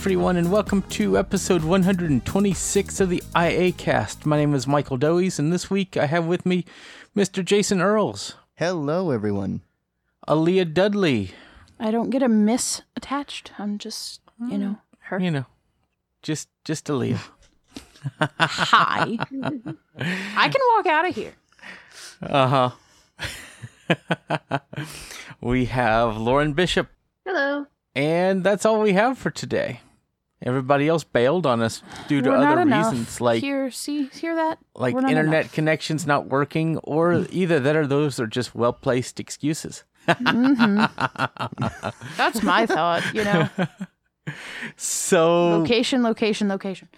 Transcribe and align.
Hello, 0.00 0.12
everyone, 0.14 0.36
and 0.38 0.50
welcome 0.50 0.80
to 0.88 1.18
episode 1.18 1.62
126 1.62 3.00
of 3.00 3.10
the 3.10 3.22
iACast. 3.36 4.24
My 4.24 4.38
name 4.38 4.54
is 4.54 4.66
Michael 4.66 4.96
Doise, 4.96 5.38
and 5.38 5.52
this 5.52 5.68
week 5.70 5.94
I 5.98 6.06
have 6.06 6.24
with 6.24 6.46
me 6.46 6.64
Mr. 7.14 7.44
Jason 7.44 7.82
Earls, 7.82 8.34
Hello, 8.54 9.10
everyone. 9.10 9.60
Aleeha 10.26 10.72
Dudley, 10.72 11.32
I 11.78 11.90
don't 11.90 12.08
get 12.08 12.22
a 12.22 12.28
miss 12.30 12.80
attached. 12.96 13.52
I'm 13.58 13.76
just, 13.76 14.22
you 14.48 14.56
know, 14.56 14.78
her. 15.00 15.20
you 15.20 15.30
know, 15.30 15.44
just 16.22 16.48
just 16.64 16.86
Aleeha. 16.86 17.20
Hi. 18.18 19.18
I 19.98 20.48
can 20.48 20.60
walk 20.76 20.86
out 20.86 21.08
of 21.10 21.14
here. 21.14 21.34
Uh 22.22 22.70
huh. 23.18 24.58
we 25.42 25.66
have 25.66 26.16
Lauren 26.16 26.54
Bishop, 26.54 26.88
Hello. 27.26 27.66
and 27.94 28.42
that's 28.42 28.64
all 28.64 28.80
we 28.80 28.94
have 28.94 29.18
for 29.18 29.30
today. 29.30 29.80
Everybody 30.42 30.88
else 30.88 31.04
bailed 31.04 31.44
on 31.46 31.60
us 31.60 31.82
due 32.08 32.22
to 32.22 32.30
We're 32.30 32.36
other 32.36 32.62
enough. 32.62 32.92
reasons, 32.92 33.20
like 33.20 33.42
here, 33.42 33.70
see, 33.70 34.04
hear 34.06 34.34
that? 34.36 34.58
like 34.74 34.94
We're 34.94 35.02
not 35.02 35.10
internet 35.10 35.42
enough. 35.42 35.52
connections 35.52 36.06
not 36.06 36.28
working, 36.28 36.78
or 36.78 37.12
mm. 37.12 37.28
either 37.30 37.60
that 37.60 37.76
or 37.76 37.86
those 37.86 38.18
are 38.18 38.26
just 38.26 38.54
well 38.54 38.72
placed 38.72 39.20
excuses. 39.20 39.84
Mm-hmm. 40.08 41.90
That's 42.16 42.42
my 42.42 42.64
thought. 42.64 43.04
You 43.14 43.24
know, 43.24 43.48
So 44.76 45.58
location, 45.60 46.02
location, 46.02 46.48
location. 46.48 46.88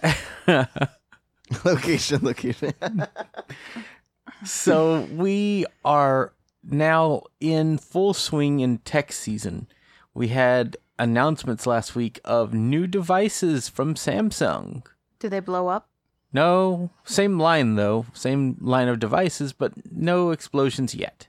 location, 1.65 2.21
location. 2.23 2.73
so 4.45 5.03
we 5.13 5.67
are 5.85 6.33
now 6.65 7.23
in 7.41 7.79
full 7.79 8.15
swing 8.15 8.61
in 8.61 8.79
tech 8.79 9.13
season. 9.13 9.69
We 10.15 10.29
had 10.29 10.77
announcements 10.99 11.67
last 11.67 11.95
week 11.95 12.21
of 12.25 12.55
new 12.55 12.87
devices 12.87 13.69
from 13.69 13.95
Samsung. 13.95 14.85
Do 15.19 15.29
they 15.29 15.41
blow 15.41 15.69
up? 15.69 15.89
No, 16.33 16.91
same 17.05 17.39
line 17.39 17.75
though, 17.75 18.07
same 18.15 18.57
line 18.61 18.89
of 18.89 18.99
devices, 18.99 19.53
but 19.53 19.73
no 19.93 20.31
explosions 20.31 20.95
yet. 20.95 21.29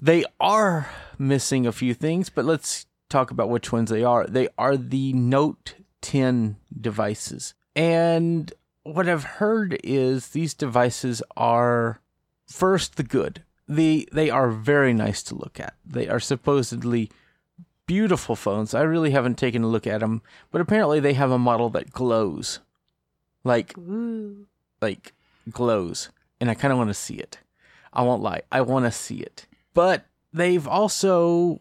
They 0.00 0.24
are 0.38 0.90
missing 1.18 1.66
a 1.66 1.72
few 1.72 1.94
things, 1.94 2.28
but 2.28 2.44
let's 2.44 2.86
talk 3.08 3.30
about 3.30 3.48
which 3.48 3.72
ones 3.72 3.90
they 3.90 4.04
are. 4.04 4.26
They 4.26 4.48
are 4.58 4.76
the 4.76 5.12
Note 5.14 5.74
10 6.02 6.56
devices. 6.78 7.54
And 7.74 8.52
what 8.82 9.08
I've 9.08 9.24
heard 9.24 9.78
is 9.82 10.28
these 10.28 10.52
devices 10.52 11.22
are 11.36 12.00
first 12.46 12.96
the 12.96 13.02
good. 13.02 13.42
The 13.66 14.06
they 14.12 14.28
are 14.28 14.50
very 14.50 14.92
nice 14.92 15.22
to 15.24 15.34
look 15.34 15.58
at. 15.58 15.74
They 15.86 16.06
are 16.06 16.20
supposedly 16.20 17.10
beautiful 17.86 18.36
phones. 18.36 18.74
I 18.74 18.82
really 18.82 19.10
haven't 19.10 19.36
taken 19.38 19.62
a 19.62 19.68
look 19.68 19.86
at 19.86 20.00
them, 20.00 20.22
but 20.50 20.60
apparently 20.60 21.00
they 21.00 21.14
have 21.14 21.30
a 21.30 21.38
model 21.38 21.70
that 21.70 21.92
glows. 21.92 22.60
Like 23.42 23.76
Ooh. 23.76 24.46
like 24.80 25.12
glows 25.50 26.08
and 26.40 26.50
I 26.50 26.54
kind 26.54 26.72
of 26.72 26.78
want 26.78 26.90
to 26.90 26.94
see 26.94 27.14
it. 27.16 27.38
I 27.92 28.02
won't 28.02 28.22
lie. 28.22 28.42
I 28.50 28.60
want 28.62 28.86
to 28.86 28.90
see 28.90 29.16
it. 29.16 29.46
But 29.72 30.06
they've 30.32 30.66
also 30.66 31.60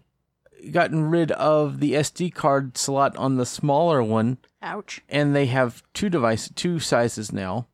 gotten 0.72 1.10
rid 1.10 1.32
of 1.34 1.80
the 1.80 1.94
SD 1.94 2.34
card 2.34 2.78
slot 2.78 3.16
on 3.18 3.36
the 3.36 3.46
smaller 3.46 4.02
one 4.02 4.38
Ouch. 4.62 5.02
and 5.10 5.36
they 5.36 5.48
have 5.48 5.84
two 5.94 6.10
device, 6.10 6.50
two 6.56 6.80
sizes 6.80 7.34
now. 7.34 7.68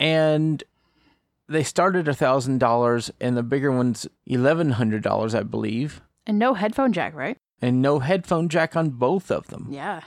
And 0.00 0.62
they 1.48 1.62
started 1.62 2.08
a 2.08 2.14
thousand 2.14 2.58
dollars 2.58 3.10
and 3.20 3.36
the 3.36 3.42
bigger 3.42 3.70
one's 3.70 4.06
eleven 4.26 4.72
hundred 4.72 5.02
dollars, 5.02 5.34
I 5.34 5.42
believe. 5.44 6.00
And 6.26 6.38
no 6.38 6.54
headphone 6.54 6.92
jack, 6.92 7.14
right? 7.14 7.38
And 7.62 7.80
no 7.80 8.00
headphone 8.00 8.48
jack 8.48 8.76
on 8.76 8.90
both 8.90 9.30
of 9.30 9.46
them. 9.48 9.68
Yeah. 9.70 10.02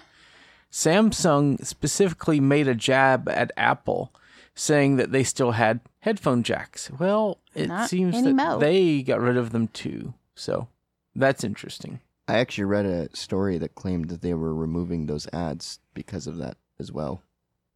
Samsung 0.71 1.65
specifically 1.65 2.39
made 2.39 2.67
a 2.67 2.75
jab 2.75 3.27
at 3.27 3.51
Apple 3.57 4.13
saying 4.53 4.97
that 4.97 5.11
they 5.11 5.23
still 5.23 5.51
had 5.51 5.79
headphone 5.99 6.43
jacks. 6.43 6.91
Well, 6.99 7.39
it 7.55 7.67
Not 7.67 7.89
seems 7.89 8.21
that 8.21 8.57
they 8.59 9.01
got 9.01 9.19
rid 9.19 9.35
of 9.37 9.51
them 9.51 9.67
too. 9.69 10.13
So 10.35 10.67
that's 11.15 11.43
interesting. 11.43 12.01
I 12.27 12.37
actually 12.37 12.65
read 12.65 12.85
a 12.85 13.15
story 13.15 13.57
that 13.57 13.73
claimed 13.73 14.09
that 14.09 14.21
they 14.21 14.35
were 14.35 14.53
removing 14.53 15.07
those 15.07 15.27
ads 15.33 15.79
because 15.95 16.27
of 16.27 16.37
that 16.37 16.57
as 16.79 16.91
well. 16.91 17.23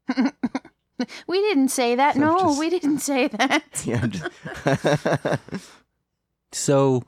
We 1.28 1.41
didn't 1.41 1.69
say 1.69 1.95
that. 1.95 2.16
I'm 2.16 2.22
No, 2.22 2.38
just- 2.40 2.59
we 2.59 2.69
didn't 2.69 3.00
say 3.00 3.28
that. 3.28 3.63
Yeah. 3.85 4.00
I'm 4.03 4.11
just- 4.11 5.40
So 6.51 7.03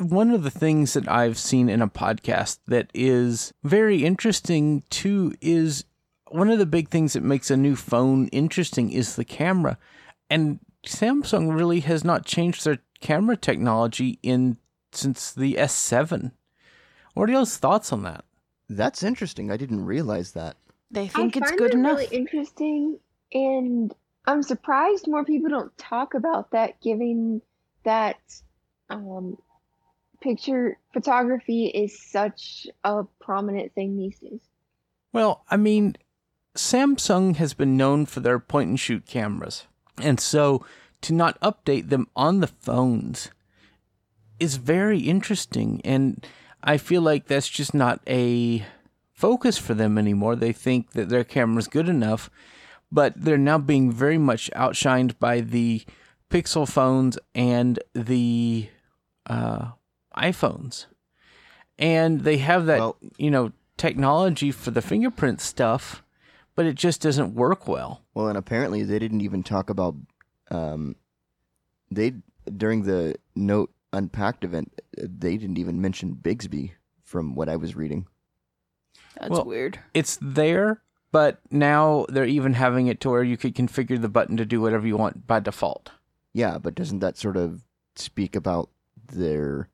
one 0.00 0.30
of 0.30 0.42
the 0.42 0.50
things 0.50 0.94
that 0.94 1.08
I've 1.08 1.38
seen 1.38 1.68
in 1.68 1.82
a 1.82 1.88
podcast 1.88 2.58
that 2.66 2.90
is 2.94 3.52
very 3.62 4.04
interesting 4.04 4.82
too 4.90 5.34
is 5.40 5.84
one 6.28 6.50
of 6.50 6.58
the 6.58 6.66
big 6.66 6.88
things 6.88 7.12
that 7.12 7.22
makes 7.22 7.50
a 7.50 7.56
new 7.56 7.76
phone 7.76 8.28
interesting 8.28 8.90
is 8.90 9.16
the 9.16 9.24
camera. 9.24 9.78
And 10.30 10.60
Samsung 10.86 11.54
really 11.54 11.80
has 11.80 12.04
not 12.04 12.24
changed 12.24 12.64
their 12.64 12.78
camera 13.00 13.36
technology 13.36 14.18
in 14.22 14.56
since 14.92 15.32
the 15.32 15.54
S7. 15.54 16.32
What 17.14 17.28
are 17.28 17.32
y'all's 17.32 17.56
thoughts 17.56 17.92
on 17.92 18.02
that? 18.04 18.24
That's 18.68 19.02
interesting. 19.02 19.50
I 19.50 19.56
didn't 19.56 19.84
realize 19.84 20.32
that. 20.32 20.56
They 20.90 21.08
think 21.08 21.36
I 21.36 21.40
it's 21.40 21.50
find 21.50 21.58
good 21.58 21.72
that 21.72 21.78
enough. 21.78 21.98
really 21.98 22.16
interesting, 22.16 22.98
and 23.32 23.94
I'm 24.26 24.42
surprised 24.42 25.06
more 25.06 25.24
people 25.24 25.50
don't 25.50 25.76
talk 25.78 26.14
about 26.14 26.50
that, 26.52 26.80
given 26.80 27.42
that 27.84 28.18
um, 28.88 29.36
picture 30.20 30.78
photography 30.92 31.66
is 31.66 31.98
such 31.98 32.66
a 32.84 33.04
prominent 33.20 33.74
thing 33.74 33.96
these 33.96 34.18
days. 34.18 34.40
Well, 35.12 35.44
I 35.50 35.56
mean, 35.56 35.96
Samsung 36.56 37.36
has 37.36 37.54
been 37.54 37.76
known 37.76 38.06
for 38.06 38.20
their 38.20 38.38
point 38.38 38.68
and 38.70 38.80
shoot 38.80 39.06
cameras. 39.06 39.66
And 40.00 40.20
so 40.20 40.64
to 41.02 41.14
not 41.14 41.40
update 41.40 41.88
them 41.88 42.08
on 42.14 42.40
the 42.40 42.46
phones 42.46 43.30
is 44.38 44.56
very 44.56 45.00
interesting. 45.00 45.80
And 45.84 46.26
I 46.62 46.76
feel 46.76 47.02
like 47.02 47.26
that's 47.26 47.48
just 47.48 47.74
not 47.74 48.00
a 48.06 48.64
focus 49.12 49.58
for 49.58 49.74
them 49.74 49.98
anymore. 49.98 50.36
They 50.36 50.52
think 50.52 50.92
that 50.92 51.08
their 51.08 51.24
camera's 51.24 51.68
good 51.68 51.88
enough, 51.88 52.30
but 52.90 53.14
they're 53.16 53.38
now 53.38 53.58
being 53.58 53.92
very 53.92 54.18
much 54.18 54.50
outshined 54.54 55.18
by 55.18 55.40
the 55.40 55.82
Pixel 56.30 56.68
phones 56.68 57.18
and 57.34 57.78
the 57.92 58.68
uh, 59.26 59.70
iPhones. 60.20 60.86
And 61.78 62.20
they 62.22 62.38
have 62.38 62.66
that, 62.66 62.78
Well- 62.78 62.96
you 63.16 63.30
know, 63.30 63.52
technology 63.76 64.50
for 64.52 64.70
the 64.70 64.82
fingerprint 64.82 65.40
stuff, 65.40 66.02
but 66.54 66.66
it 66.66 66.74
just 66.74 67.00
doesn't 67.00 67.34
work 67.34 67.66
well. 67.66 68.02
Well, 68.14 68.28
and 68.28 68.36
apparently 68.36 68.82
they 68.82 68.98
didn't 68.98 69.22
even 69.22 69.42
talk 69.42 69.70
about 69.70 69.94
um 70.50 70.96
they 71.90 72.12
during 72.56 72.82
the 72.82 73.14
Note 73.34 73.72
Unpacked 73.92 74.44
event 74.44 74.72
uh, 75.00 75.06
they 75.08 75.36
didn't 75.36 75.58
even 75.58 75.80
mention 75.80 76.12
Bixby 76.12 76.74
from 77.02 77.34
what 77.34 77.48
I 77.48 77.56
was 77.56 77.74
reading. 77.74 78.06
That's 79.18 79.30
Well, 79.30 79.44
weird. 79.44 79.78
It's 79.94 80.18
there, 80.20 80.82
but 81.12 81.40
now 81.50 82.06
they're 82.08 82.24
even 82.26 82.54
having 82.54 82.86
it 82.86 83.00
to 83.00 83.10
where 83.10 83.24
you 83.24 83.36
could 83.36 83.54
configure 83.54 84.00
the 84.00 84.08
button 84.08 84.36
to 84.36 84.44
do 84.44 84.60
whatever 84.60 84.86
you 84.86 84.96
want 84.96 85.26
by 85.26 85.40
default. 85.40 85.90
Yeah, 86.32 86.58
but 86.58 86.74
doesn't 86.76 87.00
that 87.00 87.16
sort 87.16 87.36
of 87.36 87.64
speak 87.96 88.36
about 88.36 88.70
their 89.12 89.68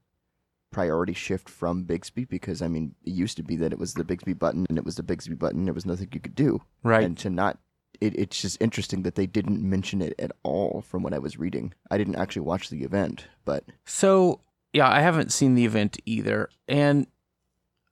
priority 0.77 1.15
shift 1.15 1.49
from 1.49 1.85
Bixby? 1.85 2.25
Because 2.27 2.61
I 2.61 2.69
mean, 2.69 2.95
it 3.03 3.13
used 3.13 3.37
to 3.39 3.43
be 3.43 3.57
that 3.57 3.73
it 3.73 3.79
was 3.79 3.95
the 3.95 4.05
Bixby 4.05 4.35
button 4.35 4.67
and 4.69 4.77
it 4.77 4.85
was 4.85 4.97
the 4.97 5.03
Bixby 5.03 5.35
button. 5.35 5.65
There 5.65 5.73
was 5.75 5.87
nothing 5.87 6.09
you 6.13 6.21
could 6.21 6.35
do, 6.35 6.61
Right. 6.83 7.03
and 7.05 7.17
to 7.19 7.31
not. 7.31 7.59
It, 7.99 8.15
it's 8.19 8.43
just 8.43 8.61
interesting 8.61 9.03
that 9.05 9.15
they 9.15 9.25
didn't 9.27 9.63
mention 9.63 10.03
it 10.03 10.13
at 10.19 10.33
all 10.43 10.83
from 10.87 11.03
what 11.03 11.15
I 11.15 11.19
was 11.19 11.39
reading. 11.39 11.73
I 11.91 11.97
didn't 11.97 12.17
actually 12.17 12.43
watch 12.43 12.69
the 12.69 12.83
event, 12.85 13.25
but 13.47 13.65
So, 13.87 14.41
yeah, 14.75 14.87
I 14.91 15.01
haven't 15.01 15.33
seen 15.33 15.55
the 15.55 15.65
event 15.65 15.97
either. 16.05 16.51
And 16.69 17.07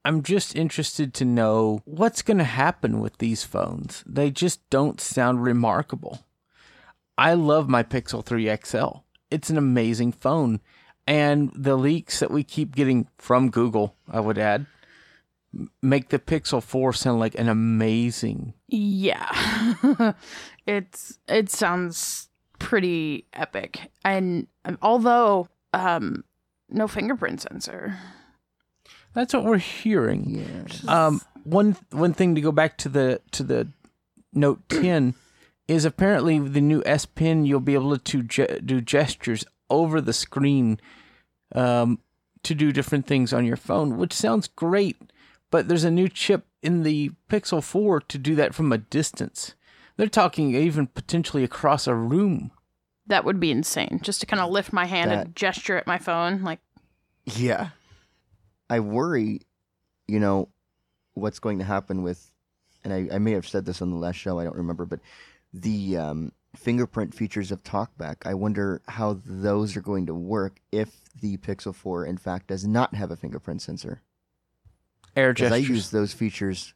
I'm 0.05 0.23
just 0.23 0.55
interested 0.55 1.15
to 1.15 1.25
know 1.25 1.81
what's 1.87 2.21
going 2.21 2.37
to 2.37 2.45
happen 2.45 3.01
with 3.01 3.17
these 3.17 3.45
phones. 3.45 4.05
They 4.07 4.31
just 4.31 4.61
don't 4.69 5.01
sound 5.01 5.43
remarkable. 5.43 6.27
I 7.17 7.33
love 7.33 7.67
my 7.71 7.83
Pixel 7.83 8.23
3 8.23 8.55
XL. 8.63 8.99
It's 9.31 9.49
an 9.49 9.57
amazing 9.57 10.13
phone. 10.13 10.61
And 11.07 11.53
the 11.55 11.77
leaks 11.77 12.21
that 12.21 12.31
we 12.31 12.43
keep 12.45 12.75
getting 12.75 13.09
from 13.19 13.51
Google, 13.51 13.95
I 14.11 14.21
would 14.21 14.39
add, 14.39 14.67
make 15.83 16.09
the 16.09 16.19
Pixel 16.19 16.63
4 16.63 16.93
sound 16.95 17.21
like 17.21 17.35
an 17.39 17.49
amazing. 17.49 18.55
Yeah. 18.69 19.31
it's 20.67 21.19
it 21.29 21.51
sounds 21.51 22.29
pretty 22.59 23.27
epic. 23.35 23.91
And 24.05 24.47
um, 24.65 24.79
although 24.81 25.49
um 25.75 26.25
no 26.71 26.89
fingerprint 26.89 27.43
sensor. 27.43 27.99
That's 29.13 29.33
what 29.35 29.45
we're 29.45 29.59
hearing. 29.59 30.25
yeah, 30.27 30.65
Um, 31.07 31.21
one 31.45 31.77
one 31.91 32.15
thing 32.15 32.35
to 32.35 32.41
go 32.41 32.51
back 32.51 32.79
to 32.79 32.89
the 32.89 33.21
to 33.33 33.43
the 33.43 33.69
Note 34.33 34.69
10 34.71 35.15
is 35.69 35.85
apparently 35.85 36.39
the 36.41 36.61
new 36.61 36.83
S 36.85 37.07
Pen. 37.07 37.45
You'll 37.47 37.61
be 37.61 37.75
able 37.75 37.97
to 37.97 38.23
ge- 38.25 38.61
do 38.65 38.81
gestures 38.81 39.45
over 39.75 40.01
the 40.01 40.13
screen 40.13 40.81
um, 41.55 41.99
to 42.43 42.55
do 42.55 42.73
different 42.73 43.07
things 43.07 43.33
on 43.33 43.45
your 43.45 43.57
phone, 43.57 43.97
which 43.97 44.13
sounds 44.13 44.49
great. 44.49 44.97
But 45.51 45.69
there's 45.69 45.85
a 45.85 45.91
new 45.91 46.09
chip 46.09 46.47
in 46.63 46.83
the 46.83 47.13
Pixel 47.31 47.63
4 47.63 48.01
to 48.01 48.19
do 48.19 48.35
that 48.35 48.55
from 48.55 48.73
a 48.73 48.79
distance. 48.79 49.55
They're 49.97 50.09
talking 50.09 50.55
even 50.55 50.89
potentially 50.89 51.45
across 51.45 51.87
a 51.87 51.95
room. 51.95 52.51
That 53.07 53.25
would 53.25 53.39
be 53.39 53.51
insane. 53.51 54.01
Just 54.03 54.21
to 54.21 54.27
kind 54.27 54.41
of 54.41 54.51
lift 54.51 54.73
my 54.73 54.87
hand 54.87 55.11
That- 55.11 55.27
and 55.27 55.37
gesture 55.37 55.77
at 55.77 55.87
my 55.87 55.99
phone, 55.99 56.43
like 56.43 56.59
Yeah. 57.25 57.71
I 58.69 58.81
worry, 58.81 59.43
you 60.09 60.19
know, 60.19 60.49
what's 61.13 61.39
going 61.39 61.59
to 61.59 61.65
happen 61.65 62.03
with, 62.03 62.31
and 62.83 62.93
I, 62.93 63.09
I 63.15 63.19
may 63.19 63.33
have 63.33 63.47
said 63.47 63.65
this 63.67 63.81
on 63.83 63.91
the 63.91 63.97
last 63.97 64.17
show, 64.17 64.39
I 64.41 64.45
don't 64.45 64.57
remember, 64.57 64.87
but 64.87 65.01
the 65.53 65.97
um, 65.99 66.33
fingerprint 66.59 67.15
features 67.15 67.51
of 67.53 67.63
TalkBack, 67.63 68.27
I 68.27 68.35
wonder 68.35 68.83
how 68.89 69.21
those 69.25 69.77
are 69.77 69.81
going 69.81 70.07
to 70.07 70.15
work 70.15 70.61
if 70.73 71.01
the 71.21 71.37
Pixel 71.37 71.75
4, 71.75 72.07
in 72.07 72.17
fact, 72.17 72.49
does 72.49 72.67
not 72.67 72.95
have 72.95 73.11
a 73.11 73.17
fingerprint 73.17 73.63
sensor. 73.63 74.03
Air 75.17 75.33
Because 75.33 75.53
I 75.53 75.57
use 75.57 75.91
those 75.91 76.13
features, 76.13 76.75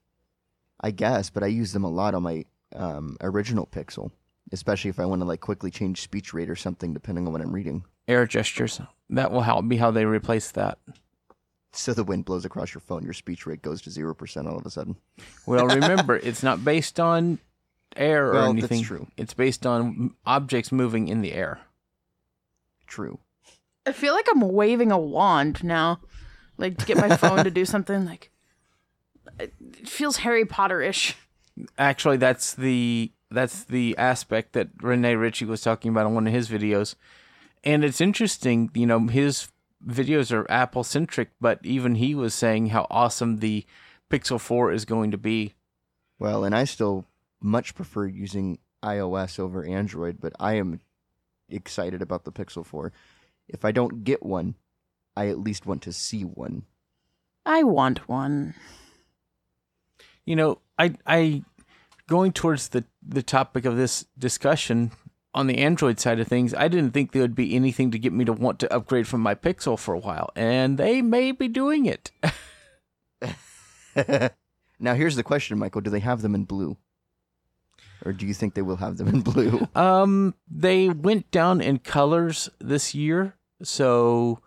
I 0.81 0.91
guess, 0.91 1.31
but 1.31 1.43
I 1.43 1.49
use 1.49 1.73
them 1.73 1.85
a 1.85 1.91
lot 1.91 2.15
on 2.15 2.23
my 2.23 2.45
um, 2.75 3.17
original 3.21 3.67
Pixel, 3.67 4.11
especially 4.53 4.91
if 4.91 5.01
I 5.01 5.07
want 5.07 5.23
to 5.23 5.27
like 5.27 5.41
quickly 5.41 5.71
change 5.71 6.03
speech 6.03 6.33
rate 6.33 6.51
or 6.51 6.57
something, 6.57 6.93
depending 6.93 7.27
on 7.27 7.33
what 7.33 7.43
I'm 7.43 7.53
reading. 7.53 7.85
Air 8.07 8.27
gestures. 8.27 8.81
That 9.11 9.33
will 9.33 9.43
help 9.43 9.67
be 9.69 9.77
how 9.77 9.91
they 9.91 10.05
replace 10.05 10.51
that. 10.53 10.79
So 11.73 11.93
the 11.93 12.05
wind 12.05 12.25
blows 12.25 12.45
across 12.45 12.73
your 12.73 12.81
phone, 12.81 13.05
your 13.05 13.13
speech 13.13 13.47
rate 13.47 13.63
goes 13.63 13.83
to 13.83 13.91
zero 13.91 14.15
percent 14.15 14.49
all 14.49 14.57
of 14.57 14.67
a 14.67 14.71
sudden. 14.71 14.97
Well, 15.47 15.67
remember, 15.67 16.17
it's 16.17 16.43
not 16.43 16.65
based 16.65 16.99
on 16.99 17.39
air 17.96 18.29
or 18.29 18.32
Well, 18.32 18.52
that's 18.55 18.64
anything. 18.64 18.82
true. 18.85 19.06
It's 19.17 19.35
based 19.35 19.67
on 19.67 20.14
objects 20.26 20.70
moving 20.73 21.08
in 21.08 21.20
the 21.20 21.32
air. 21.32 21.61
True. 22.87 23.19
I 23.87 23.93
feel 23.93 24.14
like 24.14 24.26
I'm 24.31 24.40
waving 24.40 24.93
a 24.93 24.99
wand 24.99 25.62
now, 25.64 26.00
like 26.58 26.76
to 26.79 26.87
get 26.87 26.96
my 26.99 27.17
phone 27.17 27.44
to 27.44 27.50
do 27.50 27.64
something. 27.64 28.05
Like 28.05 28.31
it 29.38 29.52
feels 29.88 30.19
Harry 30.19 30.44
Potter-ish. 30.44 31.17
Actually, 31.79 32.17
that's 32.19 32.55
the 32.55 33.12
that's 33.31 33.64
the 33.64 33.96
aspect 33.99 34.52
that 34.55 34.69
Rene 34.81 35.14
Ritchie 35.17 35.44
was 35.44 35.61
talking 35.62 35.90
about 35.90 36.06
in 36.06 36.14
one 36.14 36.26
of 36.26 36.32
his 36.32 36.49
videos, 36.49 36.94
and 37.64 37.85
it's 37.85 38.00
interesting. 38.00 38.70
You 38.75 38.87
know, 38.87 39.06
his 39.06 39.49
videos 39.87 40.32
are 40.32 40.50
Apple 40.50 40.85
centric, 40.85 41.31
but 41.40 41.58
even 41.64 41.96
he 41.96 42.14
was 42.14 42.32
saying 42.35 42.69
how 42.69 42.87
awesome 42.90 43.38
the 43.38 43.64
Pixel 44.11 44.40
Four 44.40 44.70
is 44.73 44.85
going 44.85 45.11
to 45.11 45.19
be. 45.19 45.55
Well, 46.19 46.44
and 46.44 46.55
I 46.55 46.64
still 46.64 47.05
much 47.40 47.75
prefer 47.75 48.06
using 48.06 48.58
iOS 48.82 49.38
over 49.38 49.64
Android, 49.64 50.20
but 50.20 50.32
I 50.38 50.55
am 50.55 50.81
excited 51.49 52.02
about 52.02 52.25
the 52.25 52.32
Pixel 52.32 52.64
4. 52.64 52.93
If 53.49 53.64
I 53.64 53.73
don't 53.73 54.05
get 54.05 54.23
one, 54.23 54.55
I 55.17 55.29
at 55.29 55.38
least 55.38 55.67
want 55.67 55.82
to 55.82 55.93
see 55.93 56.23
one. 56.23 56.64
I 57.44 57.62
want 57.62 58.08
one. 58.08 58.55
You 60.25 60.37
know, 60.37 60.61
I 60.79 60.94
I 61.06 61.43
going 62.06 62.32
towards 62.32 62.69
the 62.69 62.85
the 63.02 63.23
topic 63.23 63.64
of 63.64 63.76
this 63.76 64.05
discussion 64.19 64.93
on 65.35 65.46
the 65.46 65.58
Android 65.58 66.00
side 66.00 66.20
of 66.20 66.26
things, 66.26 66.52
I 66.55 66.69
didn't 66.69 66.93
think 66.93 67.12
there 67.12 67.23
would 67.23 67.35
be 67.35 67.55
anything 67.55 67.90
to 67.93 67.99
get 67.99 68.12
me 68.12 68.25
to 68.25 68.32
want 68.32 68.58
to 68.61 68.73
upgrade 68.75 69.06
from 69.06 69.20
my 69.20 69.35
Pixel 69.35 69.79
for 69.79 69.94
a 69.94 69.99
while, 69.99 70.31
and 70.35 70.79
they 70.79 71.00
may 71.00 71.32
be 71.32 71.49
doing 71.49 71.87
it. 71.87 72.11
now, 74.81 74.94
here's 74.94 75.17
the 75.17 75.23
question, 75.23 75.58
Michael. 75.58 75.81
Do 75.81 75.90
they 75.90 76.00
have 76.00 76.23
them 76.23 76.35
in 76.35 76.44
blue? 76.44 76.76
Or 78.05 78.12
do 78.12 78.27
you 78.27 78.35
think 78.35 78.55
they 78.55 78.62
will 78.62 78.77
have 78.77 78.97
them 78.97 79.09
in 79.15 79.21
blue? 79.23 79.67
Um, 79.75 80.35
they 80.50 80.89
went 80.89 81.31
down 81.31 81.61
in 81.61 81.79
colors 81.79 82.49
this 82.59 82.95
year, 82.95 83.35
so 83.62 84.41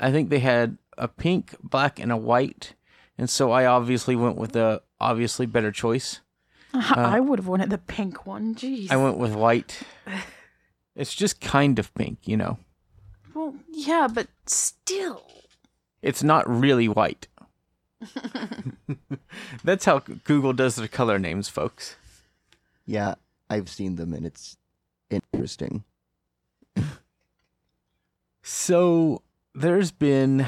I 0.00 0.10
think 0.10 0.30
they 0.30 0.38
had 0.40 0.78
a 0.96 1.08
pink, 1.08 1.54
black, 1.62 1.98
and 1.98 2.10
a 2.12 2.16
white, 2.16 2.74
and 3.18 3.28
so 3.28 3.50
I 3.52 3.66
obviously 3.66 4.16
went 4.16 4.36
with 4.36 4.52
the 4.52 4.82
obviously 5.00 5.46
better 5.46 5.70
choice. 5.72 6.20
I 6.72 7.20
would 7.20 7.38
have 7.38 7.46
wanted 7.46 7.70
the 7.70 7.78
pink 7.78 8.26
one. 8.26 8.54
Jeez. 8.56 8.90
I 8.90 8.96
went 8.96 9.18
with 9.18 9.34
white. 9.34 9.82
It's 10.96 11.12
just 11.12 11.40
kind 11.40 11.80
of 11.80 11.92
pink, 11.94 12.18
you 12.22 12.36
know. 12.36 12.58
well, 13.34 13.56
yeah, 13.72 14.06
but 14.06 14.28
still. 14.46 15.26
It's 16.02 16.22
not 16.22 16.48
really 16.48 16.86
white. 16.86 17.26
That's 19.64 19.86
how 19.86 19.98
Google 20.22 20.52
does 20.52 20.76
their 20.76 20.86
color 20.86 21.18
names, 21.18 21.48
folks. 21.48 21.96
Yeah, 22.86 23.14
I've 23.48 23.68
seen 23.68 23.96
them 23.96 24.12
and 24.12 24.26
it's 24.26 24.56
interesting. 25.10 25.84
So 28.46 29.22
there's 29.54 29.90
been, 29.90 30.46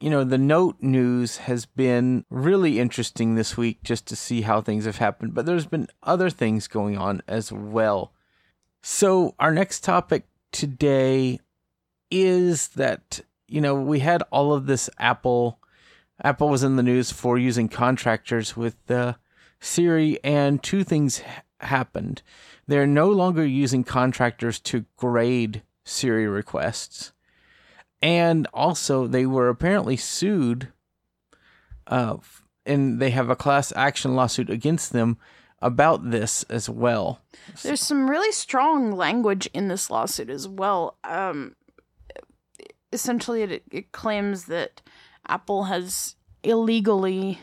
you 0.00 0.08
know, 0.08 0.22
the 0.22 0.38
note 0.38 0.76
news 0.80 1.38
has 1.38 1.66
been 1.66 2.24
really 2.30 2.78
interesting 2.78 3.34
this 3.34 3.56
week 3.56 3.82
just 3.82 4.06
to 4.06 4.16
see 4.16 4.42
how 4.42 4.60
things 4.60 4.84
have 4.84 4.98
happened, 4.98 5.34
but 5.34 5.44
there's 5.44 5.66
been 5.66 5.88
other 6.04 6.30
things 6.30 6.68
going 6.68 6.96
on 6.96 7.20
as 7.26 7.50
well. 7.50 8.12
So 8.82 9.34
our 9.40 9.52
next 9.52 9.82
topic 9.82 10.26
today 10.52 11.40
is 12.08 12.68
that, 12.68 13.20
you 13.48 13.60
know, 13.60 13.74
we 13.74 13.98
had 13.98 14.22
all 14.30 14.52
of 14.52 14.66
this 14.66 14.88
Apple. 14.98 15.58
Apple 16.22 16.48
was 16.48 16.62
in 16.62 16.76
the 16.76 16.84
news 16.84 17.10
for 17.10 17.36
using 17.36 17.68
contractors 17.68 18.56
with 18.56 18.76
uh, 18.88 19.14
Siri, 19.62 20.18
and 20.24 20.60
two 20.60 20.82
things 20.82 21.22
happened. 21.60 22.20
They're 22.66 22.86
no 22.86 23.08
longer 23.08 23.46
using 23.46 23.84
contractors 23.84 24.58
to 24.60 24.84
grade 24.96 25.62
Siri 25.84 26.26
requests. 26.26 27.12
And 28.02 28.48
also, 28.52 29.06
they 29.06 29.24
were 29.24 29.48
apparently 29.48 29.96
sued, 29.96 30.72
uh, 31.86 32.16
and 32.66 33.00
they 33.00 33.10
have 33.10 33.30
a 33.30 33.36
class 33.36 33.72
action 33.76 34.16
lawsuit 34.16 34.50
against 34.50 34.92
them 34.92 35.16
about 35.60 36.10
this 36.10 36.42
as 36.44 36.68
well. 36.68 37.20
There's 37.62 37.80
some 37.80 38.10
really 38.10 38.32
strong 38.32 38.90
language 38.90 39.48
in 39.54 39.68
this 39.68 39.88
lawsuit 39.88 40.28
as 40.28 40.48
well. 40.48 40.96
Um, 41.04 41.54
essentially, 42.92 43.42
it, 43.42 43.62
it 43.70 43.92
claims 43.92 44.46
that 44.46 44.82
Apple 45.28 45.64
has 45.64 46.16
illegally 46.42 47.38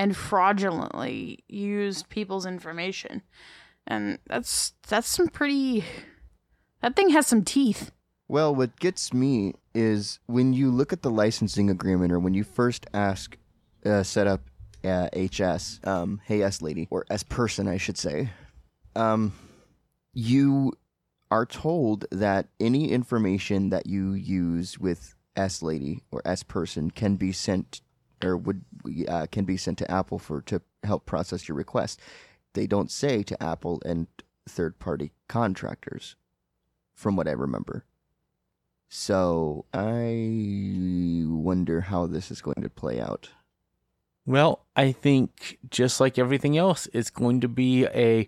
and 0.00 0.16
fraudulently 0.16 1.44
used 1.46 2.08
people's 2.08 2.46
information, 2.46 3.20
and 3.86 4.18
that's 4.26 4.72
that's 4.88 5.06
some 5.06 5.28
pretty. 5.28 5.84
That 6.80 6.96
thing 6.96 7.10
has 7.10 7.26
some 7.26 7.44
teeth. 7.44 7.92
Well, 8.26 8.54
what 8.54 8.80
gets 8.80 9.12
me 9.12 9.52
is 9.74 10.18
when 10.24 10.54
you 10.54 10.70
look 10.70 10.94
at 10.94 11.02
the 11.02 11.10
licensing 11.10 11.68
agreement, 11.68 12.12
or 12.12 12.18
when 12.18 12.32
you 12.32 12.44
first 12.44 12.86
ask, 12.94 13.36
uh, 13.84 14.02
set 14.02 14.26
up 14.26 14.40
uh, 14.82 15.08
HS, 15.14 15.80
um, 15.84 16.22
hey 16.24 16.40
S 16.40 16.62
lady, 16.62 16.88
or 16.90 17.04
S 17.10 17.22
person, 17.22 17.68
I 17.68 17.76
should 17.76 17.98
say, 17.98 18.30
um, 18.96 19.34
you 20.14 20.72
are 21.30 21.44
told 21.44 22.06
that 22.10 22.48
any 22.58 22.90
information 22.90 23.68
that 23.68 23.86
you 23.86 24.12
use 24.12 24.78
with 24.78 25.14
S 25.36 25.62
lady 25.62 26.04
or 26.10 26.22
S 26.24 26.42
person 26.42 26.90
can 26.90 27.16
be 27.16 27.32
sent 27.32 27.82
or 28.22 28.36
would 28.36 28.64
uh, 29.08 29.26
can 29.30 29.44
be 29.44 29.56
sent 29.56 29.78
to 29.78 29.90
Apple 29.90 30.18
for 30.18 30.40
to 30.42 30.60
help 30.82 31.06
process 31.06 31.48
your 31.48 31.56
request. 31.56 32.00
They 32.54 32.66
don't 32.66 32.90
say 32.90 33.22
to 33.22 33.42
Apple 33.42 33.80
and 33.84 34.06
third 34.48 34.78
party 34.78 35.12
contractors, 35.28 36.16
from 36.94 37.16
what 37.16 37.28
I 37.28 37.32
remember. 37.32 37.84
So 38.88 39.66
I 39.72 41.24
wonder 41.26 41.82
how 41.82 42.06
this 42.06 42.30
is 42.30 42.42
going 42.42 42.62
to 42.62 42.68
play 42.68 43.00
out. 43.00 43.30
Well, 44.26 44.66
I 44.74 44.92
think 44.92 45.58
just 45.70 46.00
like 46.00 46.18
everything 46.18 46.58
else, 46.58 46.88
it's 46.92 47.10
going 47.10 47.40
to 47.40 47.48
be 47.48 47.86
a 47.86 48.26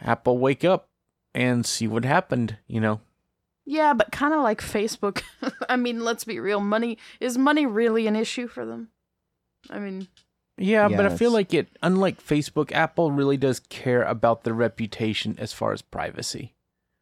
Apple 0.00 0.38
wake 0.38 0.64
up 0.64 0.88
and 1.34 1.64
see 1.64 1.86
what 1.86 2.04
happened, 2.04 2.56
you 2.66 2.80
know. 2.80 3.00
Yeah, 3.64 3.94
but 3.94 4.10
kind 4.10 4.34
of 4.34 4.42
like 4.42 4.60
Facebook. 4.60 5.22
I 5.68 5.76
mean, 5.76 6.00
let's 6.00 6.24
be 6.24 6.40
real. 6.40 6.60
Money 6.60 6.98
is 7.20 7.38
money 7.38 7.66
really 7.66 8.06
an 8.08 8.16
issue 8.16 8.48
for 8.48 8.66
them? 8.66 8.88
I 9.68 9.78
mean, 9.78 10.08
Yeah, 10.56 10.88
but 10.88 11.06
I 11.06 11.16
feel 11.16 11.30
like 11.32 11.52
it 11.52 11.68
unlike 11.82 12.22
Facebook, 12.24 12.72
Apple 12.72 13.12
really 13.12 13.36
does 13.36 13.60
care 13.60 14.02
about 14.02 14.44
their 14.44 14.54
reputation 14.54 15.36
as 15.38 15.52
far 15.52 15.72
as 15.72 15.82
privacy. 15.82 16.54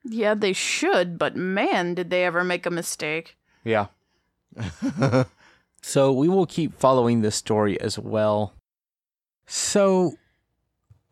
yeah, 0.04 0.34
they 0.34 0.52
should, 0.52 1.18
but 1.18 1.36
man, 1.36 1.94
did 1.94 2.10
they 2.10 2.24
ever 2.24 2.42
make 2.42 2.66
a 2.66 2.70
mistake? 2.70 3.36
Yeah. 3.64 3.86
So 5.80 6.12
we 6.12 6.28
will 6.28 6.46
keep 6.46 6.74
following 6.78 7.20
this 7.20 7.36
story 7.36 7.80
as 7.80 7.98
well. 7.98 8.52
So 9.46 10.14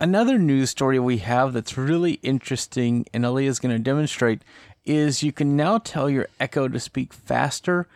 another 0.00 0.38
news 0.38 0.70
story 0.70 0.98
we 0.98 1.18
have 1.18 1.52
that's 1.52 1.78
really 1.78 2.14
interesting 2.22 3.06
and 3.14 3.24
Aleeha 3.24 3.46
is 3.46 3.58
going 3.60 3.74
to 3.74 3.82
demonstrate 3.82 4.42
is 4.84 5.22
you 5.22 5.32
can 5.32 5.56
now 5.56 5.78
tell 5.78 6.10
your 6.10 6.28
Echo 6.40 6.68
to 6.68 6.80
speak 6.80 7.12
faster 7.12 7.86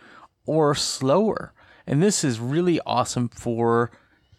or 0.45 0.73
slower. 0.73 1.53
And 1.87 2.01
this 2.01 2.23
is 2.23 2.39
really 2.39 2.79
awesome 2.85 3.29
for 3.29 3.91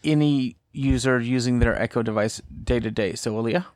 any 0.04 0.56
user 0.72 1.20
using 1.20 1.58
their 1.58 1.80
Echo 1.80 2.02
device 2.02 2.40
day 2.64 2.80
to 2.80 2.90
day. 2.90 3.14
So 3.14 3.34
Aleeha? 3.34 3.66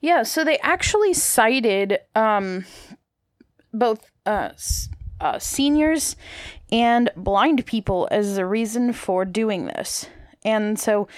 Yeah, 0.00 0.22
so 0.22 0.44
they 0.44 0.58
actually 0.58 1.12
cited 1.12 1.98
um, 2.14 2.64
both 3.72 4.10
uh, 4.24 4.50
uh, 5.20 5.38
seniors 5.38 6.16
and 6.72 7.10
blind 7.16 7.66
people 7.66 8.08
as 8.10 8.36
the 8.36 8.46
reason 8.46 8.92
for 8.92 9.24
doing 9.24 9.66
this. 9.66 10.08
And 10.44 10.78
so 10.78 11.08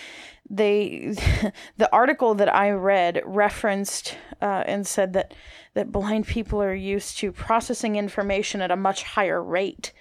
they 0.51 1.15
the 1.77 1.93
article 1.93 2.35
that 2.35 2.53
I 2.53 2.71
read 2.71 3.23
referenced 3.25 4.17
uh, 4.41 4.65
and 4.67 4.87
said 4.87 5.13
that 5.13 5.35
that 5.75 5.93
blind 5.93 6.27
people 6.27 6.61
are 6.63 6.75
used 6.75 7.19
to 7.19 7.31
processing 7.31 7.97
information 7.97 8.61
at 8.61 8.71
a 8.71 8.77
much 8.77 9.03
higher 9.05 9.43
rate, 9.43 9.93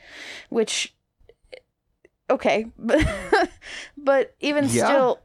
which 0.49 0.95
okay, 2.29 2.67
but 2.77 3.05
but 3.97 4.35
even 4.39 4.65
Yeah. 4.69 4.85
still, 4.85 5.19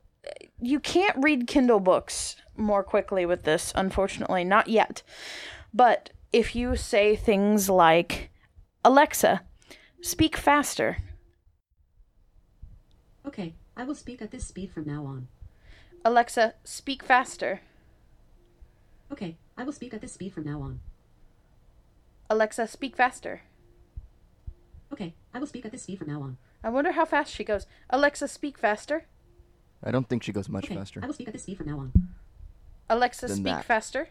you 0.60 0.80
can't 0.80 1.16
read 1.22 1.46
Kindle 1.46 1.80
books 1.80 2.36
more 2.56 2.82
quickly 2.82 3.26
with 3.26 3.44
this. 3.44 3.72
Unfortunately, 3.74 4.44
not 4.44 4.68
yet. 4.68 5.02
But 5.74 6.10
if 6.32 6.54
you 6.54 6.76
say 6.76 7.16
things 7.16 7.68
like, 7.68 8.30
"Alexa, 8.84 9.42
speak 10.00 10.36
faster," 10.36 10.98
Okay, 13.24 13.54
I 13.76 13.84
will 13.84 13.94
speak 13.94 14.20
at 14.20 14.30
this 14.30 14.46
speed 14.46 14.70
from 14.72 14.84
now 14.86 15.06
on. 15.06 15.28
Alexa, 16.04 16.54
speak 16.64 17.02
faster. 17.02 17.60
Okay, 19.12 19.36
I 19.56 19.62
will 19.64 19.72
speak 19.72 19.94
at 19.94 20.00
this 20.00 20.12
speed 20.12 20.32
from 20.32 20.44
now 20.44 20.60
on. 20.60 20.80
Alexa, 22.28 22.66
speak 22.66 22.96
faster. 22.96 23.42
Okay, 24.92 25.14
I 25.32 25.38
will 25.38 25.46
speak 25.46 25.64
at 25.64 25.70
this 25.72 25.82
speed 25.82 25.98
from 25.98 26.08
now 26.08 26.22
on. 26.22 26.36
I 26.64 26.70
wonder 26.70 26.92
how 26.92 27.04
fast 27.04 27.32
she 27.34 27.44
goes. 27.44 27.66
Alexa, 27.90 28.28
speak 28.28 28.56
faster. 28.58 29.04
I 29.82 29.90
don't 29.90 30.08
think 30.08 30.22
she 30.22 30.32
goes 30.32 30.48
much 30.48 30.64
Okay, 30.66 30.76
faster. 30.76 31.00
I 31.02 31.06
will 31.06 31.14
speak 31.14 31.26
at 31.28 31.32
this 31.34 31.42
speed 31.42 31.58
from 31.58 31.66
now 31.66 31.78
on. 31.80 31.92
Alexa, 32.88 33.26
Than 33.26 33.36
speak 33.36 33.44
that. 33.46 33.64
faster. 33.64 34.08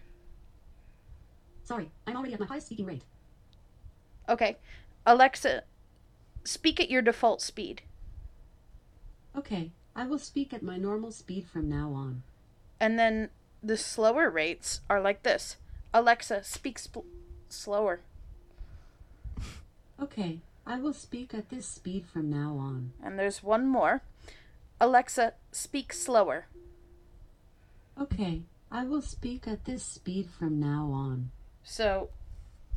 Sorry, 1.63 1.91
I'm 2.05 2.15
already 2.17 2.33
at 2.33 2.39
my 2.39 2.45
highest 2.45 2.67
speaking 2.67 2.85
rate. 2.85 3.03
Okay. 4.27 4.57
Alexa, 5.05 5.63
speak 6.43 6.79
at 6.79 6.89
your 6.89 7.01
default 7.01 7.41
speed. 7.41 7.83
Okay, 9.37 9.71
I 9.95 10.05
will 10.05 10.19
speak 10.19 10.53
at 10.53 10.61
my 10.61 10.77
normal 10.77 11.11
speed 11.11 11.47
from 11.47 11.69
now 11.69 11.93
on. 11.93 12.23
And 12.79 12.99
then 12.99 13.29
the 13.63 13.77
slower 13.77 14.29
rates 14.29 14.81
are 14.89 14.99
like 14.99 15.23
this 15.23 15.57
Alexa, 15.93 16.43
speak 16.43 16.77
sp- 16.79 17.07
slower. 17.47 18.01
Okay, 20.01 20.39
I 20.65 20.77
will 20.79 20.93
speak 20.93 21.33
at 21.33 21.49
this 21.49 21.65
speed 21.65 22.05
from 22.05 22.29
now 22.29 22.57
on. 22.57 22.93
And 23.03 23.17
there's 23.17 23.43
one 23.43 23.67
more 23.67 24.01
Alexa, 24.79 25.33
speak 25.51 25.93
slower. 25.93 26.47
Okay, 27.99 28.41
I 28.71 28.83
will 28.85 29.03
speak 29.03 29.47
at 29.47 29.65
this 29.65 29.83
speed 29.83 30.27
from 30.27 30.59
now 30.59 30.89
on. 30.91 31.29
So, 31.63 32.09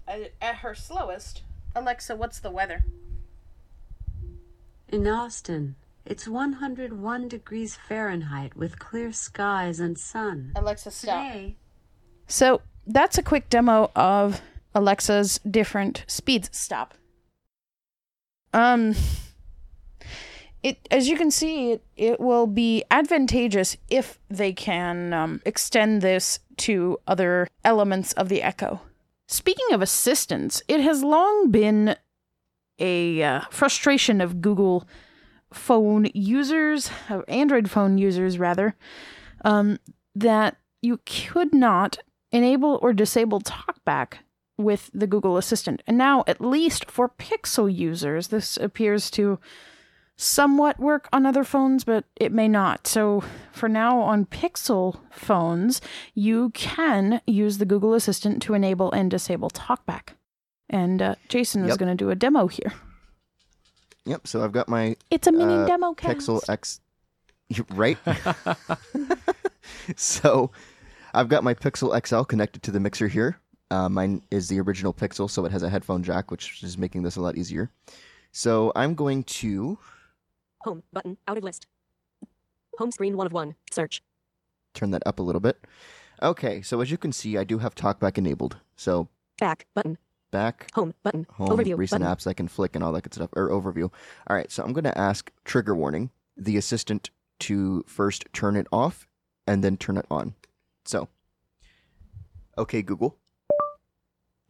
at 0.07 0.33
at 0.43 0.57
her 0.57 0.75
slowest, 0.75 1.43
Alexa, 1.75 2.15
what's 2.15 2.41
the 2.41 2.51
weather? 2.51 2.85
In 4.89 5.09
Austin, 5.09 5.77
it's 6.05 6.29
101 6.29 7.29
degrees 7.29 7.75
Fahrenheit 7.75 8.55
with 8.55 8.79
clear 8.79 9.11
skies 9.11 9.81
and 9.81 9.99
sun. 9.99 10.53
Alexa, 10.55 10.91
stop. 10.91 11.33
Today, 11.33 11.57
So 12.27 12.61
that's 12.87 13.17
a 13.17 13.23
quick 13.23 13.49
demo 13.49 13.91
of 13.97 14.43
Alexa's 14.75 15.41
different 15.51 16.05
speeds. 16.07 16.51
Stop. 16.53 16.95
Um 18.55 18.95
it 20.65 20.89
as 20.91 21.09
you 21.09 21.17
can 21.17 21.31
see 21.31 21.73
it, 21.73 21.85
it 21.95 22.19
will 22.19 22.47
be 22.47 22.83
advantageous 22.91 23.77
if 23.89 24.19
they 24.31 24.53
can 24.53 25.13
um, 25.13 25.43
extend 25.45 26.01
this 26.01 26.41
to 26.57 26.99
other 27.07 27.47
elements 27.65 28.15
of 28.15 28.29
the 28.29 28.43
echo. 28.43 28.81
Speaking 29.29 29.73
of 29.73 29.83
assistance, 29.83 30.63
it 30.67 30.81
has 30.81 31.05
long 31.05 31.51
been 31.51 31.97
a 32.79 33.23
uh, 33.23 33.41
frustration 33.51 34.21
of 34.21 34.41
Google 34.41 34.89
phone 35.53 36.09
users, 36.15 36.91
of 37.09 37.25
Android 37.29 37.71
phone 37.71 37.99
users 37.99 38.39
rather, 38.39 38.75
um, 39.45 39.79
that 40.15 40.57
you 40.83 40.99
could 41.05 41.55
not 41.55 41.99
enable 42.33 42.79
or 42.83 42.93
disable 42.93 43.41
TalkBack 43.41 44.15
with 44.57 44.91
the 44.95 45.07
Google 45.07 45.37
Assistant. 45.37 45.83
And 45.87 45.99
now, 45.99 46.25
at 46.27 46.41
least 46.41 46.91
for 46.91 47.09
Pixel 47.09 47.73
users, 47.75 48.29
this 48.29 48.57
appears 48.57 49.11
to 49.13 49.39
somewhat 50.17 50.79
work 50.79 51.09
on 51.13 51.27
other 51.27 51.43
phones, 51.43 51.83
but 51.85 52.05
it 52.17 52.31
may 52.33 52.47
not. 52.47 52.87
So, 52.87 53.25
for 53.53 53.69
now, 53.69 54.01
on 54.01 54.27
Pixel 54.27 55.01
phones, 55.11 55.81
you 56.15 56.51
can 56.51 57.21
use 57.27 57.59
the 57.59 57.65
Google 57.67 57.95
Assistant 57.95 58.41
to 58.43 58.55
enable 58.55 58.93
and 58.93 59.11
disable 59.11 59.51
TalkBack. 59.51 60.11
And 60.71 61.03
uh, 61.03 61.15
Jason 61.29 61.65
is 61.65 61.71
Yep. 61.71 61.79
going 61.79 61.97
to 61.97 62.05
do 62.05 62.11
a 62.11 62.15
demo 62.15 62.47
here. 62.47 62.73
Yep. 64.07 64.27
So 64.27 64.45
I've 64.45 64.53
got 64.53 64.69
my 64.69 64.97
It's 65.11 65.27
a 65.27 65.33
mini 65.33 65.55
uh, 65.55 65.67
demo 65.67 65.95
cast. 65.95 66.19
Pixel 66.27 66.49
X. 66.49 66.81
Right. 67.71 67.99
so 69.97 70.51
I've 71.13 71.29
got 71.29 71.45
my 71.45 71.55
Pixel 71.55 71.95
XL 72.07 72.23
connected 72.23 72.63
to 72.65 72.71
the 72.71 72.81
mixer 72.81 73.09
here. 73.09 73.39
Uh, 73.71 73.89
mine 73.89 74.23
is 74.31 74.49
the 74.49 74.61
original 74.61 74.93
Pixel, 74.93 75.29
so 75.29 75.45
it 75.45 75.53
has 75.53 75.63
a 75.63 75.69
headphone 75.71 76.03
jack, 76.03 76.31
which 76.31 76.63
is 76.63 76.79
making 76.79 77.03
this 77.03 77.17
a 77.17 77.21
lot 77.21 77.37
easier. 77.37 77.71
So 78.33 78.73
I'm 78.77 78.95
going 78.95 79.25
to 79.25 79.79
Home 80.63 80.83
button. 80.93 81.17
Out 81.29 81.37
of 81.39 81.45
list. 81.45 81.67
Home 82.79 82.91
screen 82.91 83.17
one 83.17 83.27
of 83.27 83.33
one. 83.33 83.55
Search. 83.71 84.03
turn 84.75 84.91
that 84.93 85.03
up 85.07 85.19
a 85.19 85.23
little 85.23 85.41
bit. 85.41 85.59
Okay, 86.23 86.63
so 86.63 86.81
as 86.81 86.91
you 86.91 86.97
can 86.99 87.13
see, 87.13 87.37
I 87.37 87.45
do 87.45 87.59
have 87.59 87.75
TalkBack 87.75 88.19
enabled. 88.19 88.57
So 88.77 89.09
Back 89.39 89.67
button. 89.75 89.99
back, 90.31 90.71
Home 90.75 90.95
button. 91.03 91.27
home, 91.33 91.49
Overview 91.49 91.77
recent 91.77 92.03
button. 92.03 92.17
apps 92.17 92.27
I 92.27 92.33
can 92.33 92.49
flick 92.49 92.75
and 92.75 92.83
all 92.85 92.93
that 92.93 93.03
good 93.03 93.15
stuff, 93.15 93.31
or 93.35 93.51
overview. 93.51 93.91
All 94.29 94.37
right, 94.37 94.51
so 94.51 94.63
I'm 94.65 94.73
going 94.73 94.85
to 94.85 94.97
ask 94.99 95.31
trigger 95.45 95.75
warning 95.75 96.11
the 96.37 96.57
assistant 96.57 97.11
to 97.41 97.85
first 97.87 98.25
turn 98.33 98.57
it 98.57 98.67
off 98.73 99.07
and 99.47 99.63
then 99.63 99.77
turn 99.77 99.97
it 99.97 100.07
on. 100.11 100.35
So, 100.85 101.09
okay, 102.57 102.81
Google, 102.83 103.17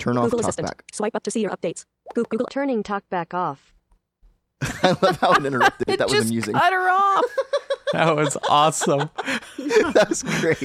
turn 0.05 0.17
off 0.19 0.25
Google 0.25 0.41
Assistant. 0.41 0.69
TalkBack. 0.69 0.81
Swipe 0.95 1.17
up 1.17 1.23
to 1.25 1.31
see 1.31 1.41
your 1.41 1.51
updates. 1.51 1.85
Goo- 2.15 2.25
Google. 2.29 2.47
Turning 2.47 2.83
talkback 2.83 3.33
off. 3.35 3.75
I 4.83 4.97
love 5.03 5.19
how 5.21 5.33
it 5.33 5.45
interrupted. 5.45 5.89
It 5.93 5.99
that 5.99 6.07
was 6.09 6.13
just 6.13 6.29
amusing. 6.31 6.55
cut 6.55 6.73
her 6.73 6.89
off. 6.91 7.25
That 7.93 8.17
was 8.17 8.37
awesome. 8.49 9.09
that 9.59 10.07
was 10.09 10.25
great. 10.25 10.59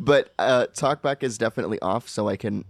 but 0.00 0.34
uh, 0.40 0.66
talkback 0.72 1.22
is 1.22 1.38
definitely 1.38 1.78
off, 1.80 2.08
so 2.08 2.28
I 2.28 2.36
can. 2.36 2.64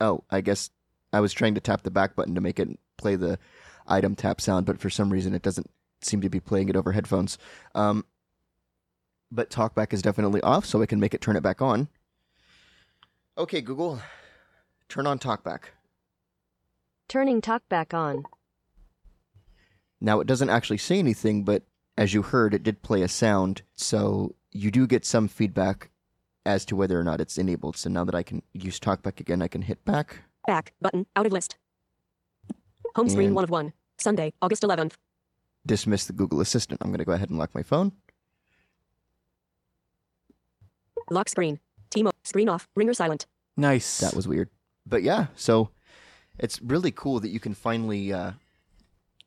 Oh, 0.00 0.24
I 0.30 0.40
guess 0.40 0.70
I 1.12 1.20
was 1.20 1.34
trying 1.34 1.54
to 1.56 1.60
tap 1.60 1.82
the 1.82 1.90
back 1.90 2.16
button 2.16 2.34
to 2.36 2.40
make 2.40 2.58
it 2.58 2.68
play 2.96 3.16
the 3.16 3.38
item 3.86 4.14
tap 4.14 4.40
sound, 4.40 4.64
but 4.64 4.78
for 4.80 4.88
some 4.88 5.10
reason 5.12 5.34
it 5.34 5.42
doesn't 5.42 5.70
seem 6.00 6.22
to 6.22 6.30
be 6.30 6.40
playing 6.40 6.70
it 6.70 6.76
over 6.76 6.92
headphones. 6.92 7.36
Um, 7.74 8.04
but 9.30 9.50
talkback 9.50 9.92
is 9.92 10.02
definitely 10.02 10.40
off, 10.42 10.64
so 10.64 10.82
I 10.82 10.86
can 10.86 11.00
make 11.00 11.14
it 11.14 11.20
turn 11.20 11.36
it 11.36 11.42
back 11.42 11.60
on. 11.62 11.88
Okay, 13.38 13.60
Google, 13.60 14.00
turn 14.88 15.06
on 15.06 15.18
talkback. 15.18 15.60
Turning 17.08 17.40
talkback 17.40 17.92
on. 17.94 18.24
Now, 20.00 20.20
it 20.20 20.26
doesn't 20.26 20.50
actually 20.50 20.78
say 20.78 20.98
anything, 20.98 21.44
but 21.44 21.62
as 21.96 22.12
you 22.14 22.22
heard, 22.22 22.54
it 22.54 22.62
did 22.62 22.82
play 22.82 23.02
a 23.02 23.08
sound, 23.08 23.62
so 23.76 24.34
you 24.52 24.70
do 24.70 24.86
get 24.86 25.04
some 25.04 25.28
feedback 25.28 25.90
as 26.44 26.64
to 26.66 26.76
whether 26.76 26.98
or 26.98 27.04
not 27.04 27.20
it's 27.20 27.38
enabled. 27.38 27.76
So 27.76 27.90
now 27.90 28.04
that 28.04 28.14
I 28.14 28.22
can 28.22 28.42
use 28.52 28.78
TalkBack 28.78 29.20
again, 29.20 29.42
I 29.42 29.48
can 29.48 29.62
hit 29.62 29.84
back. 29.84 30.22
Back 30.46 30.72
button. 30.80 31.06
Out 31.16 31.26
of 31.26 31.32
list. 31.32 31.56
Home 32.94 33.08
screen 33.08 33.28
And- 33.28 33.34
one 33.34 33.44
of 33.44 33.50
one. 33.50 33.72
Sunday, 33.98 34.32
August 34.42 34.62
11th. 34.62 34.92
dismiss 35.64 36.04
the 36.06 36.12
Google 36.12 36.40
Assistant. 36.40 36.80
I'm 36.80 36.90
going 36.90 36.98
to 36.98 37.04
go 37.04 37.10
ahead 37.12 37.28
and 37.30 37.38
lock 37.38 37.52
my 37.54 37.62
phone. 37.64 37.90
Lock 41.10 41.28
screen. 41.28 41.60
Timo. 41.90 42.10
Screen 42.24 42.48
off. 42.48 42.68
Ringer 42.74 42.94
silent. 42.94 43.26
Nice. 43.56 43.98
That 43.98 44.14
was 44.14 44.26
weird. 44.28 44.50
But 44.86 45.02
yeah, 45.02 45.26
so 45.34 45.70
it's 46.38 46.60
really 46.60 46.90
cool 46.90 47.20
that 47.20 47.30
you 47.30 47.40
can 47.40 47.54
finally 47.54 48.12
uh, 48.12 48.32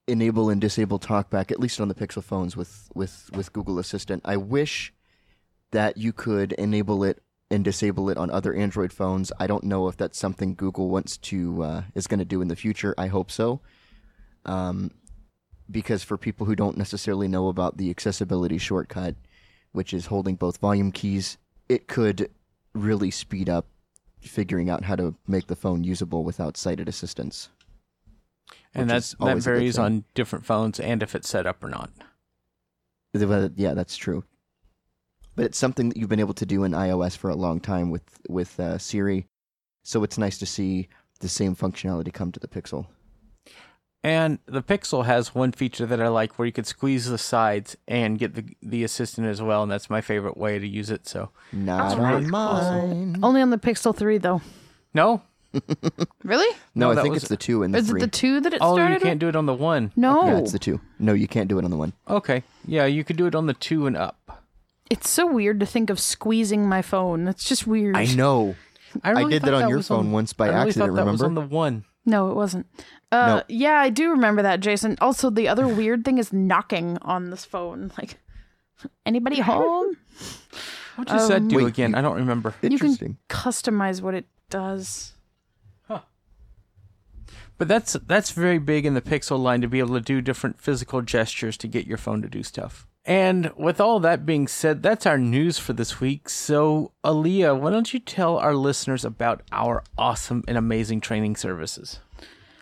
enable 0.08 0.50
and 0.50 0.62
disable 0.62 1.00
TalkBack, 1.00 1.52
at 1.52 1.60
least 1.60 1.82
on 1.82 1.88
the 1.88 1.96
Pixel 1.96 2.24
phones 2.24 2.56
with, 2.56 2.90
with, 2.94 3.30
with 3.34 3.54
Google 3.54 3.80
Assistant. 3.80 4.22
I 4.26 4.38
wish 4.38 4.94
that 5.72 5.98
you 5.98 6.14
could 6.14 6.54
enable 6.54 7.04
it 7.04 7.22
and 7.52 7.64
disable 7.64 8.10
it 8.10 8.18
on 8.18 8.30
other 8.30 8.54
Android 8.54 8.94
phones. 8.94 9.32
I 9.40 9.48
don't 9.48 9.64
know 9.64 9.88
if 9.88 9.98
that's 9.98 10.20
something 10.20 10.56
Google 10.56 10.90
wants 10.90 11.18
to 11.18 11.64
uh, 11.64 11.84
is 11.96 12.08
going 12.08 12.20
to 12.20 12.26
do 12.26 12.42
in 12.42 12.48
the 12.48 12.56
future. 12.56 12.94
I 12.98 13.08
hope 13.08 13.32
so. 13.32 13.62
Um, 14.46 14.92
because 15.70 16.04
for 16.04 16.18
people 16.18 16.46
who 16.46 16.56
don't 16.56 16.78
necessarily 16.78 17.28
know 17.28 17.48
about 17.48 17.78
the 17.78 17.90
accessibility 17.90 18.58
shortcut, 18.58 19.16
which 19.72 19.94
is 19.94 20.08
holding 20.08 20.36
both 20.36 20.58
volume 20.58 20.92
keys, 20.92 21.38
it 21.70 21.88
could 21.88 22.30
really 22.74 23.12
speed 23.12 23.48
up 23.48 23.68
figuring 24.20 24.70
out 24.70 24.84
how 24.84 24.96
to 24.96 25.16
make 25.28 25.48
the 25.48 25.56
phone 25.56 25.84
usable 25.84 26.24
without 26.24 26.58
sighted 26.58 26.90
assistance. 26.90 27.50
and 28.74 28.90
that's 28.90 29.16
that 29.20 29.38
varies 29.38 29.78
on 29.78 30.04
different 30.14 30.46
phones 30.46 30.80
and 30.80 31.02
if 31.02 31.16
it's 31.16 31.30
set 31.30 31.48
up 31.48 31.64
or 31.64 31.70
not. 31.70 31.92
Yeah, 33.14 33.74
that's 33.74 33.96
true. 33.96 34.24
But 35.36 35.46
it's 35.46 35.58
something 35.58 35.90
that 35.90 35.98
you've 35.98 36.10
been 36.10 36.20
able 36.20 36.34
to 36.34 36.46
do 36.46 36.64
in 36.64 36.74
iOS 36.74 37.16
for 37.16 37.30
a 37.30 37.36
long 37.36 37.60
time 37.62 37.90
with 37.90 38.20
with 38.28 38.60
uh, 38.60 38.78
Siri, 38.78 39.28
so 39.84 40.04
it's 40.04 40.18
nice 40.18 40.38
to 40.40 40.46
see 40.46 40.90
the 41.20 41.30
same 41.30 41.56
functionality 41.56 42.14
come 42.14 42.32
to 42.32 42.40
the 42.40 42.48
Pixel. 42.48 42.88
And 44.02 44.40
the 44.46 44.64
Pixel 44.64 45.06
has 45.06 45.36
one 45.36 45.52
feature 45.52 45.86
that 45.86 46.00
I 46.02 46.08
like 46.08 46.40
where 46.40 46.46
you 46.46 46.54
could 46.54 46.66
squeeze 46.66 47.10
the 47.10 47.18
sides 47.18 47.76
and 47.88 48.18
get 48.18 48.34
the 48.34 48.46
the 48.62 48.84
assistant 48.86 49.28
as 49.28 49.42
well, 49.42 49.62
and 49.64 49.70
that's 49.72 49.90
my 49.90 50.00
favorite 50.00 50.38
way 50.38 50.58
to 50.58 50.66
use 50.68 50.90
it. 50.90 51.06
So 51.08 51.32
Not 51.52 51.98
really 51.98 52.14
on 52.14 52.22
cool. 52.24 52.32
mine. 52.32 53.20
Only 53.22 53.42
on 53.42 53.50
the 53.50 53.58
Pixel 53.58 53.94
3, 53.96 54.18
though. 54.20 54.42
no, 54.94 55.22
Really? 56.24 56.56
No, 56.76 56.94
No, 56.94 57.00
I 57.00 57.02
think 57.04 57.14
was- 57.16 57.24
it's 57.24 57.30
the 57.30 57.36
two 57.36 57.64
and 57.64 57.74
the 57.74 57.80
Is 57.80 57.90
three. 57.90 58.00
it 58.00 58.06
the 58.06 58.08
2 58.08 58.40
that 58.42 58.54
it 58.54 58.60
oh, 58.62 58.76
started 58.76 58.94
you 58.96 59.00
can't 59.02 59.14
with? 59.16 59.20
do 59.20 59.28
it 59.30 59.36
on 59.36 59.46
the 59.48 59.54
one. 59.54 59.92
No. 59.98 60.26
Yeah, 60.28 60.38
it's 60.38 60.52
the 60.54 60.60
two. 60.60 60.80
No, 61.00 61.12
you 61.14 61.28
can't 61.28 61.50
do 61.50 61.58
it 61.60 61.66
on 61.66 61.72
the 61.72 61.78
one. 61.78 61.92
Okay, 62.10 62.44
yeah, 62.66 62.86
you 62.86 63.04
could 63.04 63.18
do 63.18 63.26
it 63.26 63.36
on 63.36 63.48
the 63.48 63.54
two 63.54 63.86
and 63.88 63.98
up. 63.98 64.46
It's 64.90 65.10
so 65.10 65.28
weird 65.28 65.60
to 65.60 65.66
think 65.66 65.90
of 65.90 66.00
squeezing 66.00 66.68
my 66.70 66.82
phone. 66.82 67.28
It's 67.28 67.44
just 67.44 67.68
weird. 67.68 67.98
I 67.98 68.06
know. 68.06 68.56
I, 69.04 69.12
really 69.12 69.34
did 69.34 69.44
that 69.44 69.54
on 69.54 69.68
your 69.70 69.78
was 69.78 69.88
phone 69.90 70.12
once 70.12 70.34
by 70.34 70.46
I 70.46 70.50
really 70.50 70.68
accident, 70.70 70.92
Thought 70.92 70.96
that 71.06 71.12
was 71.12 71.22
remember? 71.22 71.42
on 71.42 71.48
the 71.50 71.56
one. 71.56 71.86
No, 72.06 72.30
it 72.32 72.36
wasn't. 72.36 72.66
Uh, 73.12 73.28
No. 73.38 73.44
Yeah, 73.50 73.74
I 73.80 73.90
do 73.90 74.12
remember 74.12 74.42
that, 74.42 74.60
Jason. 74.62 74.98
Also, 75.02 75.30
the 75.30 75.48
other 75.48 75.68
weird 75.82 76.04
thing 76.06 76.18
is 76.18 76.32
knocking 76.34 76.98
on 77.02 77.30
this 77.30 77.46
phone. 77.46 77.92
Like, 77.98 78.18
anybody 79.06 79.42
home? 79.42 79.98
What 80.96 81.08
does 81.10 81.28
that 81.28 81.42
Um, 81.42 81.48
do 81.50 81.58
Wait, 81.58 81.68
again? 81.68 81.92
you- 81.92 81.98
I 81.98 82.02
don't 82.02 82.16
remember. 82.16 82.54
You 82.62 82.70
can 82.70 82.72
Interesting. 82.74 83.18
customize 83.30 84.02
what 84.02 84.14
it 84.14 84.26
does. 84.50 85.16
Huh. 85.88 86.00
But 87.58 87.68
that's 87.68 87.94
that's 88.08 88.32
very 88.32 88.58
big 88.58 88.86
in 88.86 88.94
the 88.94 89.02
Pixel 89.02 89.38
line 89.40 89.60
to 89.62 89.68
be 89.68 89.80
able 89.80 89.96
to 89.96 90.02
do 90.02 90.22
different 90.22 90.62
physical 90.62 91.02
gestures 91.02 91.58
to 91.58 91.68
get 91.68 91.88
your 91.88 91.98
phone 91.98 92.22
to 92.22 92.30
do 92.30 92.42
stuff. 92.42 92.88
And 93.06 93.52
with 93.58 93.80
all 93.80 94.00
that 94.02 94.26
being 94.26 94.48
said, 94.48 94.84
that's 94.84 95.06
our 95.06 95.18
news 95.18 95.58
for 95.58 95.74
this 95.74 96.00
week. 96.00 96.30
So, 96.30 96.92
Aleeha, 97.04 97.58
why 97.60 97.72
don't 97.72 97.94
you 97.94 98.00
tell 98.00 98.38
our 98.38 98.54
listeners 98.54 99.06
about 99.06 99.42
our 99.52 99.84
awesome 99.98 100.44
and 100.48 100.58
amazing 100.58 101.02
training 101.02 101.36
services? 101.36 102.00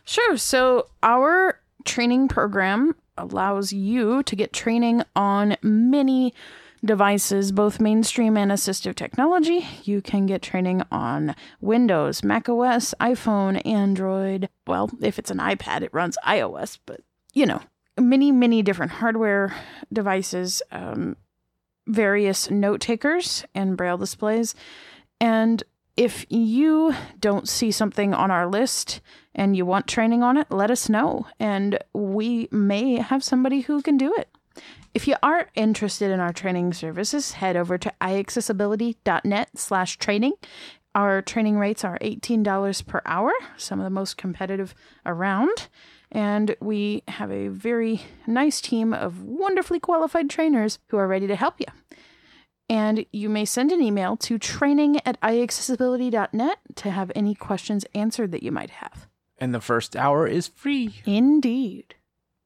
Sure. 0.05 0.37
So, 0.37 0.87
our 1.03 1.59
training 1.85 2.27
program 2.27 2.95
allows 3.17 3.73
you 3.73 4.23
to 4.23 4.35
get 4.35 4.53
training 4.53 5.03
on 5.15 5.57
many 5.61 6.33
devices, 6.85 7.51
both 7.51 7.79
mainstream 7.79 8.37
and 8.37 8.51
assistive 8.51 8.95
technology. 8.95 9.67
You 9.83 10.01
can 10.01 10.25
get 10.27 10.41
training 10.41 10.83
on 10.91 11.35
Windows, 11.59 12.23
Mac 12.23 12.47
OS, 12.47 12.93
iPhone, 13.01 13.65
Android. 13.65 14.49
Well, 14.65 14.91
if 15.01 15.17
it's 15.17 15.31
an 15.31 15.39
iPad, 15.39 15.81
it 15.81 15.93
runs 15.93 16.17
iOS, 16.25 16.77
but 16.85 17.01
you 17.33 17.45
know, 17.45 17.61
many, 17.99 18.31
many 18.31 18.61
different 18.61 18.93
hardware 18.93 19.55
devices, 19.91 20.61
um, 20.71 21.15
various 21.87 22.49
note 22.51 22.81
takers 22.81 23.45
and 23.55 23.77
braille 23.77 23.97
displays. 23.97 24.55
And 25.19 25.63
if 25.95 26.25
you 26.29 26.93
don't 27.19 27.49
see 27.49 27.71
something 27.71 28.13
on 28.13 28.29
our 28.29 28.47
list 28.47 29.01
and 29.33 29.57
you 29.57 29.65
want 29.65 29.87
training 29.87 30.21
on 30.21 30.37
it, 30.37 30.47
let 30.51 30.69
us 30.69 30.89
know, 30.89 31.25
and 31.39 31.79
we 31.93 32.47
may 32.51 32.97
have 32.97 33.23
somebody 33.23 33.61
who 33.61 33.81
can 33.81 33.97
do 33.97 34.13
it. 34.17 34.29
If 34.93 35.07
you 35.07 35.15
are 35.21 35.49
interested 35.55 36.11
in 36.11 36.19
our 36.19 36.33
training 36.33 36.73
services, 36.73 37.33
head 37.33 37.55
over 37.55 37.77
to 37.77 37.93
iaccessibility.net 38.01 39.49
slash 39.55 39.97
training. 39.97 40.33
Our 40.95 41.21
training 41.21 41.59
rates 41.59 41.83
are 41.83 41.99
$18 41.99 42.85
per 42.87 43.01
hour, 43.05 43.31
some 43.57 43.79
of 43.79 43.83
the 43.83 43.91
most 43.91 44.17
competitive 44.17 44.73
around. 45.05 45.67
And 46.11 46.55
we 46.61 47.03
have 47.07 47.31
a 47.31 47.49
very 47.49 48.01
nice 48.25 48.61
team 48.61 48.93
of 48.93 49.23
wonderfully 49.23 49.79
qualified 49.79 50.29
trainers 50.29 50.79
who 50.87 50.97
are 50.97 51.07
ready 51.07 51.27
to 51.27 51.35
help 51.35 51.59
you. 51.59 51.65
And 52.69 53.05
you 53.11 53.29
may 53.29 53.45
send 53.45 53.71
an 53.71 53.81
email 53.81 54.17
to 54.17 54.37
training 54.37 54.99
at 55.05 55.19
iaccessibility.net 55.21 56.57
to 56.75 56.91
have 56.91 57.11
any 57.15 57.33
questions 57.35 57.85
answered 57.93 58.31
that 58.31 58.43
you 58.43 58.51
might 58.51 58.69
have. 58.71 59.07
And 59.37 59.53
the 59.53 59.61
first 59.61 59.95
hour 59.95 60.27
is 60.27 60.47
free. 60.47 60.95
Indeed. 61.05 61.95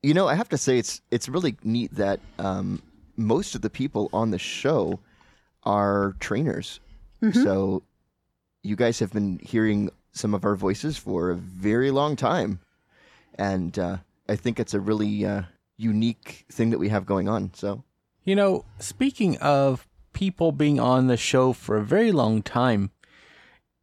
You 0.03 0.13
know, 0.13 0.27
I 0.27 0.35
have 0.35 0.49
to 0.49 0.57
say 0.57 0.77
it's 0.77 1.01
it's 1.11 1.29
really 1.29 1.55
neat 1.63 1.93
that 1.95 2.19
um, 2.39 2.81
most 3.15 3.55
of 3.55 3.61
the 3.61 3.69
people 3.69 4.09
on 4.11 4.31
the 4.31 4.39
show 4.39 4.99
are 5.63 6.15
trainers. 6.19 6.79
Mhm. 7.21 7.43
So 7.43 7.83
you 8.63 8.75
guys 8.75 8.99
have 8.99 9.13
been 9.13 9.39
hearing 9.43 9.89
some 10.11 10.33
of 10.33 10.43
our 10.43 10.55
voices 10.55 10.97
for 10.97 11.29
a 11.29 11.35
very 11.35 11.91
long 11.91 12.15
time, 12.15 12.59
and 13.35 13.77
uh, 13.77 13.97
I 14.27 14.35
think 14.35 14.59
it's 14.59 14.73
a 14.73 14.79
really 14.79 15.25
uh, 15.25 15.43
unique 15.77 16.45
thing 16.51 16.69
that 16.69 16.79
we 16.79 16.89
have 16.89 17.05
going 17.05 17.27
on. 17.27 17.51
So 17.53 17.83
You 18.23 18.35
know, 18.35 18.65
speaking 18.79 19.37
of 19.37 19.87
people 20.13 20.51
being 20.51 20.79
on 20.79 21.07
the 21.07 21.17
show 21.17 21.53
for 21.53 21.77
a 21.77 21.83
very 21.83 22.11
long 22.11 22.41
time, 22.43 22.91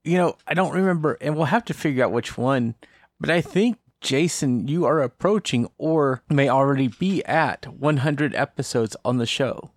you 0.04 0.16
know, 0.16 0.36
I 0.46 0.54
don't 0.54 0.74
remember, 0.74 1.18
and 1.20 1.36
we'll 1.36 1.46
have 1.46 1.64
to 1.66 1.74
figure 1.74 2.04
out 2.04 2.12
which 2.12 2.38
one, 2.38 2.76
but 3.20 3.30
I 3.30 3.40
think, 3.40 3.78
Jason, 4.00 4.68
you 4.68 4.84
are 4.84 5.02
approaching 5.02 5.68
or 5.76 6.22
may 6.30 6.48
already 6.48 6.86
be 6.86 7.24
at 7.24 7.66
100 7.66 8.34
episodes 8.34 8.96
on 9.04 9.18
the 9.18 9.26
show. 9.26 9.72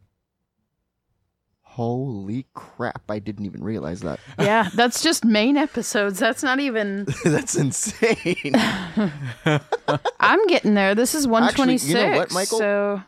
Holy 1.82 2.46
crap! 2.54 3.02
I 3.10 3.18
didn't 3.18 3.46
even 3.46 3.64
realize 3.64 4.02
that. 4.02 4.20
Yeah, 4.40 4.70
that's 4.76 5.02
just 5.02 5.26
main 5.26 5.58
episodes. 5.58 6.20
That's 6.20 6.44
not 6.44 6.60
even. 6.60 7.06
That's 7.26 7.56
insane. 7.56 8.54
I'm 10.20 10.46
getting 10.48 10.76
there. 10.76 10.94
This 10.94 11.16
is 11.16 11.26
126. 11.28 11.90
you 11.90 11.96
know 11.96 12.18
what, 12.18 12.32
Michael? 12.32 12.60
So 12.60 13.02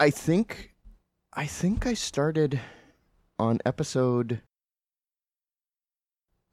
I 0.00 0.10
think 0.10 0.74
I 1.32 1.46
think 1.46 1.86
I 1.86 1.94
started 1.94 2.60
on 3.38 3.58
episode 3.64 4.40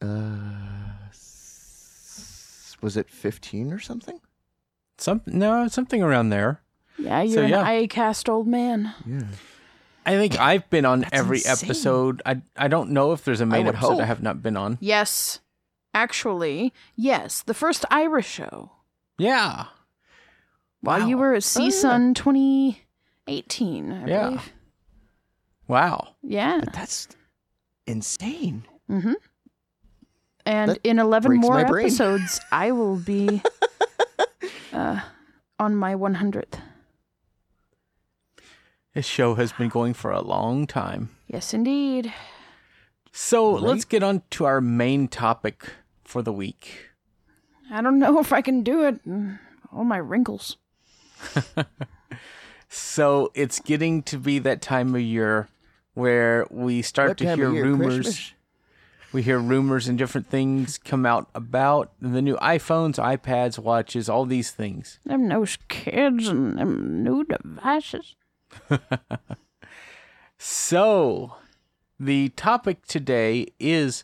uh 0.01 0.35
was 2.81 2.95
it 2.95 3.09
15 3.09 3.73
or 3.73 3.79
something? 3.79 4.19
Some 4.99 5.21
no, 5.25 5.67
something 5.67 6.03
around 6.03 6.29
there. 6.29 6.61
yeah, 6.99 7.21
you're 7.23 7.33
So, 7.33 7.43
an 7.43 7.49
yeah. 7.49 7.65
iCast 7.87 8.29
old 8.29 8.47
man. 8.47 8.93
Yeah. 9.05 9.23
I 10.07 10.11
think 10.15 10.39
I've 10.39 10.69
been 10.69 10.85
on 10.85 11.01
That's 11.01 11.13
every 11.13 11.37
insane. 11.39 11.69
episode. 11.69 12.21
I 12.25 12.41
I 12.55 12.67
don't 12.69 12.91
know 12.91 13.11
if 13.11 13.23
there's 13.25 13.41
a 13.41 13.45
main 13.45 13.65
would 13.65 13.75
episode 13.75 13.91
hope. 13.95 14.01
I 14.01 14.05
have 14.05 14.23
not 14.23 14.41
been 14.41 14.55
on. 14.57 14.77
Yes, 14.79 15.39
actually, 15.93 16.73
yes. 16.95 17.41
The 17.43 17.53
first 17.53 17.83
Irish 17.91 18.27
show 18.27 18.71
Yeah. 19.19 19.65
while 20.81 21.07
you 21.07 21.17
were 21.17 21.33
at 21.35 21.43
CSUN 21.43 22.15
2018. 22.15 23.91
I 23.91 24.07
Yeah. 24.07 24.23
believe. 24.29 24.53
Wow. 25.67 26.15
Yeah. 26.23 26.61
But 26.63 26.73
that's 26.73 27.09
insane. 27.85 28.63
Mm-hmm. 28.89 29.13
And 30.45 30.71
That 30.71 30.79
in 30.85 30.99
11 30.99 31.35
more 31.37 31.59
episodes, 31.59 32.39
I 32.53 32.71
will 32.71 32.95
be 32.95 33.41
uh, 34.73 35.01
on 35.59 35.75
my 35.75 35.93
100th. 35.95 36.61
This 38.97 39.05
show 39.05 39.35
has 39.35 39.51
been 39.53 39.69
going 39.69 39.93
for 39.93 40.09
a 40.09 40.21
long 40.21 40.65
time. 40.65 41.09
Yes, 41.27 41.53
indeed. 41.53 42.11
So 43.11 43.53
Right. 43.53 43.61
let's 43.61 43.85
get 43.85 44.01
on 44.01 44.23
to 44.31 44.45
our 44.45 44.59
main 44.59 45.07
topic 45.07 45.69
for 46.03 46.23
the 46.23 46.33
week. 46.33 46.89
I 47.69 47.83
don't 47.83 47.99
know 47.99 48.17
if 48.19 48.33
I 48.33 48.41
can 48.41 48.63
do 48.63 48.81
it. 48.85 48.99
All 49.71 49.83
my 49.83 49.97
wrinkles. 49.97 50.57
So 52.69 53.31
it's 53.35 53.59
getting 53.59 54.01
to 54.03 54.17
be 54.17 54.39
that 54.39 54.61
time 54.63 54.93
of 54.95 55.01
year 55.01 55.47
where 55.93 56.47
we 56.49 56.81
start 56.81 57.09
What 57.11 57.17
to 57.19 57.35
hear 57.35 57.53
year? 57.53 57.63
rumors. 57.63 57.95
Christmas? 58.05 58.33
We 59.13 59.21
hear 59.21 59.37
rumors 59.39 59.87
and 59.87 59.97
different 59.97 60.27
things 60.27 60.77
come 60.79 61.05
out 61.05 61.29
about 61.35 61.91
the 62.01 62.21
new 62.21 62.35
iPhones, 62.37 62.95
iPads, 62.97 63.57
watches, 63.59 64.09
all 64.09 64.25
these 64.25 64.51
things. 64.51 64.99
Them 65.05 65.29
those 65.29 65.57
kids 65.69 66.27
and 66.27 66.57
them 66.57 67.03
new 67.03 67.23
devices. 67.23 68.15
So, 70.37 71.35
the 71.99 72.29
topic 72.29 72.85
today 72.85 73.47
is 73.59 74.03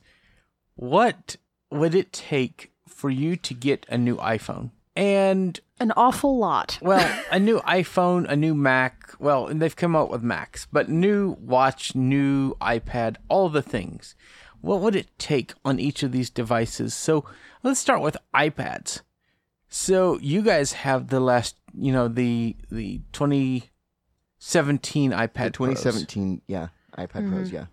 what 0.75 1.35
would 1.71 1.93
it 1.93 2.11
take 2.11 2.71
for 2.87 3.09
you 3.09 3.35
to 3.37 3.53
get 3.53 3.85
a 3.89 3.97
new 3.97 4.17
iPhone? 4.17 4.71
And 4.95 5.59
An 5.79 5.91
awful 5.95 6.37
lot. 6.37 6.79
well, 6.81 7.23
a 7.31 7.39
new 7.39 7.59
iPhone, 7.61 8.27
a 8.29 8.35
new 8.35 8.53
Mac. 8.55 9.13
Well, 9.19 9.47
and 9.47 9.61
they've 9.61 9.75
come 9.75 9.95
out 9.95 10.09
with 10.09 10.23
Macs, 10.23 10.67
but 10.71 10.89
new 10.89 11.37
watch, 11.39 11.95
new 11.95 12.55
iPad, 12.55 13.17
all 13.29 13.49
the 13.49 13.61
things. 13.61 14.15
What 14.61 14.81
would 14.81 14.95
it 14.95 15.09
take 15.19 15.53
on 15.65 15.79
each 15.79 16.03
of 16.03 16.11
these 16.11 16.29
devices? 16.29 16.93
So 16.93 17.25
let's 17.63 17.79
start 17.79 18.01
with 18.01 18.17
iPads. 18.33 19.01
So 19.67 20.17
you 20.19 20.41
guys 20.41 20.73
have 20.73 21.07
the 21.09 21.19
last, 21.19 21.55
you 21.75 21.91
know, 21.91 22.07
the 22.07 22.55
the 22.71 23.01
2017 24.43 25.11
iPad 25.11 25.33
The 25.33 25.51
Pros. 25.51 25.81
2017, 25.83 26.41
yeah, 26.47 26.67
iPad 26.97 27.29
Pros, 27.29 27.51
yeah. 27.51 27.65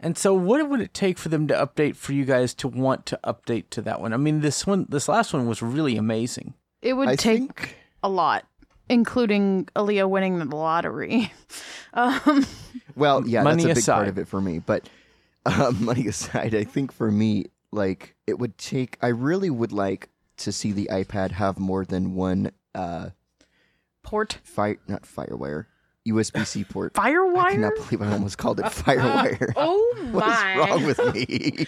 And 0.00 0.16
so, 0.16 0.32
what 0.32 0.66
would 0.68 0.80
it 0.80 0.94
take 0.94 1.18
for 1.18 1.28
them 1.28 1.48
to 1.48 1.54
update 1.54 1.96
for 1.96 2.12
you 2.12 2.24
guys 2.24 2.54
to 2.54 2.68
want 2.68 3.04
to 3.06 3.18
update 3.24 3.70
to 3.70 3.82
that 3.82 4.00
one? 4.00 4.12
I 4.12 4.16
mean, 4.16 4.40
this 4.40 4.66
one, 4.66 4.86
this 4.88 5.08
last 5.08 5.32
one 5.32 5.46
was 5.46 5.60
really 5.60 5.96
amazing. 5.96 6.54
It 6.82 6.94
would 6.94 7.08
I 7.08 7.16
take 7.16 7.38
think 7.38 7.76
a 8.02 8.08
lot, 8.08 8.46
including 8.88 9.66
Aleeha 9.74 10.08
winning 10.08 10.38
the 10.38 10.56
lottery. 10.56 11.32
um, 11.94 12.46
Well, 12.94 13.26
yeah, 13.26 13.42
Money 13.42 13.64
that's 13.64 13.80
a 13.80 13.82
big 13.82 13.94
part 13.94 14.08
of 14.08 14.18
it 14.18 14.28
for 14.28 14.40
me. 14.40 14.60
But 14.60 14.88
um, 15.44 15.84
money 15.84 16.06
aside, 16.06 16.54
I 16.54 16.64
think 16.64 16.92
for 16.92 17.10
me, 17.10 17.46
like 17.72 18.14
it 18.26 18.38
would 18.38 18.56
take. 18.56 18.96
I 19.02 19.08
really 19.08 19.50
would 19.50 19.72
like 19.72 20.08
to 20.38 20.52
see 20.52 20.70
the 20.72 20.88
iPad 20.92 21.32
have 21.32 21.58
more 21.58 21.84
than 21.84 22.14
one 22.14 22.52
uh, 22.74 23.10
Port 24.08 24.38
fire, 24.42 24.78
not 24.88 25.02
FireWire, 25.02 25.66
USB 26.08 26.46
C 26.46 26.64
port. 26.68 26.94
Firewire. 26.94 27.36
I 27.36 27.52
cannot 27.52 27.74
believe 27.74 28.00
I 28.00 28.10
almost 28.12 28.38
called 28.38 28.58
it 28.58 28.64
FireWire. 28.64 29.52
oh 29.56 29.96
what 30.12 30.26
my! 30.26 30.52
is 30.52 30.58
wrong 30.70 30.86
with 30.86 31.14
me? 31.14 31.66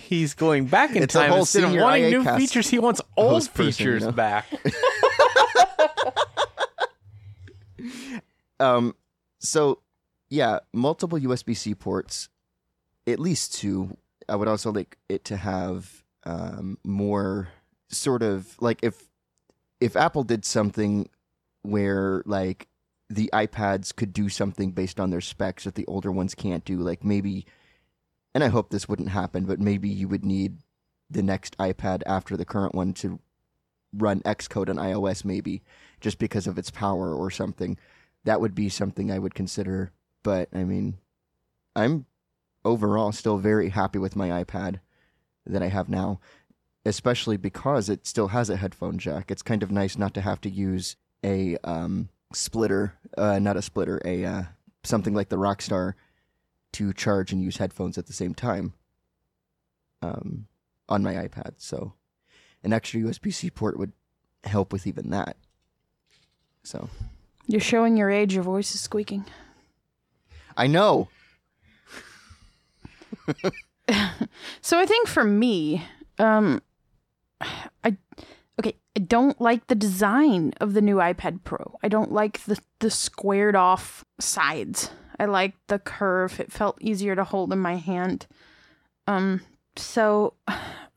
He's 0.00 0.32
going 0.32 0.64
back 0.64 0.96
in 0.96 1.02
It's 1.02 1.14
a 1.14 1.18
time 1.18 1.28
whole 1.28 1.40
instead 1.40 1.64
of 1.64 1.70
senior 1.70 1.82
wanting 1.82 2.10
new 2.10 2.24
features. 2.24 2.70
He 2.70 2.78
wants 2.78 3.02
old 3.18 3.32
host 3.32 3.52
person, 3.52 3.72
features 3.72 4.00
you 4.00 4.06
know? 4.08 4.12
back. 4.12 4.46
um, 8.58 8.94
so 9.40 9.80
yeah, 10.30 10.60
multiple 10.72 11.18
USB 11.18 11.54
C 11.54 11.74
ports, 11.74 12.30
at 13.06 13.18
least 13.20 13.52
two. 13.52 13.98
I 14.26 14.36
would 14.36 14.48
also 14.48 14.72
like 14.72 14.96
it 15.10 15.26
to 15.26 15.36
have 15.36 16.02
um, 16.24 16.78
more 16.82 17.48
sort 17.90 18.22
of 18.22 18.56
like 18.62 18.78
if 18.82 19.10
if 19.84 19.96
Apple 19.96 20.24
did 20.24 20.46
something 20.46 21.10
where 21.60 22.22
like 22.24 22.68
the 23.10 23.28
iPads 23.34 23.94
could 23.94 24.14
do 24.14 24.30
something 24.30 24.70
based 24.72 24.98
on 24.98 25.10
their 25.10 25.20
specs 25.20 25.64
that 25.64 25.74
the 25.74 25.84
older 25.84 26.10
ones 26.10 26.34
can't 26.34 26.64
do, 26.64 26.78
like 26.78 27.04
maybe. 27.04 27.44
And 28.34 28.42
I 28.42 28.48
hope 28.48 28.70
this 28.70 28.88
wouldn't 28.88 29.10
happen, 29.10 29.44
but 29.44 29.60
maybe 29.60 29.90
you 29.90 30.08
would 30.08 30.24
need 30.24 30.56
the 31.10 31.22
next 31.22 31.54
iPad 31.58 32.00
after 32.06 32.34
the 32.34 32.46
current 32.46 32.74
one 32.74 32.94
to 32.94 33.20
run 33.92 34.22
Xcode 34.22 34.70
on 34.70 34.76
iOS, 34.76 35.22
maybe 35.22 35.62
just 36.00 36.18
because 36.18 36.46
of 36.46 36.56
its 36.56 36.70
power 36.70 37.14
or 37.14 37.30
something. 37.30 37.76
That 38.24 38.40
would 38.40 38.54
be 38.54 38.70
something 38.70 39.12
I 39.12 39.18
would 39.18 39.34
consider. 39.34 39.92
But 40.22 40.48
I 40.54 40.64
mean, 40.64 40.96
I'm 41.76 42.06
overall 42.64 43.12
still 43.12 43.36
very 43.36 43.68
happy 43.68 43.98
with 43.98 44.16
my 44.16 44.42
iPad 44.42 44.80
that 45.44 45.62
I 45.62 45.68
have 45.68 45.90
now, 45.90 46.20
especially 46.84 47.36
because 47.36 47.88
it 47.88 48.06
still 48.06 48.28
has 48.28 48.50
a 48.50 48.56
headphone 48.56 48.98
jack. 48.98 49.30
It's 49.30 49.42
kind 49.42 49.62
of 49.62 49.70
nice 49.70 49.96
not 49.96 50.14
to 50.14 50.20
have 50.20 50.40
to 50.42 50.50
use 50.50 50.96
a 51.24 51.56
um, 51.64 52.08
splitter, 52.32 52.94
uh, 53.16 53.38
not 53.38 53.56
a 53.56 53.62
splitter, 53.62 54.00
a 54.04 54.24
uh, 54.24 54.42
something 54.82 55.14
like 55.14 55.28
the 55.28 55.38
Rockstar 55.38 55.94
to 56.72 56.92
charge 56.92 57.32
and 57.32 57.42
use 57.42 57.56
headphones 57.56 57.96
at 57.96 58.06
the 58.06 58.12
same 58.12 58.34
time 58.34 58.74
um, 60.02 60.46
on 60.88 61.02
my 61.02 61.14
iPad. 61.14 61.54
So 61.58 61.94
an 62.62 62.72
extra 62.72 63.00
USB 63.00 63.32
C 63.32 63.50
port 63.50 63.78
would 63.78 63.92
help 64.44 64.72
with 64.72 64.86
even 64.86 65.10
that. 65.10 65.36
So 66.62 66.88
You're 67.46 67.60
showing 67.60 67.96
your 67.96 68.10
age. 68.10 68.34
Your 68.34 68.42
voice 68.42 68.74
is 68.74 68.80
squeaking. 68.80 69.24
I 70.56 70.66
know. 70.66 71.08
So 74.60 74.78
I 74.78 74.86
think 74.86 75.08
for 75.08 75.24
me, 75.24 75.84
um, 76.18 76.62
I 77.40 77.96
okay. 78.58 78.76
I 78.96 79.00
don't 79.00 79.40
like 79.40 79.66
the 79.66 79.74
design 79.74 80.52
of 80.60 80.74
the 80.74 80.80
new 80.80 80.96
iPad 80.96 81.44
Pro. 81.44 81.78
I 81.82 81.88
don't 81.88 82.12
like 82.12 82.44
the 82.44 82.58
the 82.78 82.90
squared 82.90 83.56
off 83.56 84.04
sides. 84.20 84.90
I 85.18 85.26
like 85.26 85.54
the 85.68 85.78
curve. 85.78 86.40
It 86.40 86.52
felt 86.52 86.80
easier 86.80 87.14
to 87.14 87.24
hold 87.24 87.52
in 87.52 87.58
my 87.58 87.76
hand. 87.76 88.26
Um, 89.06 89.42
so 89.76 90.34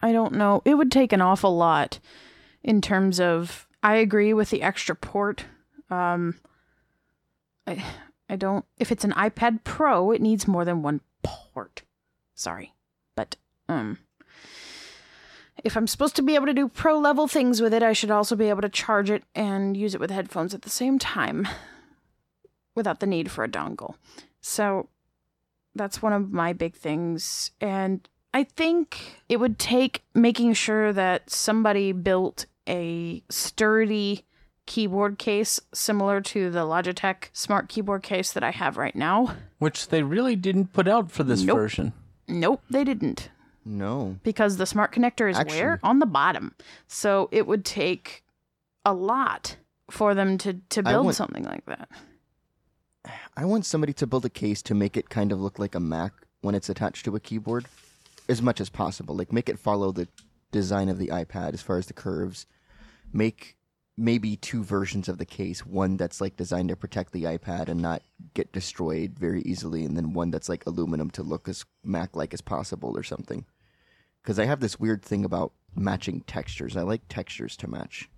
I 0.01 0.11
don't 0.11 0.33
know. 0.33 0.61
It 0.65 0.75
would 0.75 0.91
take 0.91 1.13
an 1.13 1.21
awful 1.21 1.55
lot 1.55 1.99
in 2.63 2.81
terms 2.81 3.19
of. 3.19 3.67
I 3.83 3.95
agree 3.95 4.33
with 4.33 4.49
the 4.49 4.63
extra 4.63 4.95
port. 4.95 5.45
Um, 5.89 6.39
I 7.65 7.83
I 8.29 8.35
don't. 8.35 8.65
If 8.79 8.91
it's 8.91 9.03
an 9.03 9.13
iPad 9.13 9.63
Pro, 9.63 10.11
it 10.11 10.21
needs 10.21 10.47
more 10.47 10.65
than 10.65 10.81
one 10.81 11.01
port. 11.23 11.83
Sorry, 12.35 12.73
but 13.15 13.35
um, 13.69 13.99
if 15.67 15.75
I'm 15.75 15.85
supposed 15.85 16.15
to 16.15 16.21
be 16.21 16.33
able 16.35 16.45
to 16.45 16.53
do 16.53 16.69
pro 16.69 16.97
level 16.97 17.27
things 17.27 17.61
with 17.61 17.73
it, 17.73 17.83
I 17.83 17.91
should 17.91 18.09
also 18.09 18.37
be 18.37 18.47
able 18.47 18.61
to 18.61 18.69
charge 18.69 19.09
it 19.09 19.23
and 19.35 19.75
use 19.75 19.93
it 19.93 19.99
with 19.99 20.09
headphones 20.09 20.53
at 20.53 20.61
the 20.61 20.69
same 20.69 20.97
time 20.97 21.45
without 22.73 23.01
the 23.01 23.05
need 23.05 23.29
for 23.29 23.43
a 23.43 23.49
dongle. 23.49 23.95
So 24.39 24.87
that's 25.75 26.01
one 26.01 26.13
of 26.13 26.31
my 26.31 26.53
big 26.53 26.73
things. 26.73 27.51
And 27.59 28.07
I 28.33 28.45
think 28.45 29.21
it 29.27 29.41
would 29.41 29.59
take 29.59 30.03
making 30.15 30.53
sure 30.53 30.93
that 30.93 31.29
somebody 31.29 31.91
built 31.91 32.45
a 32.67 33.21
sturdy 33.29 34.23
keyboard 34.65 35.17
case 35.19 35.59
similar 35.73 36.21
to 36.21 36.49
the 36.49 36.59
Logitech 36.59 37.25
smart 37.33 37.67
keyboard 37.67 38.03
case 38.03 38.31
that 38.31 38.43
I 38.43 38.51
have 38.51 38.77
right 38.77 38.95
now. 38.95 39.35
Which 39.59 39.89
they 39.89 40.01
really 40.01 40.37
didn't 40.37 40.71
put 40.71 40.87
out 40.87 41.11
for 41.11 41.23
this 41.23 41.41
Nope. 41.43 41.57
version. 41.57 41.91
Nope, 42.27 42.61
they 42.69 42.85
didn't. 42.85 43.29
No. 43.67 44.17
because 44.23 44.57
the 44.57 44.65
smart 44.65 44.93
connector 44.93 45.29
is 45.29 45.37
where 45.53 45.79
on 45.83 45.99
the 45.99 46.05
bottom 46.05 46.55
so 46.87 47.27
it 47.31 47.45
would 47.45 47.65
take 47.65 48.23
a 48.85 48.93
lot 48.93 49.57
for 49.91 50.15
them 50.15 50.37
to 50.39 50.53
to 50.69 50.81
build 50.83 51.05
want- 51.05 51.17
something 51.17 51.43
like 51.43 51.65
that 51.65 51.89
I 53.35 53.45
want 53.45 53.65
somebody 53.65 53.93
to 53.93 54.07
build 54.07 54.25
a 54.25 54.29
case 54.29 54.61
to 54.63 54.75
make 54.75 54.97
it 54.97 55.09
kind 55.09 55.31
of 55.31 55.39
look 55.39 55.59
like 55.59 55.75
a 55.75 55.79
Mac 55.79 56.11
when 56.41 56.55
it's 56.55 56.69
attached 56.69 57.05
to 57.05 57.15
a 57.15 57.19
keyboard 57.19 57.65
as 58.27 58.41
much 58.41 58.59
as 58.59 58.69
possible. 58.69 59.15
Like 59.15 59.31
make 59.31 59.47
it 59.49 59.59
follow 59.59 59.91
the 59.91 60.07
design 60.51 60.89
of 60.89 60.97
the 60.97 61.07
iPad 61.07 61.53
as 61.53 61.61
far 61.61 61.77
as 61.77 61.85
the 61.87 61.93
curves. 61.93 62.45
Make 63.13 63.55
maybe 63.95 64.35
two 64.35 64.63
versions 64.63 65.07
of 65.07 65.17
the 65.17 65.25
case, 65.25 65.65
one 65.65 65.97
that's 65.97 66.21
like 66.21 66.35
designed 66.35 66.69
to 66.69 66.75
protect 66.75 67.13
the 67.13 67.23
iPad 67.23 67.67
and 67.69 67.81
not 67.81 68.01
get 68.33 68.51
destroyed 68.51 69.17
very 69.17 69.41
easily 69.43 69.83
and 69.85 69.95
then 69.95 70.13
one 70.13 70.29
that's 70.31 70.49
like 70.49 70.65
aluminum 70.65 71.09
to 71.11 71.23
look 71.23 71.47
as 71.47 71.65
Mac 71.83 72.15
like 72.15 72.33
as 72.33 72.41
possible 72.41 72.97
or 72.97 73.03
something. 73.03 73.45
Cuz 74.23 74.39
I 74.39 74.45
have 74.45 74.59
this 74.59 74.79
weird 74.79 75.03
thing 75.03 75.23
about 75.23 75.53
matching 75.75 76.21
textures. 76.21 76.75
I 76.75 76.81
like 76.81 77.07
textures 77.07 77.55
to 77.57 77.67
match. 77.67 78.09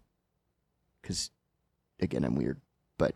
Cuz 1.03 1.31
again, 1.99 2.23
I'm 2.23 2.35
weird, 2.35 2.61
but 2.97 3.15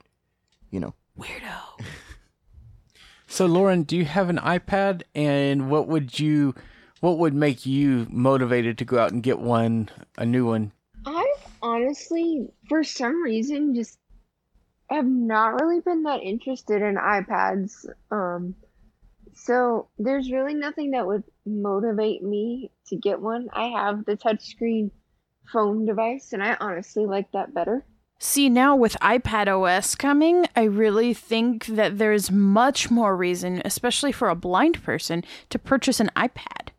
you 0.69 0.79
know, 0.79 0.93
weirdo 1.17 1.79
So, 3.33 3.47
Lauren, 3.47 3.81
do 3.81 3.97
you 3.97 4.05
have 4.05 4.29
an 4.29 4.37
iPad? 4.37 5.01
And 5.15 5.67
what 5.67 5.87
would 5.87 6.19
you, 6.19 6.53
what 6.99 7.17
would 7.17 7.33
make 7.33 7.65
you 7.65 8.05
motivated 8.11 8.77
to 8.77 8.85
go 8.85 8.99
out 8.99 9.11
and 9.11 9.23
get 9.23 9.39
one, 9.39 9.89
a 10.19 10.23
new 10.23 10.45
one? 10.45 10.71
I've 11.03 11.25
honestly, 11.59 12.47
for 12.69 12.83
some 12.83 13.23
reason, 13.23 13.73
just 13.73 13.97
have 14.91 15.07
not 15.07 15.59
really 15.59 15.79
been 15.79 16.03
that 16.03 16.21
interested 16.21 16.83
in 16.83 16.93
iPads. 16.93 17.87
Um, 18.11 18.53
so 19.33 19.87
there's 19.97 20.31
really 20.31 20.53
nothing 20.53 20.91
that 20.91 21.07
would 21.07 21.23
motivate 21.45 22.23
me 22.23 22.71
to 22.87 22.95
get 22.95 23.21
one. 23.21 23.49
I 23.53 23.67
have 23.67 24.05
the 24.05 24.17
touchscreen 24.17 24.91
phone 25.51 25.85
device, 25.85 26.33
and 26.33 26.43
I 26.43 26.55
honestly 26.59 27.05
like 27.05 27.31
that 27.33 27.53
better. 27.53 27.85
see 28.19 28.47
now 28.47 28.73
with 28.75 28.95
ipad 29.01 29.47
os 29.49 29.95
coming 29.95 30.45
i 30.55 30.63
really 30.63 31.13
think 31.13 31.65
that 31.65 31.97
there's 31.97 32.31
much 32.31 32.89
more 32.89 33.17
reason 33.17 33.61
especially 33.65 34.13
for 34.13 34.29
a 34.29 34.35
blind 34.35 34.81
person 34.83 35.23
to 35.49 35.59
purchase 35.59 35.99
an 35.99 36.09
ipad 36.15 36.69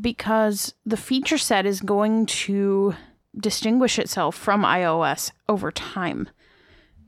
because 0.00 0.72
the 0.86 0.96
feature 0.96 1.36
set 1.36 1.66
is 1.66 1.80
going 1.80 2.24
to 2.24 2.94
distinguish 3.38 3.98
itself 3.98 4.34
from 4.34 4.62
ios 4.62 5.30
over 5.46 5.70
time 5.70 6.26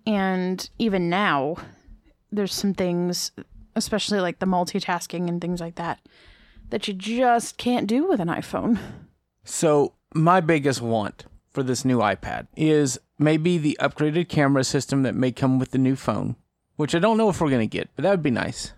and 0.07 0.69
even 0.79 1.09
now 1.09 1.57
there's 2.31 2.53
some 2.53 2.75
things 2.75 3.33
especially 3.77 4.21
like 4.21 4.41
the 4.41 4.47
multitasking 4.47 5.27
and 5.29 5.41
things 5.41 5.61
like 5.61 5.77
that 5.77 6.01
that 6.71 6.87
you 6.89 6.95
just 6.95 7.57
can't 7.57 7.87
do 7.87 8.07
with 8.07 8.21
an 8.21 8.29
iphone 8.29 8.79
So, 9.45 9.95
my 10.15 10.41
biggest 10.41 10.81
want 10.81 11.27
for 11.51 11.63
this 11.63 11.85
new 11.85 11.99
iPad 11.99 12.47
is 12.57 12.99
maybe 13.19 13.59
the 13.59 13.77
upgraded 13.81 14.29
camera 14.29 14.65
system 14.65 15.03
that 15.03 15.15
may 15.15 15.33
come 15.33 15.59
with 15.59 15.71
the 15.71 15.79
new 15.79 15.97
phone, 15.97 16.37
which 16.77 16.95
I 16.95 16.99
don't 16.99 17.17
know 17.19 17.29
if 17.29 17.41
we're 17.41 17.51
going 17.51 17.69
to 17.69 17.77
get, 17.77 17.91
but 17.97 18.03
that 18.03 18.11
would 18.11 18.23
be 18.23 18.31
nice. 18.31 18.73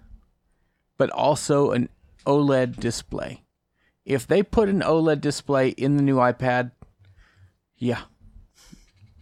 But 0.97 1.11
also 1.11 1.73
an 1.73 1.89
OLED 2.27 2.79
display. 2.81 3.45
If 4.05 4.27
they 4.27 4.43
put 4.43 4.69
an 4.69 4.81
OLED 4.81 5.21
display 5.21 5.69
in 5.71 5.97
the 5.97 6.03
new 6.03 6.17
iPad, 6.17 6.73
yeah, 7.77 8.03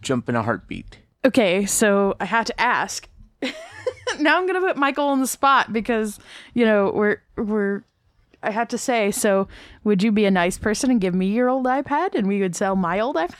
jump 0.01 0.29
in 0.29 0.35
a 0.35 0.43
heartbeat. 0.43 0.99
Okay, 1.25 1.65
so 1.65 2.15
I 2.19 2.25
had 2.25 2.45
to 2.47 2.59
ask. 2.59 3.09
now 4.19 4.37
I'm 4.37 4.47
gonna 4.47 4.61
put 4.61 4.77
Michael 4.77 5.07
on 5.07 5.19
the 5.19 5.27
spot 5.27 5.71
because 5.73 6.19
you 6.53 6.65
know 6.65 6.91
we're 6.93 7.21
we're. 7.35 7.83
I 8.41 8.51
had 8.51 8.69
to 8.69 8.77
say, 8.77 9.11
so 9.11 9.47
would 9.83 10.01
you 10.01 10.11
be 10.11 10.25
a 10.25 10.31
nice 10.31 10.57
person 10.57 10.91
and 10.91 11.01
give 11.01 11.13
me 11.13 11.27
your 11.27 11.49
old 11.49 11.65
iPad 11.65 12.15
and 12.15 12.27
we 12.27 12.39
would 12.39 12.55
sell 12.55 12.75
my 12.75 12.99
old 12.99 13.15
iPad? 13.15 13.35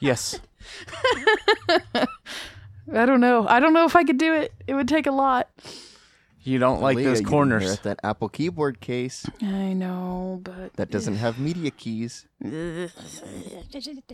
Yes. 0.00 0.40
I 2.92 3.06
don't 3.06 3.20
know. 3.20 3.46
I 3.48 3.60
don't 3.60 3.72
know 3.72 3.84
if 3.84 3.96
I 3.96 4.04
could 4.04 4.18
do 4.18 4.34
it. 4.34 4.52
It 4.66 4.74
would 4.74 4.88
take 4.88 5.06
a 5.06 5.12
lot. 5.12 5.48
You 6.42 6.60
don't 6.60 6.80
like 6.80 6.96
Leah, 6.96 7.08
those 7.08 7.20
you 7.20 7.24
can 7.24 7.32
corners. 7.32 7.80
that 7.80 7.98
Apple 8.04 8.28
keyboard 8.28 8.80
case 8.80 9.26
I 9.42 9.72
know, 9.72 10.40
but 10.44 10.74
that 10.74 10.92
doesn't 10.92 11.16
have 11.16 11.40
media 11.40 11.72
keys. 11.72 12.28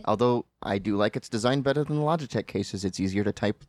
Although 0.05 0.45
I 0.63 0.79
do 0.79 0.97
like 0.97 1.15
its 1.15 1.29
design 1.29 1.61
better 1.61 1.83
than 1.83 1.97
the 1.97 2.01
Logitech 2.01 2.47
cases. 2.47 2.83
It's 2.85 2.99
easier 2.99 3.23
to 3.23 3.31
type 3.31 3.63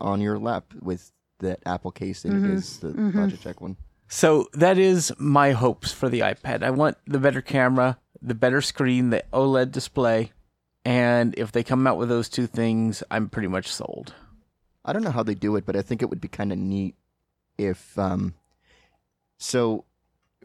on 0.00 0.22
your 0.22 0.38
lap 0.38 0.64
with 0.80 1.12
that 1.40 1.60
Apple 1.66 1.90
case 1.90 2.22
than 2.22 2.32
it 2.32 2.36
mm-hmm. 2.36 2.56
is 2.56 2.78
the 2.78 2.88
mm-hmm. 2.88 3.18
Logitech 3.18 3.60
one. 3.60 3.76
So 4.08 4.48
that 4.52 4.78
is 4.78 5.12
my 5.18 5.52
hopes 5.52 5.92
for 5.92 6.08
the 6.08 6.20
iPad. 6.20 6.62
I 6.62 6.70
want 6.70 6.96
the 7.06 7.18
better 7.18 7.40
camera. 7.42 7.98
the 8.22 8.34
better 8.34 8.60
screen, 8.60 9.10
the 9.10 9.22
OLED 9.32 9.70
display, 9.70 10.32
and 10.84 11.34
if 11.36 11.52
they 11.52 11.62
come 11.62 11.86
out 11.86 11.98
with 11.98 12.08
those 12.08 12.28
two 12.28 12.46
things, 12.46 13.02
I'm 13.10 13.28
pretty 13.28 13.48
much 13.48 13.68
sold. 13.68 14.14
I 14.84 14.92
don't 14.92 15.02
know 15.02 15.10
how 15.10 15.22
they 15.22 15.34
do 15.34 15.56
it, 15.56 15.66
but 15.66 15.76
I 15.76 15.82
think 15.82 16.00
it 16.00 16.10
would 16.10 16.20
be 16.20 16.28
kind 16.28 16.52
of 16.52 16.58
neat 16.58 16.94
if. 17.58 17.98
Um, 17.98 18.34
so, 19.38 19.84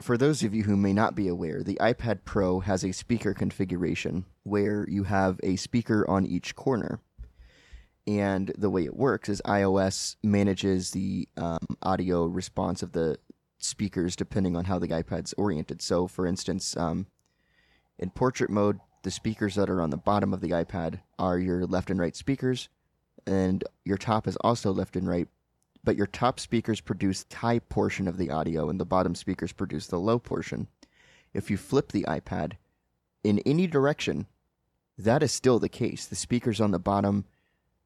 for 0.02 0.18
those 0.18 0.44
of 0.44 0.54
you 0.54 0.64
who 0.64 0.76
may 0.76 0.94
not 0.94 1.16
be 1.16 1.28
aware, 1.28 1.64
the 1.64 1.78
iPad 1.80 2.20
Pro 2.26 2.60
has 2.60 2.84
a 2.84 2.92
speaker 2.92 3.34
configuration 3.34 4.26
where 4.44 4.86
you 4.90 5.04
have 5.04 5.40
a 5.44 5.56
speaker 5.56 6.08
on 6.10 6.26
each 6.26 6.56
corner. 6.56 7.00
And 8.08 8.52
the 8.58 8.70
way 8.72 8.84
it 8.84 8.96
works 8.96 9.30
is 9.30 9.42
iOS 9.46 10.16
manages 10.24 10.92
the 10.92 11.30
um, 11.38 11.60
audio 11.84 12.26
response 12.26 12.82
of 12.82 12.94
the 12.94 13.18
speakers 13.64 14.16
depending 14.16 14.56
on 14.56 14.66
how 14.66 14.80
the 14.80 14.88
iPad's 14.88 15.34
oriented. 15.38 15.82
So, 15.82 16.08
for 16.08 16.26
instance, 16.26 16.76
um, 16.78 17.08
in 17.98 18.10
portrait 18.10 18.50
mode, 18.50 18.80
the 19.04 19.12
speakers 19.12 19.56
that 19.56 19.70
are 19.70 19.82
on 19.82 19.90
the 19.90 19.98
bottom 19.98 20.34
of 20.34 20.42
the 20.42 20.50
iPad 20.50 21.00
are 21.18 21.40
your 21.40 21.66
left 21.66 21.90
and 21.90 22.00
right 22.00 22.16
speakers, 22.16 22.70
and 23.26 23.64
your 23.84 23.98
top 23.98 24.28
is 24.28 24.36
also 24.38 24.72
left 24.72 24.96
and 24.96 25.08
right. 25.08 25.28
But 25.84 25.96
your 25.96 26.08
top 26.08 26.40
speakers 26.40 26.82
produce 26.82 27.24
the 27.24 27.38
high 27.38 27.60
portion 27.60 28.08
of 28.08 28.18
the 28.18 28.30
audio, 28.30 28.70
and 28.70 28.80
the 28.80 28.86
bottom 28.86 29.16
speakers 29.16 29.52
produce 29.52 29.88
the 29.88 30.00
low 30.00 30.20
portion. 30.20 30.68
If 31.34 31.50
you 31.50 31.58
flip 31.58 31.92
the 31.92 32.04
iPad 32.04 32.54
in 33.24 33.40
any 33.40 33.66
direction, 33.66 34.28
that 34.98 35.24
is 35.24 35.32
still 35.32 35.58
the 35.58 35.70
case. 35.70 36.06
The 36.06 36.16
speakers 36.16 36.62
on 36.62 36.72
the 36.72 36.80
bottom 36.80 37.26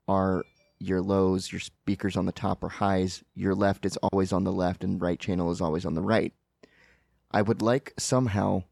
are 0.07 0.43
your 0.79 1.01
lows, 1.01 1.51
your 1.51 1.59
speakers 1.59 2.17
on 2.17 2.25
the 2.25 2.31
top 2.31 2.63
are 2.63 2.69
highs, 2.69 3.23
your 3.33 3.55
left 3.55 3.85
is 3.85 3.97
always 3.97 4.33
on 4.33 4.43
the 4.43 4.51
left, 4.51 4.83
and 4.83 5.01
right 5.01 5.19
channel 5.19 5.51
is 5.51 5.61
always 5.61 5.85
on 5.85 5.93
the 5.93 6.01
right. 6.01 6.33
I 7.31 7.41
would 7.41 7.61
like 7.61 7.93
somehow 7.97 8.63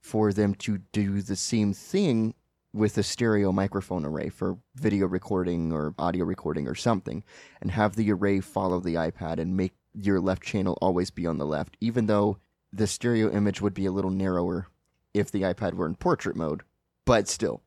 for 0.00 0.32
them 0.32 0.54
to 0.54 0.78
do 0.92 1.22
the 1.22 1.36
same 1.36 1.72
thing 1.72 2.34
with 2.72 2.96
a 2.96 3.02
stereo 3.02 3.52
microphone 3.52 4.04
array 4.04 4.28
for 4.28 4.58
video 4.76 5.06
recording 5.06 5.72
or 5.72 5.94
audio 5.98 6.24
recording 6.24 6.68
or 6.68 6.74
something, 6.74 7.24
and 7.60 7.70
have 7.70 7.96
the 7.96 8.10
array 8.12 8.40
follow 8.40 8.80
the 8.80 8.94
iPad 8.94 9.38
and 9.38 9.56
make 9.56 9.72
your 9.92 10.20
left 10.20 10.42
channel 10.42 10.78
always 10.80 11.10
be 11.10 11.26
on 11.26 11.38
the 11.38 11.46
left, 11.46 11.76
even 11.80 12.06
though 12.06 12.38
the 12.72 12.86
stereo 12.86 13.30
image 13.32 13.60
would 13.60 13.74
be 13.74 13.86
a 13.86 13.92
little 13.92 14.10
narrower 14.10 14.68
if 15.12 15.30
the 15.30 15.42
iPad 15.42 15.74
were 15.74 15.86
in 15.86 15.96
portrait 15.96 16.36
mode, 16.36 16.62
but 17.04 17.26
still. 17.26 17.62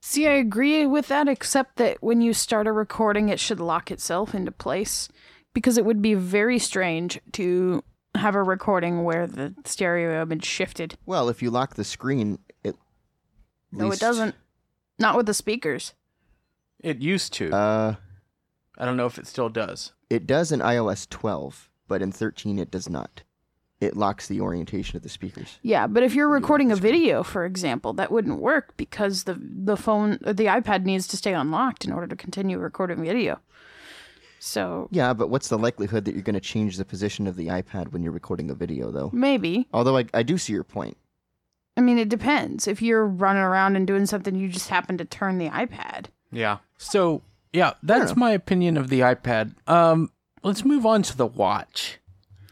See, 0.00 0.26
I 0.26 0.32
agree 0.32 0.86
with 0.86 1.08
that, 1.08 1.28
except 1.28 1.76
that 1.76 1.98
when 2.02 2.20
you 2.22 2.32
start 2.32 2.66
a 2.66 2.72
recording, 2.72 3.28
it 3.28 3.38
should 3.38 3.60
lock 3.60 3.90
itself 3.90 4.34
into 4.34 4.50
place 4.50 5.08
because 5.52 5.76
it 5.76 5.84
would 5.84 6.00
be 6.00 6.14
very 6.14 6.58
strange 6.58 7.20
to 7.32 7.84
have 8.14 8.34
a 8.34 8.42
recording 8.42 9.04
where 9.04 9.26
the 9.26 9.54
stereo 9.64 10.22
image 10.22 10.44
shifted. 10.44 10.96
Well, 11.06 11.28
if 11.28 11.42
you 11.42 11.50
lock 11.50 11.74
the 11.74 11.84
screen, 11.84 12.38
it. 12.64 12.76
No, 13.72 13.86
least- 13.88 14.02
it 14.02 14.06
doesn't. 14.06 14.34
Not 14.98 15.16
with 15.16 15.26
the 15.26 15.34
speakers. 15.34 15.94
It 16.80 16.98
used 17.00 17.32
to. 17.34 17.50
Uh, 17.54 17.94
I 18.78 18.84
don't 18.84 18.96
know 18.96 19.06
if 19.06 19.18
it 19.18 19.26
still 19.26 19.48
does. 19.50 19.92
it 20.08 20.26
does 20.26 20.50
in 20.50 20.60
iOS 20.60 21.08
12, 21.08 21.68
but 21.88 22.00
in 22.02 22.10
13 22.10 22.58
it 22.58 22.70
does 22.70 22.88
not. 22.88 23.22
It 23.80 23.96
locks 23.96 24.28
the 24.28 24.40
orientation 24.42 24.96
of 24.96 25.02
the 25.02 25.08
speakers. 25.08 25.58
Yeah, 25.62 25.86
but 25.86 26.02
if 26.02 26.14
you're 26.14 26.28
recording 26.28 26.70
a 26.70 26.76
video, 26.76 27.22
for 27.22 27.46
example, 27.46 27.94
that 27.94 28.12
wouldn't 28.12 28.38
work 28.38 28.76
because 28.76 29.24
the 29.24 29.40
the 29.40 29.76
phone, 29.76 30.18
or 30.26 30.34
the 30.34 30.46
iPad 30.46 30.84
needs 30.84 31.06
to 31.08 31.16
stay 31.16 31.32
unlocked 31.32 31.84
in 31.86 31.92
order 31.92 32.06
to 32.06 32.16
continue 32.16 32.58
recording 32.58 33.02
video. 33.02 33.40
So 34.38 34.88
Yeah, 34.90 35.12
but 35.12 35.28
what's 35.28 35.48
the 35.48 35.58
likelihood 35.58 36.04
that 36.06 36.14
you're 36.14 36.22
going 36.22 36.34
to 36.34 36.40
change 36.40 36.76
the 36.76 36.84
position 36.84 37.26
of 37.26 37.36
the 37.36 37.48
iPad 37.48 37.92
when 37.92 38.02
you're 38.02 38.12
recording 38.12 38.50
a 38.50 38.54
video, 38.54 38.90
though? 38.90 39.10
maybe. 39.12 39.68
Although 39.72 39.98
I, 39.98 40.06
I 40.14 40.22
do 40.22 40.38
see 40.38 40.52
your 40.52 40.64
point. 40.64 40.96
I 41.76 41.82
mean, 41.82 41.98
it 41.98 42.08
depends. 42.08 42.66
If 42.66 42.82
you're 42.82 43.06
running 43.06 43.42
around 43.42 43.76
and 43.76 43.86
doing 43.86 44.04
something, 44.06 44.34
you 44.34 44.48
just 44.48 44.68
happen 44.68 44.98
to 44.98 45.04
turn 45.04 45.38
the 45.38 45.48
iPad. 45.48 46.06
Yeah. 46.32 46.58
So 46.78 47.22
yeah, 47.52 47.74
that's 47.82 48.16
my 48.16 48.32
opinion 48.32 48.76
of 48.76 48.88
the 48.88 49.00
iPad. 49.00 49.54
Um, 49.68 50.10
let's 50.42 50.64
move 50.64 50.84
on 50.84 51.02
to 51.02 51.16
the 51.16 51.26
watch. 51.26 51.99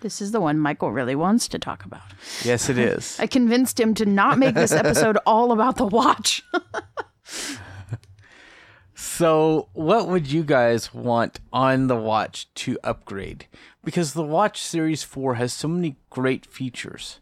This 0.00 0.20
is 0.20 0.30
the 0.30 0.40
one 0.40 0.58
Michael 0.58 0.92
really 0.92 1.14
wants 1.16 1.48
to 1.48 1.58
talk 1.58 1.84
about. 1.84 2.02
Yes, 2.44 2.68
it 2.68 2.78
is. 2.78 3.18
I 3.20 3.26
convinced 3.26 3.80
him 3.80 3.94
to 3.94 4.06
not 4.06 4.38
make 4.38 4.54
this 4.54 4.72
episode 4.72 5.16
all 5.26 5.50
about 5.52 5.76
the 5.76 5.86
watch. 5.86 6.42
So, 8.94 9.68
what 9.74 10.08
would 10.08 10.30
you 10.30 10.42
guys 10.42 10.92
want 10.92 11.38
on 11.52 11.86
the 11.86 11.96
watch 11.96 12.52
to 12.56 12.78
upgrade? 12.82 13.46
Because 13.84 14.12
the 14.12 14.24
Watch 14.24 14.60
Series 14.62 15.04
4 15.04 15.34
has 15.36 15.52
so 15.52 15.68
many 15.68 15.96
great 16.10 16.44
features. 16.46 17.20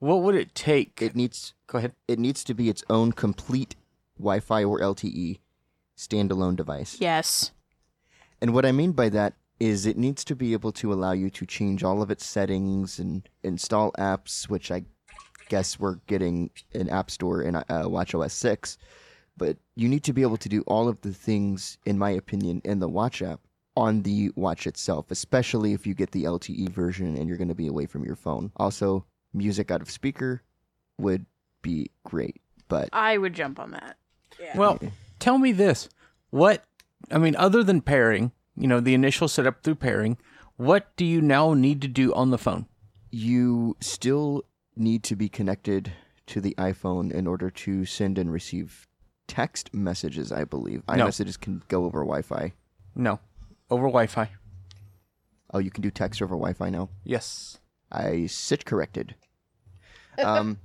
What 0.00 0.22
would 0.22 0.34
it 0.34 0.54
take? 0.54 1.00
It 1.00 1.14
needs 1.14 1.54
Go 1.68 1.78
ahead. 1.78 1.92
it 2.08 2.18
needs 2.18 2.42
to 2.44 2.54
be 2.54 2.68
its 2.68 2.82
own 2.90 3.12
complete 3.12 3.76
Wi-Fi 4.18 4.64
or 4.64 4.80
LTE 4.80 5.38
standalone 5.96 6.56
device. 6.56 6.96
yes. 7.00 7.52
And 8.42 8.54
what 8.54 8.64
I 8.64 8.72
mean 8.72 8.92
by 8.92 9.10
that 9.10 9.34
is 9.60 9.84
it 9.86 9.98
needs 9.98 10.24
to 10.24 10.34
be 10.34 10.54
able 10.54 10.72
to 10.72 10.92
allow 10.92 11.12
you 11.12 11.30
to 11.30 11.46
change 11.46 11.84
all 11.84 12.02
of 12.02 12.10
its 12.10 12.24
settings 12.24 12.98
and 12.98 13.28
install 13.42 13.92
apps, 13.92 14.48
which 14.48 14.70
I 14.70 14.84
guess 15.48 15.78
we're 15.78 15.96
getting 16.06 16.50
in 16.72 16.88
App 16.88 17.10
Store 17.10 17.42
in 17.42 17.54
uh, 17.54 17.62
WatchOS 17.68 18.30
6. 18.30 18.78
But 19.36 19.58
you 19.76 19.88
need 19.88 20.04
to 20.04 20.12
be 20.12 20.22
able 20.22 20.38
to 20.38 20.48
do 20.48 20.62
all 20.66 20.88
of 20.88 21.00
the 21.02 21.12
things, 21.12 21.78
in 21.84 21.98
my 21.98 22.10
opinion, 22.10 22.62
in 22.64 22.80
the 22.80 22.88
Watch 22.88 23.22
app 23.22 23.40
on 23.76 24.02
the 24.02 24.30
watch 24.34 24.66
itself, 24.66 25.10
especially 25.10 25.72
if 25.72 25.86
you 25.86 25.94
get 25.94 26.10
the 26.10 26.24
LTE 26.24 26.68
version 26.70 27.16
and 27.16 27.28
you're 27.28 27.38
going 27.38 27.48
to 27.48 27.54
be 27.54 27.68
away 27.68 27.86
from 27.86 28.04
your 28.04 28.16
phone. 28.16 28.50
Also, 28.56 29.04
music 29.32 29.70
out 29.70 29.80
of 29.80 29.90
speaker 29.90 30.42
would 30.98 31.24
be 31.62 31.90
great. 32.04 32.40
But 32.68 32.88
I 32.92 33.16
would 33.16 33.34
jump 33.34 33.58
on 33.58 33.70
that. 33.72 33.96
Well, 34.54 34.80
tell 35.18 35.38
me 35.38 35.52
this. 35.52 35.88
What, 36.30 36.64
I 37.10 37.18
mean, 37.18 37.36
other 37.36 37.62
than 37.62 37.80
pairing, 37.80 38.32
you 38.60 38.68
know, 38.68 38.80
the 38.80 38.94
initial 38.94 39.28
setup 39.28 39.62
through 39.62 39.76
pairing, 39.76 40.18
what 40.56 40.94
do 40.96 41.04
you 41.04 41.20
now 41.20 41.54
need 41.54 41.80
to 41.82 41.88
do 41.88 42.12
on 42.14 42.30
the 42.30 42.38
phone? 42.38 42.66
you 43.10 43.76
still 43.80 44.44
need 44.76 45.02
to 45.04 45.16
be 45.16 45.28
connected 45.28 45.92
to 46.26 46.40
the 46.40 46.54
iPhone 46.58 47.12
in 47.12 47.26
order 47.26 47.50
to 47.50 47.84
send 47.84 48.18
and 48.18 48.32
receive 48.32 48.86
text 49.26 49.74
messages, 49.74 50.30
I 50.30 50.44
believe. 50.44 50.82
No. 50.88 51.06
iMessages 51.06 51.38
can 51.38 51.62
go 51.68 51.84
over 51.84 52.00
Wi 52.00 52.22
Fi. 52.22 52.52
No. 52.94 53.18
Over 53.68 53.86
Wi 53.86 54.06
Fi. 54.06 54.30
Oh, 55.52 55.58
you 55.58 55.70
can 55.70 55.82
do 55.82 55.90
text 55.90 56.22
over 56.22 56.36
Wi 56.36 56.52
Fi 56.52 56.70
now? 56.70 56.88
Yes. 57.04 57.58
I 57.90 58.26
sit 58.26 58.64
corrected. 58.64 59.14
Um, 60.18 60.58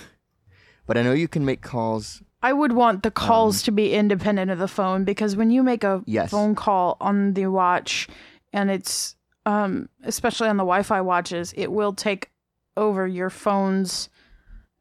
but 0.86 0.96
I 0.96 1.02
know 1.02 1.12
you 1.12 1.28
can 1.28 1.44
make 1.44 1.60
calls. 1.60 2.22
I 2.42 2.52
would 2.52 2.72
want 2.72 3.02
the 3.02 3.10
calls 3.10 3.62
to 3.64 3.72
be 3.72 3.92
independent 3.94 4.50
of 4.50 4.58
the 4.58 4.68
phone 4.68 5.04
because 5.04 5.34
when 5.36 5.50
you 5.50 5.62
make 5.62 5.82
a 5.84 6.02
Yes. 6.06 6.30
phone 6.30 6.54
call 6.54 6.96
on 7.00 7.34
the 7.34 7.46
watch 7.46 8.08
and 8.52 8.70
it's 8.70 9.16
um 9.46 9.88
especially 10.04 10.48
on 10.48 10.56
the 10.56 10.62
Wi-Fi 10.62 11.00
watches, 11.00 11.52
it 11.56 11.72
will 11.72 11.92
take 11.92 12.30
over 12.76 13.06
your 13.06 13.30
phone's 13.30 14.08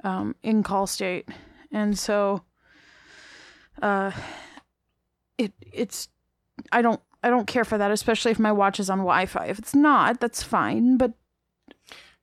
um 0.04 0.36
in 0.44 0.62
call 0.64 0.86
state. 0.88 1.28
And 1.72 1.98
so 1.98 2.44
uh 3.82 4.12
it 5.38 5.54
it's 5.62 6.10
I 6.72 6.82
don't 6.82 7.02
I 7.24 7.30
don't 7.32 7.48
care 7.48 7.66
for 7.66 7.78
that, 7.80 7.90
especially 7.92 8.32
if 8.32 8.40
my 8.40 8.52
watch 8.52 8.80
is 8.80 8.90
on 8.90 9.00
Wi-Fi. 9.00 9.46
If 9.48 9.58
it's 9.60 9.74
not, 9.76 10.20
that's 10.20 10.44
fine, 10.44 10.98
but 10.98 11.14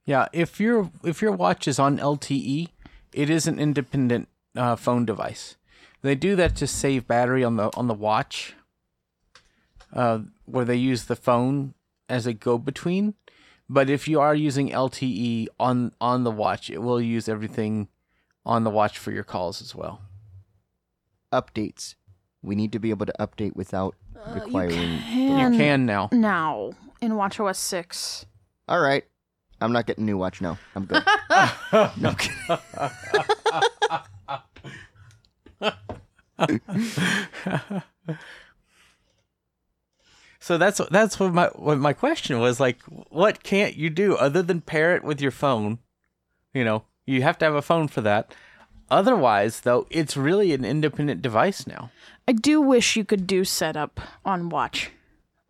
Yeah, 0.04 0.28
if 0.32 0.60
your 0.60 0.90
if 1.02 1.20
your 1.22 1.32
watch 1.32 1.66
is 1.66 1.78
on 1.80 1.98
LTE, 1.98 2.68
it 3.12 3.30
is 3.30 3.46
an 3.48 3.58
independent 3.58 4.28
uh, 4.56 4.76
phone 4.76 5.04
device. 5.04 5.56
They 6.02 6.14
do 6.14 6.36
that 6.36 6.54
to 6.56 6.66
save 6.66 7.06
battery 7.06 7.42
on 7.42 7.56
the 7.56 7.70
on 7.76 7.86
the 7.86 7.94
watch, 7.94 8.54
uh, 9.92 10.20
where 10.44 10.64
they 10.64 10.76
use 10.76 11.04
the 11.04 11.16
phone 11.16 11.74
as 12.08 12.26
a 12.26 12.32
go 12.32 12.58
between. 12.58 13.14
But 13.68 13.88
if 13.88 14.06
you 14.06 14.20
are 14.20 14.34
using 14.34 14.68
LTE 14.68 15.48
on 15.58 15.92
on 16.00 16.24
the 16.24 16.30
watch, 16.30 16.68
it 16.68 16.82
will 16.82 17.00
use 17.00 17.28
everything 17.28 17.88
on 18.44 18.64
the 18.64 18.70
watch 18.70 18.98
for 18.98 19.10
your 19.10 19.24
calls 19.24 19.62
as 19.62 19.74
well. 19.74 20.02
Updates. 21.32 21.94
We 22.42 22.54
need 22.54 22.72
to 22.72 22.78
be 22.78 22.90
able 22.90 23.06
to 23.06 23.14
update 23.18 23.56
without 23.56 23.94
requiring. 24.34 24.98
can 24.98 25.52
You 25.52 25.58
can 25.58 25.86
now. 25.86 26.10
now 26.12 26.72
in 27.00 27.12
WatchOS 27.12 27.56
6. 27.56 28.26
All 28.68 28.80
right. 28.80 29.04
I'm 29.60 29.72
not 29.72 29.86
getting 29.86 30.04
new 30.04 30.18
watch 30.18 30.42
now. 30.42 30.58
I'm 30.74 30.84
good. 30.84 31.02
no 31.72 31.90
I'm 32.04 32.14
kidding. 32.16 32.58
So 40.40 40.58
that's 40.58 40.78
that's 40.90 41.18
what 41.18 41.32
my 41.32 41.46
what 41.54 41.78
my 41.78 41.92
question 41.94 42.38
was 42.38 42.60
like. 42.60 42.82
What 43.08 43.42
can't 43.42 43.76
you 43.76 43.88
do 43.88 44.14
other 44.16 44.42
than 44.42 44.60
pair 44.60 44.94
it 44.94 45.02
with 45.02 45.20
your 45.20 45.30
phone? 45.30 45.78
You 46.52 46.64
know, 46.64 46.84
you 47.06 47.22
have 47.22 47.38
to 47.38 47.46
have 47.46 47.54
a 47.54 47.62
phone 47.62 47.88
for 47.88 48.02
that. 48.02 48.34
Otherwise, 48.90 49.60
though, 49.60 49.86
it's 49.90 50.16
really 50.16 50.52
an 50.52 50.64
independent 50.64 51.22
device 51.22 51.66
now. 51.66 51.90
I 52.28 52.32
do 52.32 52.60
wish 52.60 52.94
you 52.96 53.04
could 53.04 53.26
do 53.26 53.44
setup 53.44 54.00
on 54.24 54.50
watch. 54.50 54.90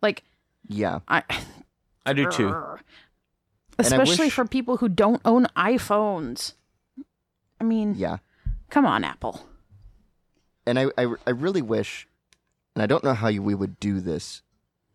Like 0.01 0.23
Yeah. 0.69 0.99
I 1.09 1.23
I 2.05 2.13
do 2.13 2.29
too. 2.31 2.47
Grr. 2.51 2.79
And 3.77 3.87
I 3.87 3.89
Especially 3.89 4.27
wish- 4.27 4.33
for 4.33 4.45
people 4.45 4.77
who 4.77 4.87
don't 4.87 5.21
own 5.25 5.47
iPhones. 5.57 6.53
I 7.59 7.63
mean, 7.63 7.95
Yeah. 7.95 8.17
come 8.69 8.85
on, 8.85 9.03
Apple. 9.03 9.41
and 10.67 10.77
I, 10.79 10.85
I, 10.97 11.13
I 11.25 11.29
really 11.31 11.61
wish, 11.61 12.07
and 12.75 12.81
I 12.83 12.85
don't 12.87 13.03
know 13.03 13.13
how 13.13 13.27
you, 13.27 13.41
we 13.43 13.55
would 13.55 13.79
do 13.79 13.99
this 13.99 14.41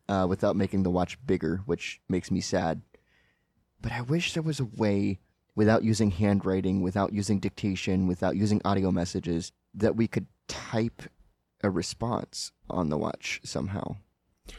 uh, 0.08 0.26
without 0.28 0.56
making 0.56 0.82
the 0.82 0.90
watch 0.90 1.16
bigger, 1.26 1.62
which 1.66 2.00
makes 2.08 2.30
me 2.30 2.40
sad. 2.40 2.82
But 3.80 3.92
I 3.92 4.00
wish 4.02 4.34
there 4.34 4.42
was 4.42 4.60
a 4.60 4.64
way, 4.64 5.20
without 5.54 5.84
using 5.84 6.10
handwriting, 6.10 6.82
without 6.82 7.12
using 7.12 7.38
dictation, 7.40 8.06
without 8.06 8.36
using 8.36 8.60
audio 8.64 8.90
messages, 8.90 9.52
that 9.74 9.96
we 9.96 10.06
could 10.08 10.26
type 10.48 11.02
a 11.62 11.70
response 11.70 12.52
on 12.68 12.88
the 12.90 12.98
watch 12.98 13.40
somehow. 13.44 13.96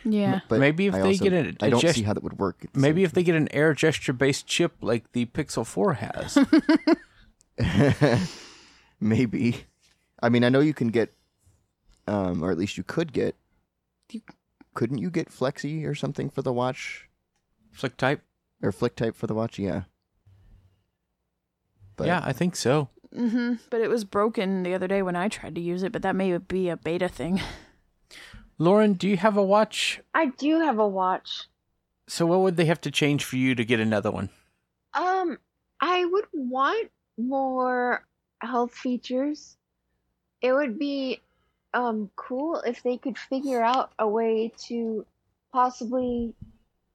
Yeah. 0.05 0.39
But 0.47 0.59
Maybe 0.59 0.87
if 0.87 0.93
I 0.95 0.99
they 1.01 1.07
also- 1.09 1.23
get 1.23 1.33
a- 1.33 1.55
I 1.63 1.67
a 1.67 1.69
don't 1.71 1.81
gest- 1.81 1.95
see 1.95 2.03
how 2.03 2.13
that 2.13 2.23
would 2.23 2.39
work. 2.39 2.65
Maybe 2.73 3.01
same 3.01 3.05
if 3.05 3.11
they 3.13 3.23
get 3.23 3.35
an 3.35 3.49
air 3.53 3.73
gesture 3.73 4.13
based 4.13 4.47
chip 4.47 4.73
like 4.81 5.11
the 5.11 5.25
Pixel 5.25 5.65
4 5.65 5.93
has. 5.95 6.37
time. 7.63 8.19
maybe. 8.99 9.65
I 10.21 10.29
mean, 10.29 10.43
I 10.43 10.49
know 10.49 10.59
you 10.59 10.73
can 10.73 10.89
get, 10.89 11.13
um, 12.07 12.43
or 12.43 12.51
at 12.51 12.57
least 12.57 12.77
you 12.77 12.83
could 12.83 13.13
get. 13.13 13.35
You- 14.11 14.21
Couldn't 14.73 14.99
you 14.99 15.09
get 15.09 15.29
Flexi 15.29 15.85
or 15.85 15.95
something 15.95 16.29
for 16.29 16.41
the 16.41 16.53
watch? 16.53 17.07
FlickType? 17.77 18.19
or 18.63 18.71
FlickType 18.71 19.15
for 19.15 19.25
the 19.25 19.33
watch 19.33 19.57
yeah 19.57 19.83
but 21.95 22.05
yeah, 22.07 22.21
I 22.23 22.31
think 22.33 22.55
so. 22.55 22.89
hmm 23.13 23.53
But 23.69 23.81
it 23.81 23.89
was 23.89 24.03
broken 24.05 24.63
the 24.63 24.73
other 24.73 24.87
day 24.87 25.01
when 25.01 25.15
I 25.15 25.27
tried 25.27 25.55
to 25.55 25.61
use 25.61 25.83
it, 25.83 25.91
but 25.91 26.01
that 26.03 26.15
may 26.15 26.35
be 26.37 26.69
a 26.69 26.77
beta 26.77 27.07
thing. 27.09 27.41
Lauren, 28.57 28.93
do 28.93 29.07
you 29.07 29.17
have 29.17 29.37
a 29.37 29.43
watch? 29.43 29.99
I 30.13 30.27
do 30.27 30.59
have 30.61 30.79
a 30.79 30.87
watch. 30.87 31.47
So 32.07 32.25
what 32.25 32.39
would 32.41 32.55
they 32.57 32.65
have 32.65 32.81
to 32.81 32.91
change 32.91 33.23
for 33.23 33.35
you 33.35 33.55
to 33.55 33.65
get 33.65 33.79
another 33.79 34.09
one? 34.11 34.29
Um, 34.93 35.37
I 35.79 36.05
would 36.05 36.25
want 36.33 36.89
more 37.27 38.05
health 38.41 38.73
features. 38.73 39.57
It 40.41 40.53
would 40.53 40.79
be 40.79 41.21
um 41.73 42.11
cool 42.15 42.57
if 42.61 42.83
they 42.83 42.97
could 42.97 43.17
figure 43.17 43.61
out 43.63 43.93
a 43.99 44.07
way 44.07 44.53
to 44.67 45.05
possibly 45.53 46.35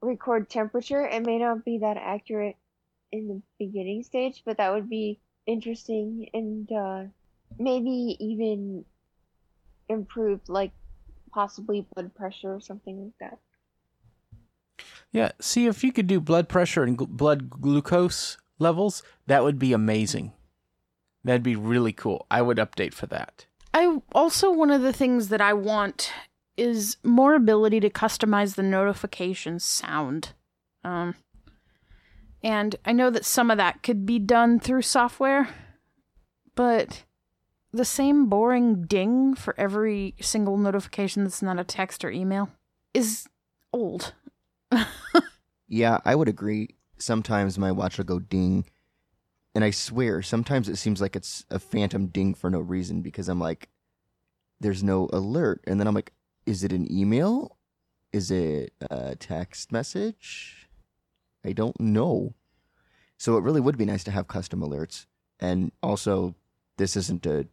record 0.02 0.50
temperature. 0.50 1.06
It 1.06 1.24
may 1.26 1.38
not 1.38 1.64
be 1.64 1.78
that 1.78 1.96
accurate 1.98 2.56
in 3.12 3.28
the 3.28 3.42
beginning 3.58 4.04
stage, 4.04 4.42
but 4.44 4.58
that 4.58 4.72
would 4.74 4.88
be 4.90 5.20
interesting 5.46 6.30
and 6.34 6.70
uh 6.72 7.04
maybe 7.58 8.16
even 8.20 8.84
improved 9.88 10.48
like 10.48 10.72
possibly 11.32 11.80
blood 11.94 12.14
pressure 12.14 12.54
or 12.54 12.60
something 12.60 13.04
like 13.04 13.18
that. 13.20 13.38
Yeah, 15.10 15.32
see 15.40 15.66
if 15.66 15.82
you 15.82 15.92
could 15.92 16.06
do 16.06 16.20
blood 16.20 16.48
pressure 16.48 16.82
and 16.82 16.98
gl- 16.98 17.08
blood 17.08 17.48
glucose 17.50 18.36
levels, 18.58 19.02
that 19.26 19.42
would 19.42 19.58
be 19.58 19.72
amazing. 19.72 20.32
That'd 21.24 21.42
be 21.42 21.56
really 21.56 21.92
cool. 21.92 22.26
I 22.30 22.42
would 22.42 22.58
update 22.58 22.94
for 22.94 23.06
that. 23.06 23.46
I 23.74 23.98
also 24.12 24.50
one 24.50 24.70
of 24.70 24.82
the 24.82 24.92
things 24.92 25.28
that 25.28 25.40
I 25.40 25.52
want 25.52 26.12
is 26.56 26.96
more 27.02 27.34
ability 27.34 27.80
to 27.80 27.90
customize 27.90 28.54
the 28.54 28.62
notification 28.62 29.58
sound. 29.58 30.32
Um 30.84 31.14
and 32.42 32.76
I 32.84 32.92
know 32.92 33.10
that 33.10 33.24
some 33.24 33.50
of 33.50 33.56
that 33.56 33.82
could 33.82 34.06
be 34.06 34.18
done 34.18 34.60
through 34.60 34.82
software, 34.82 35.48
but 36.54 37.02
the 37.72 37.84
same 37.84 38.28
boring 38.28 38.84
ding 38.84 39.34
for 39.34 39.58
every 39.58 40.14
single 40.20 40.56
notification 40.56 41.24
that's 41.24 41.42
not 41.42 41.58
a 41.58 41.64
text 41.64 42.04
or 42.04 42.10
email 42.10 42.50
is 42.94 43.26
old. 43.72 44.14
yeah 45.68 45.98
i 46.04 46.14
would 46.14 46.28
agree 46.28 46.70
sometimes 46.98 47.58
my 47.58 47.72
watch 47.72 47.98
will 47.98 48.04
go 48.04 48.18
ding. 48.18 48.64
And 49.54 49.64
i 49.64 49.70
swear 49.70 50.20
sometimes 50.22 50.68
it 50.68 50.76
seems 50.76 51.00
like 51.00 51.16
it's 51.16 51.46
a 51.50 51.58
phantom 51.58 52.08
ding 52.08 52.34
for 52.34 52.50
no 52.50 52.60
reason 52.60 53.00
because 53.00 53.28
i'm 53.28 53.40
like 53.40 53.68
there's 54.60 54.82
no 54.82 55.08
alert. 55.12 55.62
And 55.66 55.80
then 55.80 55.86
i'm 55.86 55.94
like 55.94 56.12
is 56.44 56.62
it 56.62 56.72
an 56.72 56.90
email? 56.92 57.56
Is 58.12 58.30
it 58.30 58.72
a 58.88 59.16
text 59.16 59.72
message? 59.72 60.68
I 61.44 61.52
don't 61.52 61.78
know. 61.80 62.34
So 63.18 63.36
it 63.36 63.42
really 63.42 63.60
would 63.60 63.76
be 63.76 63.84
nice 63.84 64.04
to 64.04 64.12
have 64.12 64.28
custom 64.28 64.60
alerts. 64.60 65.06
And 65.40 65.72
also 65.82 66.34
this 66.76 66.96
isn't 66.96 67.26
a 67.26 67.46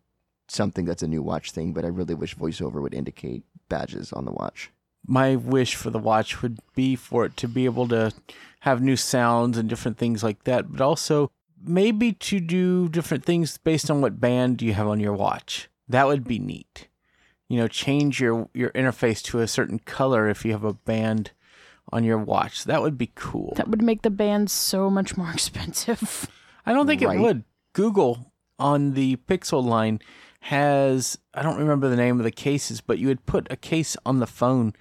something 0.47 0.85
that's 0.85 1.03
a 1.03 1.07
new 1.07 1.21
watch 1.21 1.51
thing 1.51 1.73
but 1.73 1.85
i 1.85 1.87
really 1.87 2.13
wish 2.13 2.35
voiceover 2.35 2.81
would 2.81 2.93
indicate 2.93 3.43
badges 3.69 4.11
on 4.13 4.25
the 4.25 4.31
watch 4.31 4.71
My 5.05 5.35
wish 5.35 5.75
for 5.75 5.89
the 5.89 5.99
watch 5.99 6.41
would 6.41 6.59
be 6.75 6.95
for 6.95 7.25
it 7.25 7.35
to 7.37 7.47
be 7.47 7.65
able 7.65 7.87
to 7.89 8.11
have 8.61 8.81
new 8.81 8.95
sounds 8.95 9.57
and 9.57 9.67
different 9.67 9.97
things 9.97 10.23
like 10.23 10.43
that, 10.45 10.71
but 10.71 10.79
also 10.81 11.29
maybe 11.61 12.13
to 12.13 12.39
do 12.39 12.87
different 12.89 13.25
things 13.25 13.57
based 13.57 13.91
on 13.91 13.99
what 14.01 14.19
band 14.21 14.61
you 14.61 14.73
have 14.73 14.87
on 14.87 14.99
your 15.01 15.13
watch. 15.13 15.69
That 15.89 16.07
would 16.07 16.23
be 16.25 16.39
neat. 16.39 16.87
You 17.49 17.57
know, 17.57 17.67
change 17.67 18.21
your 18.21 18.49
your 18.53 18.69
interface 18.71 19.21
to 19.23 19.39
a 19.39 19.47
certain 19.47 19.79
color 19.79 20.29
if 20.29 20.45
you 20.45 20.53
have 20.53 20.63
a 20.63 20.73
band 20.73 21.31
on 21.91 22.03
your 22.05 22.17
watch. 22.17 22.63
That 22.63 22.81
would 22.81 22.97
be 22.97 23.11
cool. 23.15 23.53
That 23.57 23.67
would 23.67 23.81
make 23.81 24.01
the 24.01 24.09
band 24.09 24.49
so 24.49 24.89
much 24.89 25.17
more 25.17 25.29
expensive. 25.33 26.27
I 26.65 26.71
don't 26.73 26.87
think 26.87 27.01
Right. 27.01 27.17
it 27.17 27.21
would. 27.21 27.43
Google 27.73 28.31
on 28.57 28.93
the 28.93 29.17
Pixel 29.27 29.63
line 29.63 29.99
has 30.43 31.17
I 31.33 31.41
don't 31.41 31.57
remember 31.57 31.87
the 31.87 31.95
name 31.95 32.19
of 32.19 32.25
the 32.25 32.31
cases, 32.31 32.81
but 32.81 32.99
you 32.99 33.07
would 33.07 33.25
put 33.25 33.47
a 33.49 33.55
case 33.55 33.95
on 34.05 34.19
the 34.19 34.27
phone 34.27 34.73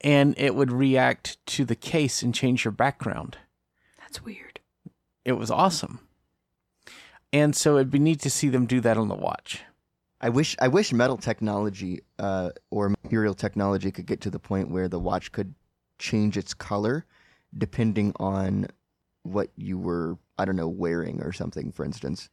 and 0.00 0.34
it 0.36 0.56
would 0.56 0.72
react 0.72 1.38
to 1.46 1.64
the 1.64 1.76
case 1.76 2.20
and 2.20 2.34
change 2.34 2.64
your 2.64 2.72
background. 2.72 3.38
That's 4.00 4.24
weird. 4.24 4.58
It 5.24 5.34
was 5.34 5.52
awesome. 5.52 6.00
And 7.32 7.54
so 7.54 7.76
it'd 7.76 7.92
be 7.92 8.00
neat 8.00 8.20
to 8.22 8.30
see 8.30 8.48
them 8.48 8.66
do 8.66 8.80
that 8.80 8.96
on 8.96 9.06
the 9.06 9.14
watch. 9.14 9.62
I 10.20 10.30
wish 10.30 10.56
I 10.60 10.66
wish 10.66 10.92
metal 10.92 11.16
technology 11.16 12.00
uh, 12.18 12.50
or 12.72 12.88
material 13.04 13.34
technology 13.34 13.92
could 13.92 14.06
get 14.06 14.20
to 14.22 14.30
the 14.30 14.40
point 14.40 14.68
where 14.68 14.88
the 14.88 14.98
watch 14.98 15.30
could 15.30 15.54
change 16.00 16.36
its 16.36 16.54
color 16.54 17.06
depending 17.56 18.12
on 18.16 18.66
what 19.22 19.50
you 19.56 19.78
were 19.78 20.18
I 20.36 20.44
don't 20.44 20.56
know 20.56 20.68
wearing 20.68 21.22
or 21.22 21.32
something 21.32 21.70
for 21.70 21.84
instance. 21.84 22.30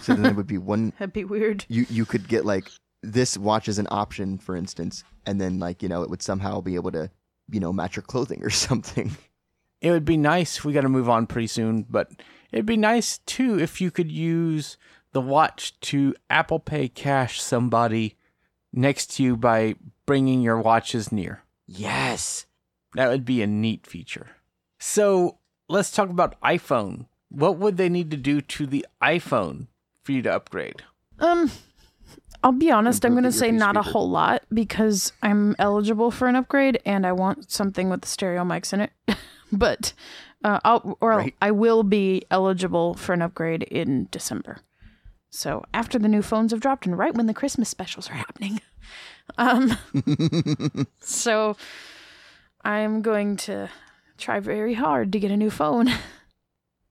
So 0.00 0.14
then 0.14 0.26
it 0.26 0.36
would 0.36 0.46
be 0.46 0.58
one 0.58 0.92
That'd 0.98 1.12
be 1.12 1.24
weird. 1.24 1.64
you 1.68 1.86
you 1.88 2.04
could 2.04 2.28
get 2.28 2.44
like 2.44 2.70
this 3.02 3.36
watch 3.36 3.68
as 3.68 3.78
an 3.78 3.88
option 3.90 4.38
for 4.38 4.54
instance 4.56 5.02
and 5.26 5.40
then 5.40 5.58
like 5.58 5.82
you 5.82 5.88
know 5.88 6.02
it 6.02 6.10
would 6.10 6.22
somehow 6.22 6.60
be 6.60 6.76
able 6.76 6.92
to 6.92 7.10
you 7.50 7.60
know 7.60 7.72
match 7.72 7.96
your 7.96 8.02
clothing 8.02 8.42
or 8.42 8.50
something. 8.66 9.16
It 9.80 9.90
would 9.90 10.04
be 10.04 10.16
nice. 10.16 10.64
We 10.64 10.72
got 10.72 10.82
to 10.82 10.88
move 10.88 11.08
on 11.08 11.26
pretty 11.26 11.48
soon, 11.48 11.84
but 11.90 12.08
it'd 12.52 12.66
be 12.66 12.76
nice 12.76 13.18
too 13.18 13.58
if 13.58 13.80
you 13.80 13.90
could 13.90 14.12
use 14.12 14.76
the 15.12 15.20
watch 15.20 15.78
to 15.80 16.14
Apple 16.30 16.60
Pay 16.60 16.88
cash 16.88 17.40
somebody 17.42 18.16
next 18.72 19.16
to 19.16 19.22
you 19.24 19.36
by 19.36 19.74
bringing 20.06 20.40
your 20.40 20.60
watches 20.60 21.10
near. 21.10 21.42
Yes. 21.66 22.46
That 22.94 23.08
would 23.08 23.24
be 23.24 23.42
a 23.42 23.46
neat 23.46 23.86
feature. 23.86 24.28
So 24.78 25.38
let's 25.68 25.90
talk 25.90 26.10
about 26.10 26.40
iPhone. 26.42 27.06
What 27.28 27.56
would 27.58 27.76
they 27.76 27.88
need 27.88 28.10
to 28.12 28.16
do 28.16 28.40
to 28.40 28.66
the 28.66 28.86
iPhone 29.02 29.66
for 30.02 30.12
you 30.12 30.22
to 30.22 30.34
upgrade? 30.34 30.82
Um, 31.18 31.50
I'll 32.42 32.52
be 32.52 32.70
honest. 32.70 33.04
I'm 33.04 33.12
going 33.12 33.24
to 33.24 33.32
say 33.32 33.46
earpiece 33.46 33.60
not 33.60 33.76
a 33.76 33.82
whole 33.82 34.10
lot 34.10 34.42
because 34.52 35.12
I'm 35.22 35.54
eligible 35.58 36.10
for 36.10 36.28
an 36.28 36.36
upgrade 36.36 36.80
and 36.84 37.06
I 37.06 37.12
want 37.12 37.50
something 37.50 37.88
with 37.88 38.02
the 38.02 38.08
stereo 38.08 38.44
mics 38.44 38.72
in 38.72 38.80
it. 38.80 38.92
but 39.52 39.92
uh, 40.44 40.58
I'll 40.64 40.98
or 41.00 41.10
Right. 41.10 41.34
I 41.40 41.50
will 41.52 41.82
be 41.82 42.24
eligible 42.30 42.94
for 42.94 43.12
an 43.12 43.22
upgrade 43.22 43.62
in 43.64 44.08
December. 44.10 44.58
So 45.30 45.64
after 45.72 45.98
the 45.98 46.08
new 46.08 46.22
phones 46.22 46.50
have 46.50 46.60
dropped 46.60 46.84
and 46.84 46.98
right 46.98 47.14
when 47.14 47.26
the 47.26 47.34
Christmas 47.34 47.68
specials 47.68 48.10
are 48.10 48.14
happening. 48.14 48.60
Um, 49.38 49.78
so 51.00 51.56
I'm 52.64 53.02
going 53.02 53.36
to 53.38 53.70
try 54.18 54.40
very 54.40 54.74
hard 54.74 55.12
to 55.12 55.20
get 55.20 55.30
a 55.30 55.36
new 55.36 55.48
phone. 55.48 55.88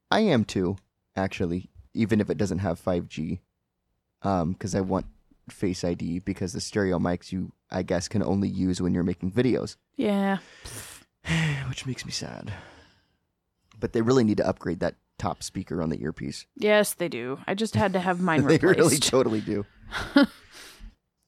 I 0.10 0.22
am 0.22 0.46
too, 0.46 0.78
actually, 1.16 1.71
even 1.94 2.22
if 2.22 2.30
it 2.30 2.38
doesn't 2.38 2.60
have 2.60 2.84
5G. 2.84 3.40
Um, 4.24 4.54
because 4.54 4.76
I 4.76 4.82
want 4.82 5.08
Face 5.50 5.84
ID 5.84 6.20
because 6.20 6.54
the 6.54 6.62
stereo 6.62 7.00
mics 7.00 7.32
you 7.32 7.52
I 7.72 7.82
guess 7.84 8.08
can 8.08 8.22
only 8.24 8.48
use 8.48 8.80
when 8.82 8.94
you're 8.94 9.04
making 9.04 9.32
videos, 9.32 9.76
yeah. 9.96 10.38
which 11.70 11.86
makes 11.86 12.06
me 12.06 12.12
sad. 12.12 12.54
But 13.80 13.94
they 13.94 14.02
really 14.02 14.24
need 14.24 14.38
to 14.38 14.48
upgrade 14.48 14.80
that 14.82 14.96
top 15.18 15.42
speaker 15.42 15.82
on 15.82 15.90
the 15.90 16.02
earpiece. 16.02 16.46
Yes, 16.56 16.94
they 16.94 17.08
do. 17.08 17.40
I 17.48 17.54
just 17.56 17.76
had 17.76 17.94
to 17.94 18.00
have 18.00 18.22
mine 18.22 18.46
they 18.46 18.58
replaced. 18.58 18.78
really 18.78 18.98
totally 19.00 19.42
do. 19.42 19.66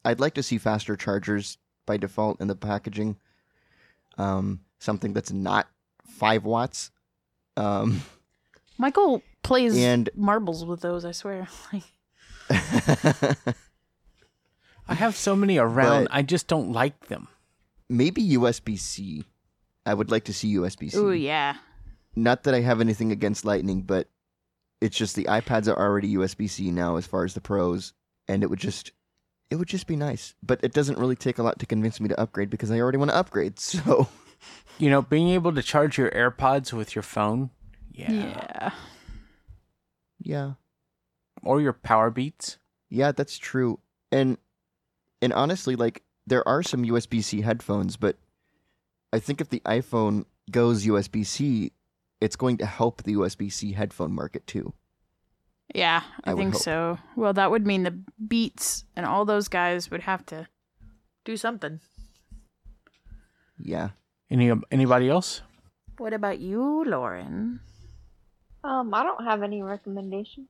I'd 0.05 0.19
like 0.19 0.33
to 0.35 0.43
see 0.43 0.57
faster 0.57 0.95
chargers 0.95 1.57
by 1.85 1.97
default 1.97 2.41
in 2.41 2.47
the 2.47 2.55
packaging. 2.55 3.17
Um, 4.17 4.61
something 4.79 5.13
that's 5.13 5.31
not 5.31 5.67
five 6.05 6.43
watts. 6.43 6.91
Um, 7.57 8.01
Michael 8.77 9.21
plays 9.43 9.77
And- 9.77 10.09
marbles 10.15 10.65
with 10.65 10.81
those, 10.81 11.05
I 11.05 11.11
swear. 11.11 11.47
I 14.87 14.95
have 14.95 15.15
so 15.15 15.35
many 15.35 15.57
around, 15.57 16.05
But- 16.05 16.13
I 16.15 16.21
just 16.23 16.47
don't 16.47 16.71
like 16.71 17.07
them. 17.07 17.27
maybe 17.89 18.21
USB 18.37 18.77
C. 18.79 19.25
I 19.85 19.93
would 19.93 20.09
like 20.11 20.23
to 20.25 20.33
see 20.33 20.55
USB 20.55 20.89
C. 20.91 20.97
Oh 20.97 21.11
yeah. 21.11 21.57
Not 22.15 22.43
that 22.43 22.53
I 22.53 22.61
have 22.61 22.79
anything 22.81 23.11
against 23.11 23.45
Lightning, 23.45 23.81
but 23.81 24.07
It's 24.81 24.97
just 24.97 25.15
the 25.15 25.25
iPads 25.25 25.67
are 25.71 25.79
already 25.79 26.15
USB 26.15 26.49
C 26.49 26.69
now 26.71 26.97
as 26.97 27.05
far 27.07 27.23
as 27.23 27.33
the 27.33 27.39
pros, 27.41 27.93
and 28.27 28.43
it 28.43 28.49
would 28.49 28.59
just 28.59 28.91
it 29.49 29.55
would 29.55 29.67
just 29.69 29.87
be 29.87 29.95
nice. 29.95 30.33
But 30.43 30.59
it 30.63 30.73
doesn't 30.73 30.97
really 30.97 31.15
take 31.15 31.37
a 31.37 31.43
lot 31.43 31.59
to 31.59 31.65
convince 31.65 31.99
me 32.01 32.09
to 32.09 32.19
upgrade 32.19 32.49
because 32.49 32.69
I 32.71 32.79
already 32.79 32.97
want 32.97 33.11
to 33.11 33.17
upgrade. 33.17 33.59
So 33.59 34.07
You 34.77 34.89
know, 34.89 35.01
being 35.01 35.29
able 35.29 35.53
to 35.53 35.63
charge 35.63 35.97
your 35.97 36.09
AirPods 36.11 36.73
with 36.73 36.95
your 36.95 37.03
phone, 37.03 37.51
yeah, 37.93 38.11
Yeah. 38.11 38.71
Yeah, 40.23 40.53
or 41.43 41.61
your 41.61 41.73
Power 41.73 42.09
Beats. 42.09 42.57
yeah, 42.89 43.11
that's 43.11 43.37
true. 43.37 43.79
And 44.11 44.37
and 45.21 45.33
honestly, 45.33 45.75
like 45.75 46.03
there 46.25 46.47
are 46.47 46.63
some 46.63 46.83
USB 46.83 47.23
C 47.23 47.41
headphones, 47.41 47.97
but 47.97 48.17
I 49.11 49.19
think 49.19 49.41
if 49.41 49.49
the 49.49 49.61
iPhone 49.65 50.25
goes 50.49 50.85
USB 50.85 51.25
C, 51.25 51.71
it's 52.21 52.35
going 52.35 52.57
to 52.57 52.65
help 52.65 53.03
the 53.03 53.13
USB 53.15 53.51
C 53.51 53.73
headphone 53.73 54.13
market 54.13 54.47
too. 54.47 54.73
Yeah, 55.73 56.03
I, 56.23 56.31
I 56.31 56.35
think 56.35 56.53
hope. 56.53 56.61
so. 56.61 56.97
Well, 57.15 57.33
that 57.33 57.51
would 57.51 57.65
mean 57.65 57.83
the 57.83 57.97
Beats 58.27 58.85
and 58.95 59.05
all 59.05 59.25
those 59.25 59.47
guys 59.47 59.89
would 59.91 60.01
have 60.01 60.25
to 60.27 60.47
do 61.25 61.37
something. 61.37 61.79
Yeah. 63.59 63.89
Any 64.29 64.51
anybody 64.71 65.09
else? 65.09 65.41
What 65.97 66.13
about 66.13 66.39
you, 66.39 66.83
Lauren? 66.85 67.59
Um, 68.63 68.93
I 68.93 69.03
don't 69.03 69.23
have 69.23 69.43
any 69.43 69.61
recommendations. 69.61 70.49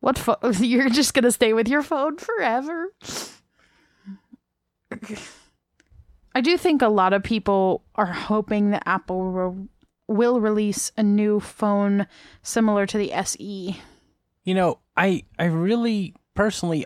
What 0.00 0.18
phone? 0.18 0.36
You're 0.60 0.90
just 0.90 1.14
gonna 1.14 1.32
stay 1.32 1.52
with 1.52 1.68
your 1.68 1.82
phone 1.82 2.18
forever? 2.18 2.92
I 6.34 6.40
do 6.40 6.56
think 6.56 6.82
a 6.82 6.88
lot 6.88 7.12
of 7.12 7.22
people 7.22 7.82
are 7.94 8.06
hoping 8.12 8.70
that 8.70 8.82
Apple 8.86 9.24
re- 9.30 9.68
will 10.08 10.40
release 10.40 10.92
a 10.96 11.02
new 11.02 11.40
phone 11.40 12.06
similar 12.42 12.86
to 12.86 12.98
the 12.98 13.06
E. 13.08 13.12
SE. 13.12 13.80
You 14.44 14.54
know, 14.54 14.78
I 14.96 15.24
I 15.38 15.44
really 15.46 16.14
personally 16.34 16.84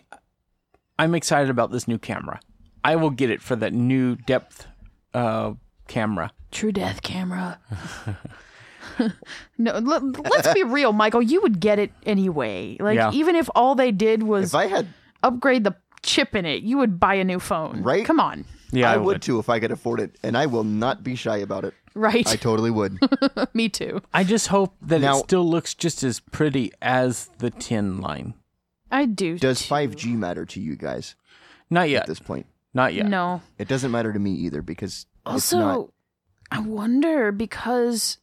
I'm 0.98 1.14
excited 1.14 1.50
about 1.50 1.72
this 1.72 1.88
new 1.88 1.98
camera. 1.98 2.40
I 2.84 2.96
will 2.96 3.10
get 3.10 3.30
it 3.30 3.42
for 3.42 3.56
that 3.56 3.72
new 3.72 4.16
depth 4.16 4.66
uh 5.12 5.54
camera. 5.88 6.32
True 6.50 6.72
Death 6.72 7.02
camera. 7.02 7.58
no, 9.58 9.78
let, 9.78 10.02
let's 10.30 10.52
be 10.54 10.62
real, 10.62 10.92
Michael. 10.92 11.22
You 11.22 11.40
would 11.42 11.60
get 11.60 11.78
it 11.78 11.92
anyway. 12.04 12.76
Like 12.80 12.96
Yeah. 12.96 13.10
even 13.12 13.36
if 13.36 13.48
all 13.54 13.74
they 13.74 13.92
did 13.92 14.22
was 14.22 14.50
If 14.50 14.54
I 14.54 14.66
had 14.66 14.88
upgrade 15.22 15.64
the 15.64 15.74
chip 16.02 16.34
in 16.34 16.44
it, 16.46 16.62
you 16.62 16.78
would 16.78 16.98
buy 17.00 17.14
a 17.14 17.24
new 17.24 17.38
phone. 17.40 17.82
Right? 17.82 18.04
Come 18.04 18.20
on. 18.20 18.44
Yeah, 18.70 18.92
I, 18.92 18.98
would 18.98 19.22
too 19.22 19.38
if 19.38 19.48
I 19.48 19.60
could 19.60 19.70
afford 19.70 19.98
it, 19.98 20.16
and 20.22 20.36
I 20.36 20.44
will 20.46 20.62
not 20.64 21.02
be 21.02 21.14
shy 21.14 21.38
about 21.38 21.64
it. 21.64 21.72
Right. 21.94 22.28
I 22.28 22.36
totally 22.36 22.70
would. 22.70 22.98
Me 23.54 23.68
too. 23.70 24.02
I 24.12 24.24
just 24.24 24.48
hope 24.48 24.74
that 24.82 25.00
Now- 25.00 25.16
it 25.18 25.24
still 25.24 25.48
looks 25.48 25.74
just 25.74 26.02
as 26.04 26.20
pretty 26.20 26.70
as 26.82 27.30
the 27.38 27.50
tin 27.50 28.00
line. 28.00 28.34
I 28.90 29.06
do. 29.06 29.38
Does 29.38 29.62
5G 29.62 30.14
matter 30.16 30.44
to 30.46 30.60
you 30.60 30.76
guys 30.76 31.14
Not 31.70 31.88
yet. 31.88 32.02
at 32.02 32.08
this 32.08 32.20
point? 32.20 32.46
Not 32.74 32.92
yet. 32.94 33.06
No. 33.06 33.40
It 33.58 33.68
doesn't 33.68 33.90
matter 33.90 34.12
to 34.12 34.18
me 34.18 34.32
either 34.32 34.60
because 34.62 35.06
it's 35.26 35.52
Also, 35.52 35.58
not. 35.58 35.88
I 36.50 36.60
wonder 36.60 37.32
because 37.32 38.18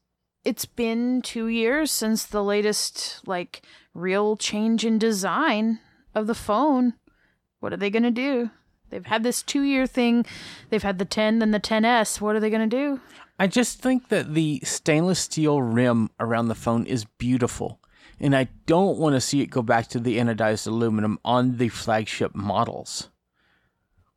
it's 0.46 0.66
been 0.66 1.22
two 1.22 1.48
years 1.48 1.92
since 1.92 2.24
the 2.24 2.44
latest 2.44 3.22
like 3.26 3.64
real 3.94 4.38
change 4.38 4.86
in 4.86 5.00
design 5.00 5.80
of 6.14 6.28
the 6.28 6.36
phone. 6.36 6.94
What 7.60 7.74
are 7.74 7.78
they 7.78 7.90
gonna 7.90 8.12
do? 8.12 8.52
They've 8.90 9.06
had 9.06 9.24
this 9.24 9.42
two 9.42 9.64
year 9.64 9.88
thing. 9.88 10.26
They've 10.70 10.84
had 10.84 11.00
the 11.00 11.06
10, 11.06 11.40
then 11.40 11.52
the 11.52 11.60
10s. 11.60 12.22
What 12.22 12.36
are 12.36 12.40
they 12.40 12.52
gonna 12.52 12.68
do? 12.68 13.02
I 13.38 13.48
just 13.48 13.82
think 13.82 14.10
that 14.10 14.34
the 14.34 14.62
stainless 14.64 15.20
steel 15.20 15.62
rim 15.62 16.10
around 16.20 16.48
the 16.48 16.56
phone 16.56 16.86
is 16.86 17.06
beautiful. 17.06 17.80
And 18.20 18.36
I 18.36 18.48
don't 18.66 18.98
want 18.98 19.16
to 19.16 19.22
see 19.22 19.42
it 19.42 19.48
go 19.48 19.62
back 19.62 19.88
to 19.90 20.00
the 20.00 20.18
anodized 20.20 20.68
aluminum 20.68 21.20
on 21.26 21.58
the 21.58 21.68
flagship 21.68 22.34
models. 22.34 23.10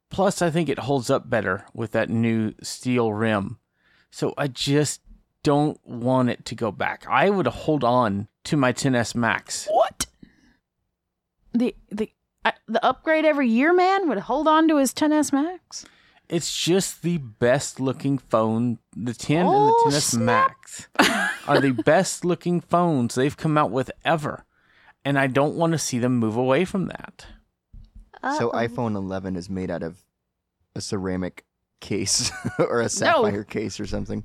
Plus, 0.09 0.41
I 0.41 0.51
think 0.51 0.69
it 0.69 0.79
holds 0.79 1.11
up 1.11 1.29
better 1.29 1.67
with 1.75 1.91
that 1.93 2.09
new 2.09 2.55
steel 2.63 3.13
rim. 3.13 3.59
So 4.11 4.35
I 4.39 4.47
just 4.47 5.01
don't 5.43 5.79
want 5.87 6.31
it 6.31 6.45
to 6.47 6.55
go 6.55 6.71
back. 6.73 7.07
I 7.09 7.31
would 7.31 7.47
hold 7.47 7.85
on 7.85 8.29
to 8.45 8.57
my 8.57 8.73
10s 8.73 9.15
Max. 9.15 9.67
What? 9.71 10.07
The 11.53 11.75
the 11.91 12.11
uh, 12.45 12.53
the 12.67 12.85
upgrade 12.85 13.25
every 13.25 13.49
year, 13.49 13.73
man, 13.73 14.09
would 14.09 14.19
hold 14.21 14.47
on 14.47 14.69
to 14.69 14.77
his 14.77 14.93
10s 14.95 15.33
Max. 15.33 15.85
It's 16.29 16.57
just 16.57 17.03
the 17.03 17.17
best 17.19 17.81
looking 17.81 18.19
phone. 18.19 18.79
The 18.95 19.15
10 19.15 19.47
Oh, 19.47 19.83
and 19.85 19.93
the 19.93 19.97
10s 19.97 20.01
snap. 20.03 20.51
Max 20.59 20.89
are 21.49 21.61
the 21.61 21.71
best 21.85 22.25
looking 22.25 22.61
phones 22.61 23.15
they've 23.15 23.37
come 23.37 23.57
out 23.57 23.71
with 23.71 23.91
ever. 24.05 24.45
And 25.05 25.19
I 25.19 25.27
don't 25.27 25.55
want 25.55 25.73
to 25.73 25.79
see 25.79 25.99
them 25.99 26.19
move 26.19 26.37
away 26.37 26.65
from 26.67 26.87
that. 26.89 27.27
So 28.37 28.51
iPhone 28.51 28.95
11 28.97 29.37
is 29.37 29.49
made 29.49 29.71
out 29.71 29.83
of 29.83 30.05
a 30.75 30.81
ceramic 30.81 31.45
case 31.81 32.31
or 32.59 32.81
a 32.81 32.89
sapphire 32.89 33.45
case 33.45 33.81
or 33.81 33.87
something. 33.87 34.25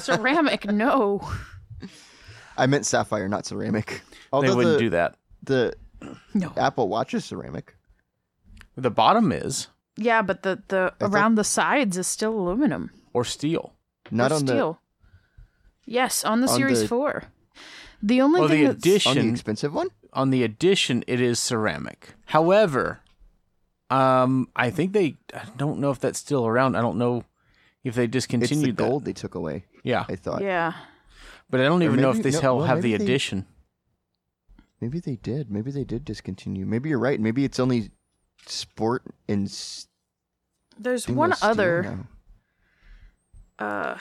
Ceramic, 0.00 0.66
no. 0.70 1.20
I 2.56 2.66
meant 2.66 2.86
sapphire, 2.86 3.28
not 3.28 3.46
ceramic. 3.46 4.02
they 4.32 4.38
wouldn't 4.54 4.74
the, 4.74 4.78
do 4.78 4.90
that. 4.90 5.16
the 5.42 5.74
No. 6.34 6.52
Apple 6.56 6.88
Watch 6.88 7.14
is 7.14 7.24
ceramic. 7.24 7.74
The 8.76 8.90
bottom 8.90 9.32
is, 9.32 9.68
Yeah, 9.96 10.22
but 10.22 10.42
the, 10.42 10.62
the 10.68 10.92
I 11.00 11.04
thought- 11.04 11.14
around 11.14 11.34
the 11.36 11.44
sides 11.44 11.96
is 11.98 12.06
still 12.06 12.32
aluminum. 12.38 12.90
or 13.12 13.24
steel. 13.24 13.72
Not 14.10 14.32
or 14.32 14.36
on 14.36 14.46
steel. 14.46 14.80
Yes, 15.86 16.24
on 16.24 16.40
the 16.40 16.48
on 16.48 16.56
Series 16.56 16.80
the- 16.82 16.88
4. 16.88 17.24
The 18.02 18.20
only 18.20 18.40
Well, 18.40 18.48
thing 18.48 18.64
the 18.66 18.72
that's 18.72 19.04
the 19.04 19.10
on 19.10 19.16
the 19.16 19.28
expensive 19.28 19.72
one. 19.72 19.88
on 20.12 20.30
the 20.30 20.42
addition 20.42 21.04
it 21.06 21.20
is 21.20 21.38
ceramic. 21.38 22.14
However, 22.26 23.00
um, 23.90 24.48
I 24.56 24.70
think 24.70 24.92
they. 24.92 25.16
I 25.32 25.44
don't 25.56 25.78
know 25.78 25.90
if 25.90 26.00
that's 26.00 26.18
still 26.18 26.44
around. 26.46 26.74
I 26.76 26.80
don't 26.80 26.98
know 26.98 27.22
if 27.84 27.94
they 27.94 28.04
It's 28.04 28.12
the 28.12 28.18
discontinued 28.18 28.76
that. 28.76 28.82
gold 28.88 29.04
they 29.04 29.12
took 29.12 29.34
away. 29.34 29.64
Yeah, 29.82 30.04
I 30.08 30.16
thought 30.16 30.42
yeah. 30.42 30.72
but 31.50 31.60
I 31.60 31.64
don't 31.64 31.82
Or 31.82 31.86
even 31.86 32.00
know 32.00 32.10
if 32.10 32.16
maybe- 32.18 32.30
they 32.30 32.34
no, 32.34 32.38
still 32.38 32.56
well, 32.58 32.66
have 32.66 32.82
the 32.82 32.92
maybe 32.92 32.98
they- 32.98 33.04
edition. 33.04 33.46
maybe 34.80 35.00
they 35.00 35.16
did. 35.16 35.50
Maybe 35.50 35.70
they 35.70 35.84
did 35.84 36.04
discontinue. 36.04 36.66
Maybe 36.66 36.88
you're 36.88 36.98
right. 36.98 37.18
Maybe 37.20 37.44
it's 37.44 37.58
only 37.60 37.90
sport 38.46 39.02
and 39.28 39.46
s- 39.46 39.86
There's 40.78 41.08
one 41.08 41.34
other. 41.42 42.06
now. 43.58 43.64
Uh, 43.66 43.98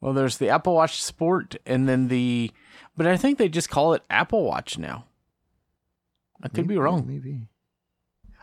Well, 0.00 0.12
there's 0.12 0.36
the 0.38 0.50
Apple 0.50 0.74
Watch 0.74 1.02
Sport, 1.02 1.56
and 1.64 1.88
then 1.88 2.08
the, 2.08 2.52
but 2.96 3.06
I 3.06 3.16
think 3.16 3.38
they 3.38 3.48
just 3.48 3.70
call 3.70 3.94
it 3.94 4.02
Apple 4.10 4.44
Watch 4.44 4.76
now. 4.78 5.06
I 6.42 6.48
could 6.48 6.66
be 6.68 6.76
wrong. 6.76 7.06
Maybe. 7.06 7.48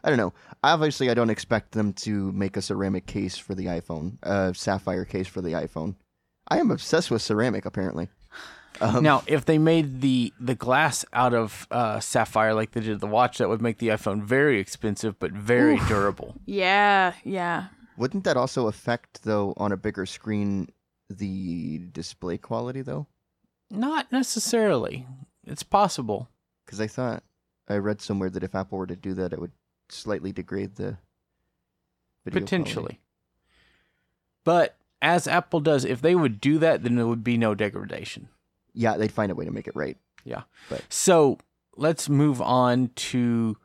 I 0.03 0.09
don't 0.09 0.17
know. 0.17 0.33
Obviously, 0.63 1.09
I 1.09 1.13
don't 1.13 1.29
expect 1.29 1.71
them 1.71 1.93
to 1.93 2.31
make 2.33 2.57
a 2.57 2.61
ceramic 2.61 3.05
case 3.05 3.37
for 3.37 3.55
the 3.55 3.65
iPhone, 3.67 4.17
a 4.23 4.53
sapphire 4.53 5.05
case 5.05 5.27
for 5.27 5.41
the 5.41 5.51
iPhone. 5.53 5.95
I 6.47 6.59
am 6.59 6.71
obsessed 6.71 7.09
with 7.09 7.21
ceramic, 7.21 7.65
apparently. 7.65 8.09
Um, 8.81 9.03
Now, 9.03 9.23
if 9.27 9.45
they 9.45 9.57
made 9.59 10.01
the 10.01 10.33
the 10.39 10.55
glass 10.55 11.05
out 11.13 11.33
of 11.33 11.67
uh, 11.71 11.99
sapphire 11.99 12.53
like 12.53 12.71
they 12.71 12.81
did 12.81 12.99
the 12.99 13.07
watch, 13.07 13.37
that 13.37 13.47
would 13.47 13.61
make 13.61 13.77
the 13.77 13.89
iPhone 13.89 14.23
very 14.23 14.59
expensive 14.59 15.17
but 15.19 15.31
very 15.31 15.77
durable. 15.87 16.35
yeah, 16.45 17.13
yeah. 17.23 17.67
wouldn't 17.97 18.23
that 18.25 18.35
also 18.35 18.67
affect, 18.67 19.23
though, 19.23 19.53
on 19.57 19.71
a 19.71 19.77
bigger 19.77 20.05
screen, 20.07 20.67
the 21.09 21.77
display 21.91 22.37
quality, 22.37 22.81
though? 22.81 23.07
Not 23.69 24.11
necessarily. 24.11 25.07
It's 25.45 25.63
possible. 25.63 26.29
Because 26.65 26.81
I 26.81 26.87
thought 26.87 27.23
I 27.69 27.75
read 27.77 28.01
somewhere 28.01 28.29
that 28.31 28.43
if 28.43 28.55
Apple 28.55 28.79
were 28.79 28.87
to 28.87 28.95
do 28.95 29.13
that, 29.13 29.33
it 29.33 29.39
would 29.39 29.51
slightly 29.93 30.31
degrade 30.31 30.75
the 30.75 30.97
video 32.25 32.41
potentially. 32.41 32.99
But 34.43 34.75
as 35.01 35.27
Apple 35.27 35.59
does, 35.59 35.85
if 35.85 36.01
they 36.01 36.15
would 36.15 36.41
do 36.41 36.57
that, 36.59 36.83
then 36.83 36.95
there 36.95 37.07
would 37.07 37.23
be 37.23 37.37
no 37.37 37.55
degradation. 37.55 38.29
Yeah, 38.73 38.97
they'd 38.97 39.11
find 39.11 39.31
a 39.31 39.35
way 39.35 39.45
to 39.45 39.51
make 39.51 39.67
it 39.67 39.75
right. 39.75 39.97
Yeah. 40.25 40.43
But- 40.69 40.83
So 40.89 41.37
let's 41.77 42.09
move 42.09 42.41
on 42.41 42.89
to, 42.95 43.57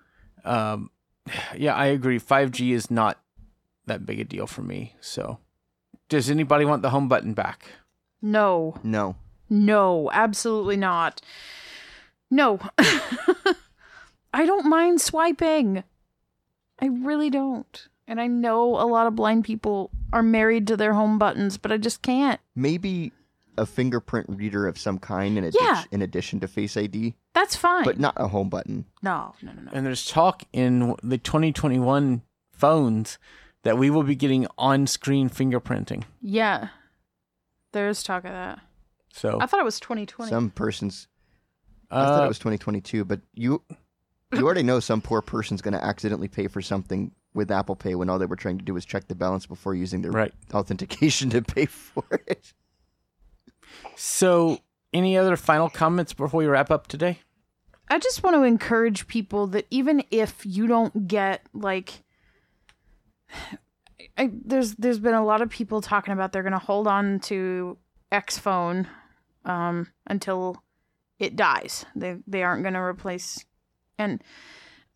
um, 0.44 0.90
yeah, 1.56 1.74
I 1.74 1.86
agree. 1.86 2.18
5G 2.20 2.72
is 2.72 2.90
not 2.90 3.20
that 3.86 4.04
big 4.06 4.20
a 4.20 4.24
deal 4.24 4.46
for 4.46 4.62
me. 4.62 4.94
So, 5.00 5.38
does 6.08 6.30
anybody 6.30 6.64
want 6.64 6.82
the 6.82 6.90
home 6.90 7.08
button 7.08 7.32
back? 7.34 7.66
No, 8.20 8.76
No. 8.82 9.16
no, 9.48 10.10
absolutely 10.12 10.76
not. 10.76 11.20
No. 12.30 12.58
I 14.34 14.44
don't 14.44 14.66
mind 14.68 15.00
swiping. 15.00 15.84
I 16.80 16.86
really 16.86 17.30
don't. 17.30 17.88
And 18.06 18.20
I 18.20 18.26
know 18.26 18.76
a 18.80 18.86
lot 18.86 19.06
of 19.06 19.14
blind 19.16 19.44
people 19.44 19.90
are 20.12 20.22
married 20.22 20.66
to 20.68 20.76
their 20.76 20.94
home 20.94 21.18
buttons, 21.18 21.58
but 21.58 21.70
I 21.72 21.76
just 21.76 22.00
can't. 22.02 22.40
Maybe 22.54 23.12
a 23.58 23.66
fingerprint 23.66 24.26
reader 24.30 24.66
of 24.66 24.78
some 24.78 24.98
kind 24.98 25.36
in, 25.36 25.44
addi- 25.44 25.56
Yeah. 25.60 25.82
in 25.90 26.00
addition 26.00 26.40
to 26.40 26.48
Face 26.48 26.76
ID, 26.76 27.16
That's 27.34 27.56
fine. 27.56 27.84
but 27.84 27.98
not 27.98 28.14
a 28.16 28.28
home 28.28 28.48
button. 28.48 28.86
no, 29.02 29.34
no, 29.42 29.52
no, 29.52 29.62
no. 29.62 29.70
And 29.74 29.84
there's 29.84 30.06
talk 30.08 30.44
in 30.52 30.94
the 31.02 31.18
2021 31.18 32.22
phones 32.52 33.18
that 33.64 33.76
we 33.76 33.90
will 33.90 34.04
be 34.04 34.14
getting 34.14 34.46
on-screen 34.56 35.28
fingerprinting. 35.28 36.04
Yeah. 36.22 36.68
There's 37.72 38.02
talk 38.02 38.24
of 38.24 38.30
that. 38.30 38.60
So 39.12 39.38
I 39.40 39.46
thought 39.46 39.60
it 39.60 39.64
was 39.64 39.80
2020. 39.80 40.30
Some 40.30 40.50
person's 40.50 41.08
I 41.90 42.04
thought 42.06 42.20
Uh, 42.22 42.24
it 42.26 42.28
was 42.28 42.38
2022, 42.38 43.04
but 43.04 43.20
you 43.34 43.62
you 44.32 44.44
already 44.44 44.62
know 44.62 44.80
some 44.80 45.00
poor 45.00 45.22
person's 45.22 45.62
going 45.62 45.74
to 45.74 45.84
accidentally 45.84 46.28
pay 46.28 46.48
for 46.48 46.60
something 46.60 47.12
with 47.34 47.50
Apple 47.50 47.76
Pay 47.76 47.94
when 47.94 48.10
all 48.10 48.18
they 48.18 48.26
were 48.26 48.36
trying 48.36 48.58
to 48.58 48.64
do 48.64 48.74
was 48.74 48.84
check 48.84 49.08
the 49.08 49.14
balance 49.14 49.46
before 49.46 49.74
using 49.74 50.02
their 50.02 50.10
right. 50.10 50.34
authentication 50.52 51.30
to 51.30 51.42
pay 51.42 51.66
for 51.66 52.04
it. 52.26 52.52
So, 53.96 54.58
any 54.92 55.16
other 55.16 55.36
final 55.36 55.68
comments 55.68 56.12
before 56.12 56.38
we 56.38 56.46
wrap 56.46 56.70
up 56.70 56.86
today? 56.86 57.20
I 57.90 57.98
just 57.98 58.22
want 58.22 58.36
to 58.36 58.42
encourage 58.42 59.06
people 59.06 59.46
that 59.48 59.66
even 59.70 60.04
if 60.10 60.44
you 60.44 60.66
don't 60.66 61.08
get 61.08 61.46
like 61.54 62.04
I, 64.16 64.30
there's 64.44 64.74
there's 64.74 64.98
been 64.98 65.14
a 65.14 65.24
lot 65.24 65.42
of 65.42 65.48
people 65.48 65.80
talking 65.80 66.12
about 66.12 66.32
they're 66.32 66.42
going 66.42 66.52
to 66.52 66.58
hold 66.58 66.86
on 66.86 67.20
to 67.20 67.78
X 68.12 68.38
phone 68.38 68.88
um 69.44 69.88
until 70.06 70.62
it 71.18 71.36
dies. 71.36 71.86
They 71.96 72.16
they 72.26 72.42
aren't 72.42 72.62
going 72.62 72.74
to 72.74 72.80
replace 72.80 73.44
and 73.98 74.22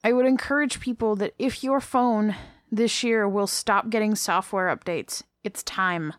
I 0.05 0.13
would 0.13 0.27
encourage 0.27 0.81
people 0.81 1.17
that 1.17 1.35
if 1.39 1.63
your 1.63 1.81
phone 1.81 2.35
this 2.71 3.03
year 3.03 3.29
will 3.29 3.47
stop 3.47 3.91
getting 3.91 4.15
software 4.15 4.75
updates, 4.75 5.23
it's 5.45 5.63
time. 5.63 6.15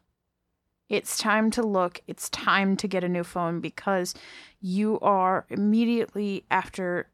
It's 0.90 1.18
time 1.18 1.50
to 1.52 1.64
look. 1.64 2.02
It's 2.08 2.30
time 2.30 2.78
to 2.78 2.88
get 2.88 3.04
a 3.04 3.10
new 3.10 3.24
phone 3.24 3.60
because 3.60 4.14
you 4.62 5.00
are 5.00 5.46
immediately 5.50 6.46
after 6.52 7.10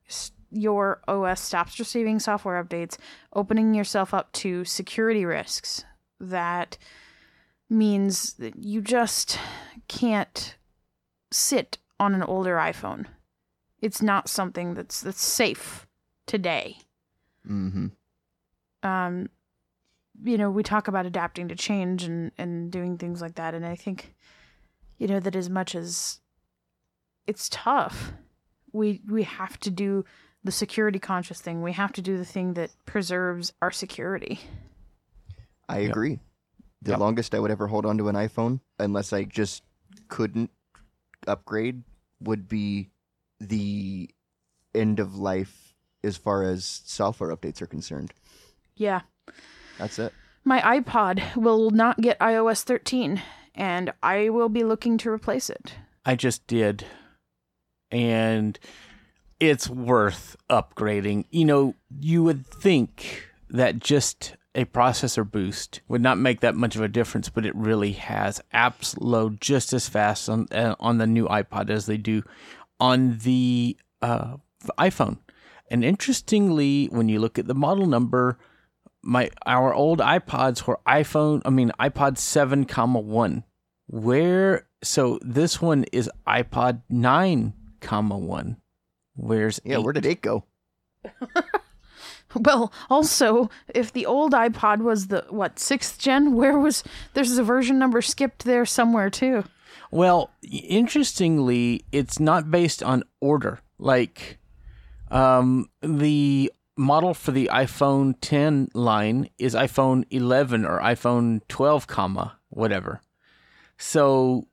your 0.51 1.01
OS 1.07 1.39
stops 1.39 1.79
receiving 1.79 2.19
software 2.19 2.61
updates, 2.61 2.97
opening 3.33 3.73
yourself 3.73 4.13
up 4.13 4.31
to 4.33 4.65
security 4.65 5.23
risks. 5.23 5.85
That 6.19 6.77
means 7.69 8.33
that 8.33 8.57
you 8.63 8.81
just 8.81 9.39
can't 9.87 10.55
sit 11.31 11.77
on 11.99 12.15
an 12.15 12.23
older 12.23 12.55
iPhone. 12.55 13.05
It's 13.81 14.01
not 14.01 14.27
something 14.29 14.73
that's 14.73 15.01
that's 15.01 15.23
safe 15.23 15.87
today. 16.27 16.77
Mm-hmm. 17.49 17.87
Um, 18.83 19.29
you 20.23 20.37
know, 20.37 20.49
we 20.49 20.63
talk 20.63 20.87
about 20.87 21.05
adapting 21.05 21.47
to 21.47 21.55
change 21.55 22.03
and 22.03 22.31
and 22.37 22.71
doing 22.71 22.97
things 22.97 23.21
like 23.21 23.35
that, 23.35 23.53
and 23.53 23.65
I 23.65 23.75
think, 23.75 24.13
you 24.97 25.07
know, 25.07 25.19
that 25.19 25.35
as 25.35 25.49
much 25.49 25.75
as 25.75 26.19
it's 27.27 27.47
tough, 27.49 28.11
we 28.73 29.01
we 29.07 29.23
have 29.23 29.59
to 29.61 29.69
do 29.71 30.03
the 30.43 30.51
security 30.51 30.99
conscious 30.99 31.41
thing. 31.41 31.61
We 31.61 31.73
have 31.73 31.91
to 31.93 32.01
do 32.01 32.17
the 32.17 32.25
thing 32.25 32.53
that 32.53 32.71
preserves 32.85 33.53
our 33.61 33.71
security. 33.71 34.39
I 35.67 35.79
Yep. 35.79 35.91
agree. 35.91 36.19
The 36.81 36.91
Yep. 36.91 36.99
longest 36.99 37.35
I 37.35 37.39
would 37.39 37.51
ever 37.51 37.67
hold 37.67 37.85
on 37.85 37.97
to 37.97 38.07
an 38.07 38.15
iPhone, 38.15 38.61
unless 38.79 39.11
I 39.13 39.25
just 39.25 39.63
couldn't 40.07 40.49
upgrade, 41.27 41.83
would 42.21 42.47
be 42.47 42.89
the 43.39 44.09
end 44.73 44.99
of 44.99 45.15
life 45.15 45.73
as 46.03 46.17
far 46.17 46.43
as 46.43 46.81
software 46.85 47.35
updates 47.35 47.61
are 47.61 47.67
concerned. 47.67 48.13
Yeah. 48.75 49.01
That's 49.77 49.99
it. 49.99 50.13
My 50.43 50.61
iPod 50.61 51.35
will 51.35 51.69
not 51.69 52.01
get 52.01 52.19
iOS 52.19 52.63
13, 52.63 53.21
and 53.55 53.91
I 54.01 54.29
will 54.29 54.49
be 54.49 54.63
looking 54.63 54.97
to 54.99 55.09
replace 55.09 55.49
it. 55.49 55.75
I 56.05 56.15
just 56.15 56.47
did. 56.47 56.85
And 57.91 58.57
it's 59.39 59.69
worth 59.69 60.35
upgrading. 60.49 61.25
You 61.29 61.45
know, 61.45 61.75
you 61.99 62.23
would 62.23 62.47
think 62.47 63.27
that 63.49 63.79
just 63.79 64.35
a 64.55 64.65
processor 64.65 65.29
boost 65.29 65.81
would 65.87 66.01
not 66.01 66.17
make 66.17 66.39
that 66.39 66.55
much 66.55 66.75
of 66.75 66.81
a 66.81 66.87
difference, 66.87 67.29
but 67.29 67.45
it 67.45 67.55
really 67.55 67.93
has. 67.93 68.41
Apps 68.53 68.95
load 68.99 69.39
just 69.41 69.73
as 69.73 69.87
fast 69.87 70.27
on 70.29 70.47
uh, 70.51 70.75
on 70.79 70.97
the 70.97 71.07
new 71.07 71.27
iPod 71.27 71.69
as 71.69 71.85
they 71.85 71.97
do 71.97 72.23
on 72.79 73.17
the 73.19 73.77
uh, 74.01 74.37
iPhone. 74.77 75.17
And 75.71 75.83
interestingly, 75.83 76.87
when 76.87 77.09
you 77.09 77.19
look 77.19 77.37
at 77.37 77.47
the 77.47 77.53
model 77.53 77.85
number, 77.85 78.37
my 79.01 79.29
our 79.45 79.73
old 79.73 79.99
iPods 79.99 80.65
were 80.65 80.79
iPhone, 80.87 81.41
I 81.45 81.49
mean 81.49 81.71
iPod 81.79 82.17
7, 82.17 82.65
comma 82.65 82.99
1. 82.99 83.43
Where 83.87 84.67
so 84.83 85.19
this 85.21 85.61
one 85.61 85.85
is 85.91 86.09
iPod 86.27 86.81
9, 86.89 87.53
comma 87.81 88.17
1. 88.17 88.57
Where's 89.15 89.59
Yeah, 89.63 89.77
where 89.77 89.93
did 89.93 90.05
it 90.05 90.21
go? 90.21 90.45
Well, 92.35 92.71
also, 92.89 93.49
if 93.73 93.91
the 93.91 94.05
old 94.05 94.33
iPod 94.33 94.81
was 94.81 95.07
the 95.07 95.25
what 95.29 95.57
sixth 95.57 95.97
gen, 95.97 96.35
where 96.35 96.59
was 96.59 96.83
there's 97.13 97.37
a 97.37 97.43
version 97.43 97.79
number 97.79 98.01
skipped 98.01 98.45
there 98.45 98.65
somewhere 98.65 99.09
too. 99.09 99.45
Well, 99.91 100.31
interestingly, 100.43 101.83
it's 101.91 102.19
not 102.19 102.51
based 102.51 102.83
on 102.83 103.03
order. 103.19 103.59
Like, 103.77 104.37
um, 105.09 105.69
the 105.81 106.51
model 106.77 107.13
for 107.13 107.31
the 107.31 107.49
iPhone 107.51 108.15
10 108.21 108.69
line 108.73 109.29
is 109.37 109.53
iPhone 109.55 110.05
11 110.11 110.65
or 110.65 110.79
iPhone 110.79 111.41
12, 111.47 111.87
comma 111.87 112.37
whatever. 112.49 113.01
So, 113.77 114.47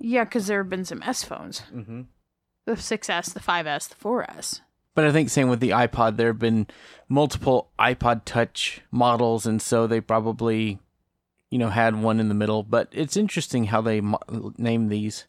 Yeah, 0.00 0.24
because 0.24 0.46
there 0.46 0.58
have 0.62 0.70
been 0.70 0.84
some 0.84 1.02
S 1.02 1.22
phones, 1.22 1.62
the 2.66 2.72
6S, 2.72 3.32
the 3.34 3.40
5S, 3.40 3.88
the 3.88 3.94
4S. 3.96 4.60
but 4.94 5.04
I 5.04 5.12
think 5.12 5.30
same 5.30 5.48
with 5.48 5.60
the 5.60 5.70
iPod. 5.70 6.16
There 6.16 6.28
have 6.28 6.38
been 6.38 6.66
multiple 7.08 7.70
iPod 7.78 8.22
Touch 8.24 8.82
models, 8.90 9.46
and 9.46 9.60
so 9.60 9.86
they 9.86 10.00
probably, 10.00 10.78
you 11.52 11.58
know, 11.58 11.68
had 11.68 12.02
one 12.02 12.18
in 12.18 12.28
the 12.28 12.34
middle. 12.34 12.62
But 12.62 12.88
it's 12.92 13.16
interesting 13.16 13.64
how 13.64 13.82
they 13.82 14.00
mo- 14.00 14.52
name 14.56 14.88
these. 14.88 15.26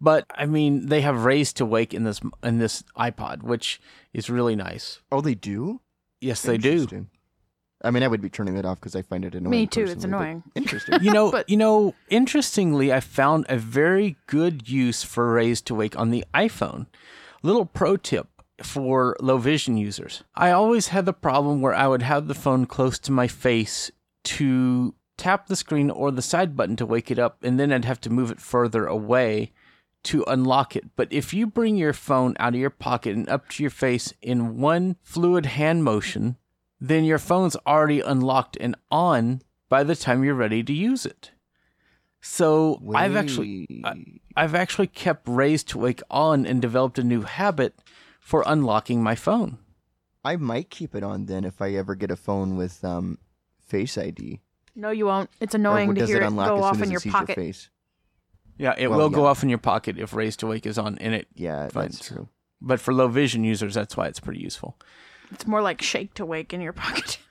But 0.00 0.24
I 0.34 0.46
mean, 0.46 0.86
they 0.86 1.00
have 1.02 1.24
raised 1.24 1.56
to 1.58 1.66
wake 1.66 1.92
in 1.92 2.04
this 2.04 2.20
in 2.42 2.58
this 2.58 2.82
iPod, 2.96 3.42
which 3.42 3.80
is 4.14 4.30
really 4.30 4.54
nice. 4.56 5.00
Oh, 5.10 5.20
they 5.20 5.34
do? 5.34 5.80
Yes, 6.20 6.42
they 6.42 6.56
do. 6.56 6.86
I 7.82 7.90
mean, 7.90 8.02
I 8.02 8.08
would 8.08 8.20
be 8.20 8.28
turning 8.30 8.54
that 8.54 8.64
off 8.66 8.78
because 8.78 8.94
I 8.94 9.02
find 9.02 9.24
it 9.24 9.34
annoying. 9.34 9.50
Me 9.50 9.66
too, 9.66 9.84
it's 9.84 10.04
annoying. 10.04 10.42
Interesting. 10.54 11.02
You 11.02 11.12
know, 11.12 11.30
But- 11.32 11.48
you 11.50 11.56
know. 11.56 11.94
Interestingly, 12.10 12.92
I 12.92 13.00
found 13.00 13.46
a 13.48 13.56
very 13.56 14.16
good 14.26 14.68
use 14.68 15.02
for 15.02 15.32
raise 15.32 15.60
to 15.62 15.74
wake 15.74 15.98
on 15.98 16.10
the 16.10 16.24
iPhone. 16.34 16.86
Little 17.42 17.64
pro 17.66 17.96
tip 17.96 18.28
for 18.62 19.16
low 19.20 19.38
vision 19.38 19.76
users. 19.78 20.22
I 20.34 20.50
always 20.50 20.88
had 20.88 21.06
the 21.06 21.14
problem 21.14 21.60
where 21.62 21.74
I 21.74 21.88
would 21.88 22.02
have 22.02 22.28
the 22.28 22.34
phone 22.34 22.66
close 22.66 22.98
to 23.00 23.12
my 23.12 23.26
face 23.28 23.90
to 24.24 24.94
tap 25.20 25.48
the 25.48 25.56
screen 25.56 25.90
or 25.90 26.10
the 26.10 26.22
side 26.22 26.56
button 26.56 26.76
to 26.76 26.86
wake 26.86 27.10
it 27.10 27.18
up, 27.18 27.44
and 27.44 27.60
then 27.60 27.70
I'd 27.72 27.84
have 27.84 28.00
to 28.02 28.10
move 28.10 28.30
it 28.30 28.40
further 28.40 28.86
away 28.86 29.52
to 30.04 30.24
unlock 30.26 30.74
it. 30.74 30.96
But 30.96 31.12
if 31.12 31.34
you 31.34 31.46
bring 31.46 31.76
your 31.76 31.92
phone 31.92 32.34
out 32.40 32.54
of 32.54 32.60
your 32.60 32.70
pocket 32.70 33.14
and 33.14 33.28
up 33.28 33.50
to 33.50 33.62
your 33.62 33.70
face 33.70 34.14
in 34.22 34.58
one 34.58 34.96
fluid 35.02 35.44
hand 35.44 35.84
motion, 35.84 36.38
then 36.80 37.04
your 37.04 37.18
phone's 37.18 37.54
already 37.66 38.00
unlocked 38.00 38.56
and 38.58 38.74
on 38.90 39.42
by 39.68 39.84
the 39.84 39.94
time 39.94 40.24
you're 40.24 40.34
ready 40.34 40.62
to 40.62 40.72
use 40.72 41.04
it. 41.04 41.32
So 42.22 42.80
I've 42.94 43.14
actually 43.14 43.66
Wait. 43.68 44.22
I've 44.34 44.54
actually 44.54 44.86
kept 44.86 45.28
raised 45.28 45.68
to 45.68 45.78
wake 45.78 46.02
on 46.10 46.46
and 46.46 46.62
developed 46.62 46.98
a 46.98 47.04
new 47.04 47.22
habit 47.22 47.74
for 48.20 48.42
unlocking 48.46 49.02
my 49.02 49.14
phone. 49.14 49.58
I 50.24 50.36
might 50.36 50.70
keep 50.70 50.94
it 50.94 51.02
on 51.02 51.26
then 51.26 51.44
if 51.44 51.60
I 51.60 51.72
ever 51.72 51.94
get 51.94 52.10
a 52.10 52.16
phone 52.16 52.56
with 52.56 52.82
um, 52.84 53.18
Face 53.58 53.96
ID. 53.98 54.40
No, 54.80 54.90
you 54.90 55.06
won't. 55.06 55.30
It's 55.40 55.54
annoying 55.54 55.94
to 55.94 56.00
does 56.00 56.08
hear 56.08 56.18
it 56.18 56.22
it 56.24 56.26
unlock 56.28 56.48
go 56.48 56.56
as 56.58 56.64
off 56.64 56.74
soon 56.76 56.82
as 56.82 56.88
in 56.88 56.90
it 56.90 56.92
your 56.92 57.00
sees 57.00 57.12
pocket. 57.12 57.36
your 57.36 57.46
face? 57.46 57.70
Yeah, 58.58 58.74
it 58.76 58.88
Well, 58.88 58.98
will 58.98 59.10
go 59.10 59.22
yeah. 59.24 59.28
off 59.28 59.42
in 59.42 59.48
your 59.48 59.58
pocket 59.58 59.98
if 59.98 60.12
raised 60.14 60.40
to 60.40 60.46
wake 60.46 60.66
is 60.66 60.78
on 60.78 60.96
in 60.98 61.12
it 61.14 61.28
Yeah, 61.34 61.68
Fine. 61.68 61.84
that's 61.84 62.06
true. 62.06 62.28
but 62.60 62.80
for 62.80 62.92
low 62.92 63.08
vision 63.08 63.44
users 63.44 63.74
that's 63.74 63.96
why 63.96 64.06
it's 64.06 64.20
pretty 64.20 64.40
useful. 64.40 64.76
It's 65.30 65.46
more 65.46 65.62
like 65.62 65.80
shake 65.82 66.14
to 66.14 66.26
wake 66.26 66.52
in 66.52 66.60
your 66.60 66.72
pocket. 66.72 67.18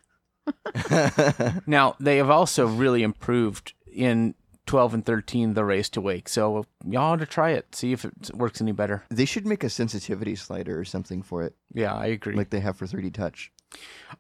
Now, 1.67 1.95
they 1.99 2.17
have 2.17 2.29
also 2.29 2.65
really 2.67 3.03
improved 3.03 3.73
in 3.91 4.35
12 4.65 4.93
and 4.95 5.05
13 5.05 5.53
the 5.53 5.65
race 5.65 5.89
to 5.89 6.01
wake. 6.01 6.29
So 6.29 6.65
y'all 6.85 7.13
ought 7.13 7.19
to 7.19 7.25
try 7.25 7.51
it, 7.51 7.75
see 7.75 7.91
if 7.91 8.05
it 8.05 8.31
works 8.33 8.61
any 8.61 8.71
better. 8.71 9.03
they 9.09 9.25
should 9.25 9.45
make 9.45 9.63
a 9.63 9.69
sensitivity 9.69 10.35
slider 10.35 10.79
or 10.79 10.85
something 10.85 11.21
for 11.21 11.43
it, 11.43 11.55
Yeah, 11.73 11.93
I 11.93 12.07
agree. 12.07 12.35
like 12.35 12.49
they 12.51 12.59
have 12.59 12.77
for 12.77 12.85
3D 12.87 13.13
Touch. 13.13 13.51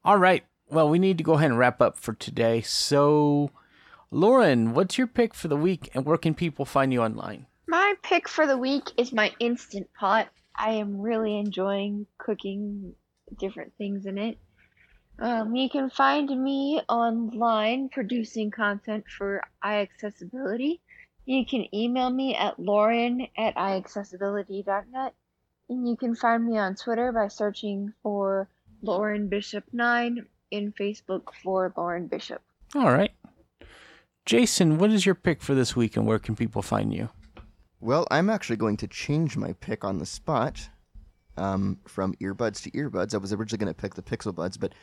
All 0.05 0.17
right. 0.17 0.43
Well, 0.71 0.87
we 0.87 0.99
need 0.99 1.17
to 1.17 1.23
go 1.23 1.33
ahead 1.33 1.49
and 1.49 1.57
wrap 1.57 1.81
up 1.81 1.97
for 1.97 2.13
today. 2.13 2.61
So, 2.61 3.49
Lauren, 4.11 4.75
what's 4.75 4.99
your 4.99 5.07
pick 5.07 5.33
for 5.33 5.47
the 5.47 5.57
week 5.57 5.89
and 5.95 6.05
where 6.05 6.17
can 6.17 6.35
people 6.35 6.63
find 6.63 6.93
you 6.93 7.01
online? 7.01 7.47
My 7.67 7.95
pick 8.03 8.29
for 8.29 8.45
the 8.45 8.57
week 8.57 8.91
is 8.95 9.11
my 9.11 9.33
Instant 9.39 9.89
Pot. 9.99 10.29
I 10.55 10.73
am 10.73 11.01
really 11.01 11.39
enjoying 11.39 12.05
cooking 12.19 12.93
different 13.39 13.73
things 13.79 14.05
in 14.05 14.19
it. 14.19 14.37
Um, 15.17 15.55
you 15.55 15.69
can 15.69 15.89
find 15.89 16.29
me 16.29 16.81
online 16.87 17.89
producing 17.89 18.51
content 18.51 19.05
for 19.17 19.41
iAccessibility. 19.63 20.81
You 21.25 21.45
can 21.47 21.65
email 21.73 22.11
me 22.11 22.35
at 22.35 22.59
lauren 22.59 23.27
at 23.37 23.55
iAccessibility.net. 23.55 25.13
And 25.67 25.87
you 25.87 25.97
can 25.97 26.15
find 26.15 26.45
me 26.45 26.57
on 26.57 26.75
Twitter 26.75 27.11
by 27.11 27.27
searching 27.27 27.93
for 28.03 28.49
Lauren 28.81 29.29
Bishop 29.29 29.65
9 29.73 30.25
in 30.51 30.73
Facebook 30.73 31.33
for 31.43 31.73
Lauren 31.75 32.07
Bishop. 32.07 32.41
All 32.75 32.91
right. 32.91 33.11
Jason, 34.25 34.77
what 34.77 34.91
is 34.91 35.05
your 35.05 35.15
pick 35.15 35.41
for 35.41 35.55
this 35.55 35.75
week 35.75 35.97
and 35.97 36.05
where 36.05 36.19
can 36.19 36.35
people 36.35 36.61
find 36.61 36.93
you? 36.93 37.09
Well, 37.79 38.05
I'm 38.11 38.29
actually 38.29 38.57
going 38.57 38.77
to 38.77 38.87
change 38.87 39.37
my 39.37 39.53
pick 39.53 39.83
on 39.83 39.99
the 39.99 40.05
spot 40.05 40.69
um, 41.37 41.79
from 41.87 42.13
earbuds 42.15 42.61
to 42.63 42.71
earbuds. 42.71 43.13
I 43.13 43.17
was 43.17 43.33
originally 43.33 43.63
going 43.63 43.73
to 43.73 43.81
pick 43.81 43.95
the 43.95 44.01
Pixel 44.01 44.35
Buds, 44.35 44.57
but 44.57 44.73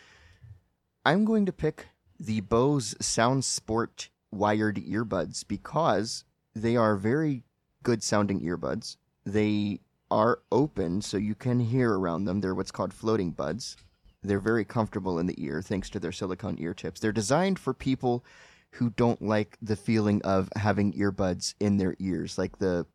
I'm 1.05 1.25
going 1.25 1.47
to 1.47 1.53
pick 1.53 1.87
the 2.19 2.41
Bose 2.41 2.95
SoundSport 2.95 4.09
wired 4.33 4.77
earbuds 4.77 5.47
because 5.47 6.25
they 6.55 6.77
are 6.77 6.97
very 6.97 7.45
good 7.83 8.03
sounding 8.03 8.41
earbuds. 8.41 8.97
They 9.25 9.81
are 10.11 10.41
open 10.51 11.03
so 11.03 11.17
you 11.17 11.35
can 11.35 11.61
hear 11.61 11.93
around 11.93 12.25
them. 12.25 12.41
They're 12.41 12.55
what's 12.55 12.71
called 12.71 12.95
floating 12.95 13.31
buds. 13.33 13.77
They're 14.23 14.41
very 14.41 14.65
comfortable 14.65 15.19
in 15.19 15.27
the 15.27 15.43
ear 15.43 15.63
thanks 15.63 15.89
to 15.91 16.01
their 16.01 16.13
silicone 16.13 16.57
ear 16.59 16.75
tips. 16.75 17.01
They're 17.01 17.13
designed 17.13 17.59
for 17.59 17.73
people 17.75 18.25
who 18.73 18.91
don't 18.91 19.23
like 19.23 19.57
the 19.63 19.77
feeling 19.77 20.21
of 20.23 20.49
having 20.57 20.93
earbuds 20.95 21.55
in 21.61 21.77
their 21.77 21.97
ears, 21.99 22.39
like 22.39 22.59
the 22.59 22.87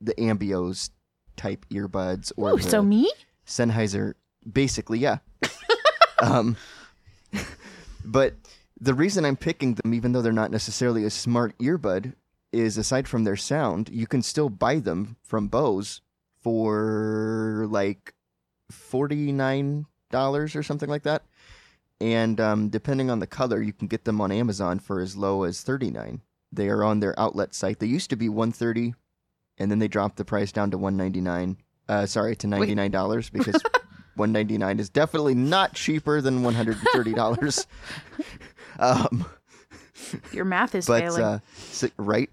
the 0.00 0.14
Ambios 0.14 0.90
type 1.36 1.66
earbuds 1.70 2.32
or 2.36 2.54
Ooh, 2.54 2.58
so 2.58 2.82
me? 2.82 3.10
Sennheiser. 3.46 4.14
Basically, 4.50 4.98
yeah. 4.98 5.18
um, 6.22 6.56
but 8.04 8.34
the 8.80 8.94
reason 8.94 9.24
I'm 9.24 9.36
picking 9.36 9.74
them, 9.74 9.92
even 9.92 10.12
though 10.12 10.22
they're 10.22 10.32
not 10.32 10.50
necessarily 10.50 11.04
a 11.04 11.10
smart 11.10 11.56
earbud, 11.58 12.14
is 12.52 12.78
aside 12.78 13.06
from 13.06 13.24
their 13.24 13.36
sound, 13.36 13.90
you 13.90 14.06
can 14.06 14.22
still 14.22 14.48
buy 14.48 14.78
them 14.78 15.16
from 15.22 15.48
Bose 15.48 16.00
for 16.40 17.66
like 17.68 18.14
forty 18.70 19.30
nine 19.30 19.86
dollars 20.10 20.54
or 20.54 20.62
something 20.62 20.88
like 20.88 21.02
that. 21.04 21.22
And 22.00 22.40
um, 22.40 22.68
depending 22.68 23.10
on 23.10 23.18
the 23.18 23.26
color, 23.26 23.60
you 23.60 23.72
can 23.72 23.86
get 23.88 24.04
them 24.04 24.20
on 24.20 24.32
Amazon 24.32 24.78
for 24.78 25.00
as 25.00 25.16
low 25.16 25.42
as 25.44 25.62
thirty 25.62 25.90
nine. 25.90 26.22
They 26.52 26.68
are 26.68 26.82
on 26.82 27.00
their 27.00 27.18
outlet 27.18 27.54
site. 27.54 27.78
They 27.78 27.86
used 27.86 28.10
to 28.10 28.16
be 28.16 28.28
one 28.28 28.52
thirty, 28.52 28.94
and 29.58 29.70
then 29.70 29.78
they 29.78 29.88
dropped 29.88 30.16
the 30.16 30.24
price 30.24 30.50
down 30.52 30.70
to 30.70 30.78
one 30.78 30.96
ninety 30.96 31.20
nine. 31.20 31.58
Uh, 31.88 32.06
sorry, 32.06 32.36
to 32.36 32.46
ninety 32.46 32.74
nine 32.74 32.90
dollars 32.90 33.28
because 33.32 33.60
one 34.16 34.32
ninety 34.32 34.56
nine 34.58 34.78
is 34.80 34.88
definitely 34.88 35.34
not 35.34 35.74
cheaper 35.74 36.20
than 36.20 36.42
one 36.42 36.54
hundred 36.54 36.78
and 36.78 36.88
thirty 36.92 37.12
dollars. 37.12 37.66
um, 38.78 39.26
Your 40.32 40.44
math 40.46 40.74
is 40.74 40.86
but 40.86 41.00
failing. 41.02 41.22
uh, 41.22 41.38
so, 41.54 41.88
right. 41.98 42.30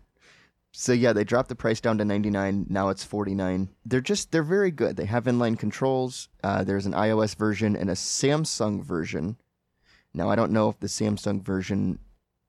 So 0.80 0.94
yeah, 0.94 1.12
they 1.12 1.24
dropped 1.24 1.50
the 1.50 1.56
price 1.56 1.82
down 1.82 1.98
to 1.98 2.06
ninety 2.06 2.30
nine. 2.30 2.68
Now 2.70 2.90
it's 2.90 3.04
forty 3.04 3.34
nine. 3.34 3.70
They're 3.84 4.00
just 4.00 4.32
they're 4.32 4.44
very 4.44 4.70
good. 4.70 4.96
They 4.96 5.06
have 5.06 5.24
inline 5.24 5.58
controls. 5.58 6.30
Uh, 6.44 6.64
there's 6.64 6.86
an 6.86 6.94
iOS 6.94 7.36
version 7.36 7.76
and 7.76 7.90
a 7.90 7.94
Samsung 7.94 8.84
version. 8.84 9.38
Now 10.14 10.30
I 10.30 10.36
don't 10.36 10.52
know 10.52 10.70
if 10.70 10.80
the 10.80 10.86
Samsung 10.86 11.42
version 11.42 11.98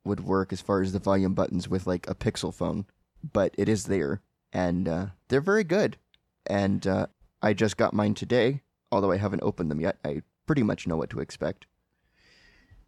would 0.04 0.20
work 0.20 0.52
as 0.52 0.60
far 0.60 0.82
as 0.82 0.92
the 0.92 0.98
volume 0.98 1.32
buttons 1.32 1.70
with 1.70 1.86
like 1.86 2.06
a 2.06 2.14
Pixel 2.14 2.52
phone, 2.52 2.84
but 3.32 3.54
it 3.56 3.66
is 3.66 3.84
there, 3.84 4.20
and 4.52 4.86
uh, 4.86 5.06
they're 5.28 5.40
very 5.40 5.64
good. 5.64 5.96
And 6.44 6.86
uh, 6.86 7.06
I 7.40 7.54
just 7.54 7.78
got 7.78 7.94
mine 7.94 8.12
today, 8.12 8.60
although 8.92 9.10
I 9.10 9.16
haven't 9.16 9.42
opened 9.42 9.70
them 9.70 9.80
yet. 9.80 9.96
I 10.04 10.20
pretty 10.46 10.62
much 10.62 10.86
know 10.86 10.98
what 10.98 11.08
to 11.10 11.20
expect. 11.20 11.64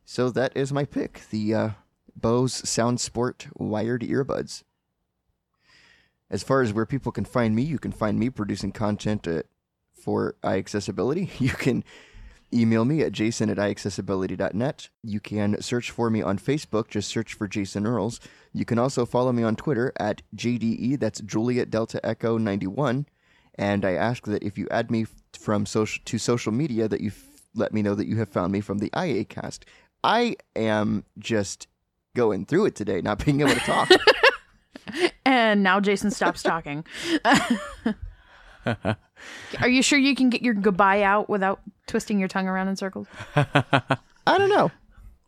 So 0.05 0.29
that 0.29 0.55
is 0.55 0.71
my 0.71 0.85
pick: 0.85 1.23
the 1.31 1.55
uh, 1.55 1.71
Bose 2.15 2.61
SoundSport 2.61 3.47
wired 3.55 4.03
earbuds. 4.03 4.65
As 6.31 6.43
far 6.43 6.63
as 6.63 6.73
where 6.73 6.87
people 6.87 7.13
can 7.13 7.25
find 7.25 7.57
me, 7.57 7.63
you 7.63 7.79
can 7.79 7.93
find 7.93 8.19
me 8.19 8.31
producing 8.31 8.73
content 8.73 9.27
at, 9.27 9.47
for 9.93 10.37
iAccessibility. 10.43 11.31
You 11.41 11.51
can 11.51 11.85
email 12.53 12.85
me 12.85 13.03
at 13.03 13.13
jason 13.13 13.49
at 13.51 13.57
iAccessibility.net. 13.59 14.89
You 15.03 15.21
can 15.21 15.61
search 15.63 15.91
for 15.91 16.11
me 16.11 16.23
on 16.23 16.39
Facebook, 16.39 16.89
just 16.89 17.09
search 17.09 17.35
for 17.35 17.47
Jason 17.47 17.87
Earls. 17.87 18.21
You 18.53 18.65
can 18.65 18.79
also 18.79 19.07
follow 19.07 19.33
me 19.33 19.43
on 19.43 19.57
Twitter 19.57 19.93
at 19.99 20.23
JDE, 20.37 20.99
that's 20.99 21.21
Juliet 21.21 21.71
Delta 21.71 22.05
Echo 22.05 22.39
91. 22.39 23.07
And 23.57 23.85
I 23.85 23.93
ask 23.93 24.25
that 24.27 24.43
if 24.43 24.57
you 24.59 24.67
add 24.71 24.91
me 24.91 25.07
from 25.39 25.67
social 25.67 26.03
to 26.07 26.19
social 26.19 26.53
media, 26.53 26.89
that 26.89 27.01
you 27.01 27.09
f- 27.09 27.43
let 27.55 27.73
me 27.73 27.83
know 27.83 27.95
that 27.95 28.07
you 28.07 28.17
have 28.17 28.29
found 28.29 28.53
me 28.53 28.61
from 28.61 28.79
the 28.79 28.91
iACast. 28.91 29.61
I 30.03 30.37
am 30.57 31.05
just 31.19 31.67
going 32.17 32.47
through 32.47 32.67
it 32.67 32.75
today, 32.75 33.01
not 33.01 33.25
being 33.25 33.41
able 33.41 33.55
to 33.55 33.61
talk. 33.61 33.91
and 35.25 35.63
now 35.63 35.81
Jason 35.81 36.11
stops 36.11 36.43
talking. 36.43 36.85
Are 38.67 39.69
you 39.69 39.83
sure 39.83 39.99
you 39.99 40.15
can 40.15 40.31
get 40.31 40.43
your 40.43 40.55
goodbye 40.55 41.03
out 41.03 41.29
without 41.29 41.61
twisting 41.87 42.19
your 42.19 42.29
tongue 42.29 42.49
around 42.49 42.69
in 42.69 42.77
circles? 42.77 43.07
I 43.37 43.99
don't 44.39 44.49
know. 44.49 44.71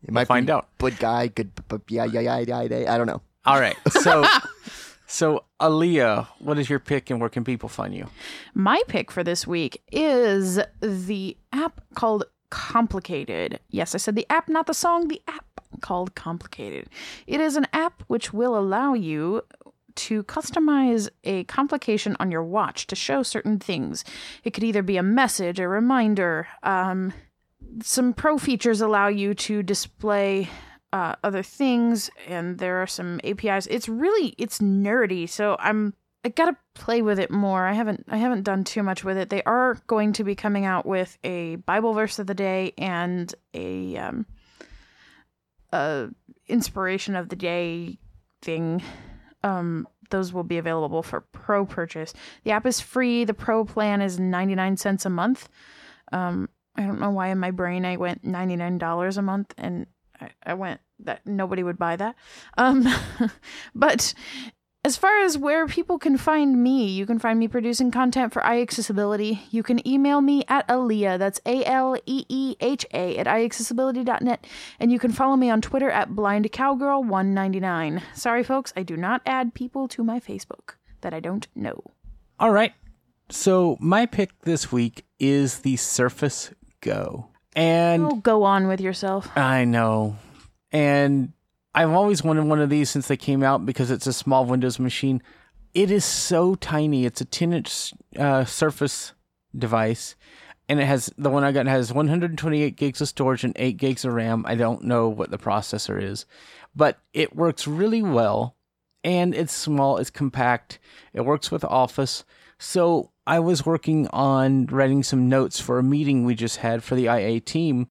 It 0.03 0.13
might 0.13 0.27
find 0.27 0.47
be 0.47 0.53
out. 0.53 0.69
Good 0.79 0.99
guy, 0.99 1.29
good, 1.29 1.53
but 1.69 1.83
yeah, 1.89 2.05
yeah, 2.05 2.21
yeah, 2.21 2.39
yeah, 2.41 2.63
yeah. 2.63 2.95
I 2.95 2.99
don't 2.99 3.07
know. 3.07 3.23
All 3.45 3.61
right. 3.61 3.77
So, 3.91 4.25
so 5.07 5.45
Aleeha, 5.61 6.27
what 6.39 6.59
is 6.59 6.69
your 6.69 6.79
pick 6.79 7.11
and 7.11 7.21
where 7.21 7.29
can 7.29 7.45
people 7.45 7.69
find 7.69 7.95
you? 7.95 8.09
My 8.55 8.83
pick 8.89 9.11
for 9.11 9.23
this 9.23 9.47
week 9.47 9.83
is 9.93 10.59
the 10.81 11.37
app 11.53 11.81
called 11.95 12.25
Complicated. 12.51 13.61
Yes, 13.71 13.95
I 13.95 13.99
said 13.99 14.15
the 14.15 14.27
app, 14.29 14.49
not 14.49 14.67
the 14.67 14.75
song, 14.75 15.09
the 15.09 15.23
app 15.29 15.47
called 15.81 16.15
Complicated. 16.15 16.89
It 17.27 17.41
is 17.41 17.57
an 17.57 17.67
app 17.73 18.03
which 18.07 18.33
will 18.33 18.59
allow 18.59 18.95
you 18.95 19.43
to 19.95 20.23
customize 20.25 21.09
a 21.25 21.45
complication 21.45 22.17
on 22.19 22.31
your 22.31 22.43
watch 22.43 22.87
to 22.87 22.97
show 22.97 23.23
certain 23.23 23.59
things. 23.59 24.05
It 24.43 24.53
could 24.53 24.65
either 24.65 24.83
be 24.83 24.97
a 24.97 25.03
message, 25.03 25.61
a 25.61 25.69
reminder, 25.69 26.49
um, 26.63 27.13
some 27.83 28.13
pro 28.13 28.39
features 28.39 28.81
allow 28.81 29.09
you 29.09 29.35
to 29.35 29.63
display 29.63 30.49
uh, 30.93 31.15
other 31.25 31.43
things 31.43 32.11
and 32.29 32.59
there 32.59 32.83
are 32.83 32.87
some 32.87 33.19
apis 33.25 33.67
it's 33.69 33.89
really 33.89 34.35
it's 34.37 34.59
nerdy 34.59 35.27
so 35.27 35.57
i'm 35.59 35.95
i 36.23 36.29
gotta 36.29 36.55
play 36.75 37.01
with 37.01 37.19
it 37.19 37.31
more 37.31 37.67
i 37.67 37.73
haven't 37.73 38.05
i 38.09 38.19
haven't 38.19 38.43
done 38.43 38.63
too 38.63 38.83
much 38.83 39.03
with 39.03 39.17
it 39.17 39.31
they 39.31 39.43
are 39.45 39.79
going 39.87 40.13
to 40.13 40.23
be 40.23 40.35
coming 40.35 40.67
out 40.67 40.85
with 40.85 41.17
a 41.25 41.57
bible 41.57 41.95
verse 41.95 42.19
of 42.19 42.27
the 42.27 42.35
day 42.35 42.75
and 42.77 43.35
a 43.55 43.97
um 43.97 44.27
a 45.73 46.11
inspiration 46.47 47.17
of 47.17 47.29
the 47.29 47.37
day 47.37 47.99
thing 48.43 48.83
um 49.43 49.87
those 50.11 50.33
will 50.33 50.45
be 50.45 50.59
available 50.59 51.03
for 51.03 51.23
pro 51.33 51.65
purchase. 51.65 52.13
The 52.45 52.51
app 52.51 52.67
is 52.67 52.81
free. 52.81 53.25
The 53.25 53.33
pro 53.33 53.65
plan 53.65 54.03
is 54.03 54.21
99 54.21 54.77
cents 54.77 55.07
a 55.07 55.11
month. 55.11 55.49
Um 56.13 56.49
I 56.77 56.83
don't 56.83 57.01
know 57.01 57.11
why 57.11 57.29
in 57.29 57.39
my 57.39 57.51
brain 57.51 57.85
I 57.85 57.97
went 57.97 58.25
ninety 58.25 58.57
nine 58.57 58.79
dollars 58.79 59.19
a 59.19 59.23
month, 59.23 59.53
and 59.59 59.87
I, 60.21 60.31
I 60.45 60.55
went 60.55 60.81
that 61.01 61.27
nobody 61.27 61.63
would 61.63 61.79
buy 61.79 61.97
that. 61.97 62.17
Um, 62.57 62.87
but 63.75 64.15
as 64.85 64.97
far 64.97 65.21
as 65.21 65.39
where 65.39 65.67
people 65.69 65.97
can 65.99 66.17
find 66.17 66.61
me, 66.61 66.87
you 66.89 67.07
can 67.07 67.19
find 67.21 67.39
me 67.39 67.47
producing 67.47 67.91
content 67.93 68.33
for 68.33 68.43
iAccessibility. 68.43 69.39
You 69.51 69.63
can 69.63 69.87
email 69.87 70.21
me 70.21 70.43
at 70.49 70.67
Aleeha, 70.69 71.19
that's 71.19 71.41
A 71.47 71.65
L 71.65 71.97
E 72.05 72.25
E 72.29 72.57
H 72.61 72.85
A, 72.93 73.17
at 73.17 73.27
iAccessibility.net, 73.27 74.45
and 74.81 74.91
you 74.91 74.99
can 74.99 75.13
follow 75.13 75.37
me 75.37 75.51
on 75.51 75.61
Twitter 75.61 75.91
at 75.91 76.11
BlindCowgirl199. 76.11 78.03
Sorry, 78.15 78.43
folks, 78.43 78.73
I 78.77 78.83
do 78.83 78.97
not 78.97 79.23
add 79.25 79.55
people 79.55 79.87
to 79.89 80.03
my 80.03 80.19
Facebook 80.19 80.75
that 81.03 81.15
I 81.15 81.21
don't 81.21 81.47
know. 81.55 81.83
All 82.41 82.51
right. 82.51 82.73
So 83.31 83.77
my 83.81 84.07
pick 84.07 84.31
this 84.41 84.73
week 84.73 85.05
is 85.19 85.61
the 85.61 85.77
Surface 85.77 86.53
Go. 86.81 87.29
And 87.55 88.05
Oh, 88.05 88.17
go 88.17 88.43
on 88.43 88.67
with 88.67 88.81
yourself. 88.81 89.29
I 89.37 89.65
know. 89.65 90.17
And 90.73 91.33
I've 91.75 91.91
always 91.91 92.23
wanted 92.23 92.45
one 92.45 92.61
of 92.61 92.71
these 92.71 92.91
since 92.91 93.09
they 93.09 93.17
came 93.17 93.43
out 93.43 93.65
because 93.65 93.91
it's 93.91 94.07
a 94.07 94.13
small 94.13 94.45
Windows 94.45 94.79
machine. 94.79 95.23
It 95.75 95.91
is 95.91 96.05
so 96.05 96.55
tiny. 96.55 97.07
It's 97.07 97.21
a 97.21 97.25
10 97.25 97.53
inch 97.53 97.95
uh, 98.19 98.45
Surface 98.45 99.13
device. 99.57 100.15
And 100.69 100.81
it 100.81 100.85
has 100.85 101.13
the 101.19 101.31
one 101.31 101.45
I 101.45 101.53
got 101.53 101.67
has 101.67 101.93
128 101.93 102.77
gigs 102.77 103.01
of 103.01 103.09
storage 103.09 103.45
and 103.45 103.55
8 103.57 103.77
gigs 103.77 104.05
of 104.05 104.13
RAM. 104.13 104.45
I 104.47 104.55
don't 104.55 104.85
know 104.85 105.09
what 105.09 105.31
the 105.31 105.39
processor 105.39 106.01
is, 106.01 106.25
but 106.75 106.99
it 107.13 107.35
works 107.35 107.67
really 107.67 108.03
well. 108.03 108.57
And 109.05 109.35
it's 109.35 109.53
small, 109.53 109.97
it's 109.97 110.11
compact, 110.11 110.79
it 111.13 111.23
works 111.23 111.51
with 111.51 111.65
Office. 111.65 112.25
So 112.59 113.11
I 113.27 113.41
was 113.41 113.67
working 113.67 114.07
on 114.09 114.67
writing 114.67 115.03
some 115.03 115.29
notes 115.29 115.59
for 115.59 115.79
a 115.79 115.83
meeting 115.83 116.25
we 116.25 116.37
just 116.37 116.59
had 116.59 116.85
for 116.85 116.95
the 116.95 117.07
IA 117.07 117.41
team. 117.41 117.89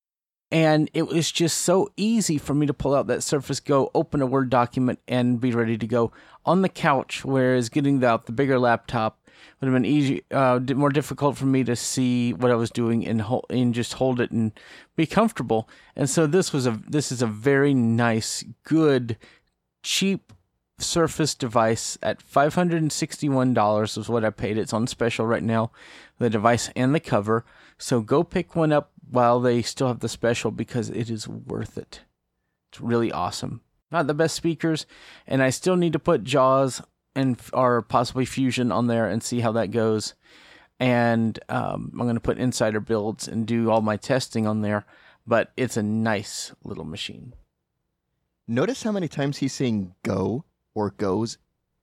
And 0.52 0.90
it 0.94 1.08
was 1.08 1.32
just 1.32 1.60
so 1.60 1.90
easy 1.96 2.38
for 2.38 2.54
me 2.54 2.66
to 2.66 2.74
pull 2.74 2.94
out 2.94 3.08
that 3.08 3.24
Surface 3.24 3.62
Go, 3.62 3.90
open 3.96 4.22
a 4.22 4.26
Word 4.26 4.50
document, 4.50 5.00
and 5.08 5.40
be 5.40 5.54
ready 5.54 5.78
to 5.78 5.88
go 5.88 6.12
on 6.46 6.62
the 6.62 6.70
couch. 6.70 7.24
Whereas 7.24 7.70
getting 7.70 8.04
out 8.04 8.26
the 8.26 8.34
bigger 8.34 8.60
laptop 8.60 9.18
would 9.60 9.68
have 9.68 9.74
been 9.74 9.86
easy, 9.86 10.24
uh, 10.32 10.60
more 10.76 10.90
difficult 10.90 11.38
for 11.38 11.46
me 11.46 11.64
to 11.64 11.76
see 11.76 12.34
what 12.34 12.52
I 12.52 12.56
was 12.56 12.70
doing 12.70 13.08
and 13.08 13.24
and 13.50 13.74
just 13.74 13.94
hold 13.94 14.20
it 14.20 14.32
and 14.32 14.52
be 14.96 15.06
comfortable. 15.06 15.70
And 15.96 16.10
so 16.10 16.28
this 16.28 16.52
was 16.52 16.68
a 16.68 16.82
this 16.88 17.12
is 17.12 17.22
a 17.22 17.28
very 17.28 17.74
nice, 17.74 18.44
good, 18.64 19.18
cheap 19.84 20.34
Surface 20.84 21.36
device 21.36 21.98
at 22.02 22.20
$561 22.24 23.98
is 23.98 24.10
what 24.10 24.26
I 24.26 24.30
paid. 24.32 24.58
It's 24.58 24.74
on 24.74 24.88
special 24.88 25.26
right 25.26 25.44
now, 25.44 25.72
the 26.18 26.30
device 26.30 26.70
and 26.76 26.96
the 26.96 27.00
cover. 27.00 27.46
So 27.82 28.02
go 28.02 28.24
pick 28.24 28.56
one 28.56 28.72
up 28.72 28.92
while 29.10 29.40
they 29.40 29.64
still 29.64 29.88
have 29.88 30.02
the 30.02 30.10
special 30.10 30.52
because 30.52 30.90
it 30.90 31.10
is 31.10 31.28
worth 31.28 31.78
it. 31.78 32.02
It's 32.72 32.80
really 32.80 33.12
awesome. 33.12 33.62
Not 33.92 34.08
the 34.08 34.14
best 34.14 34.36
speakers, 34.36 34.86
and 35.28 35.42
I 35.42 35.50
still 35.50 35.76
need 35.76 35.94
to 35.94 36.00
put 36.00 36.24
JAWS 36.24 36.82
and 37.16 37.42
or 37.52 37.82
possibly 37.82 38.24
Fusion 38.24 38.72
on 38.72 38.88
there 38.88 39.08
and 39.08 39.24
see 39.24 39.40
how 39.40 39.52
that 39.54 39.72
goes. 39.72 40.14
And 40.80 41.40
um, 41.50 41.90
I'm 41.94 42.06
going 42.06 42.16
to 42.16 42.22
put 42.22 42.38
insider 42.38 42.80
builds 42.80 43.28
and 43.28 43.46
do 43.46 43.70
all 43.70 43.82
my 43.82 43.98
testing 43.98 44.46
on 44.48 44.62
there. 44.62 44.86
But 45.26 45.52
it's 45.58 45.76
a 45.76 45.84
nice 45.84 46.54
little 46.64 46.86
machine. 46.86 47.34
Notice 48.48 48.84
how 48.84 48.92
many 48.92 49.08
times 49.08 49.40
he's 49.40 49.54
saying 49.54 49.96
go 50.04 50.46
or 50.74 50.92
goes 50.92 51.40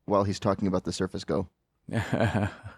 while 0.07 0.25
he's 0.25 0.41
talking 0.41 0.69
about 0.69 0.85
the 0.85 0.93
Surface 0.93 1.25
Go. 1.25 1.49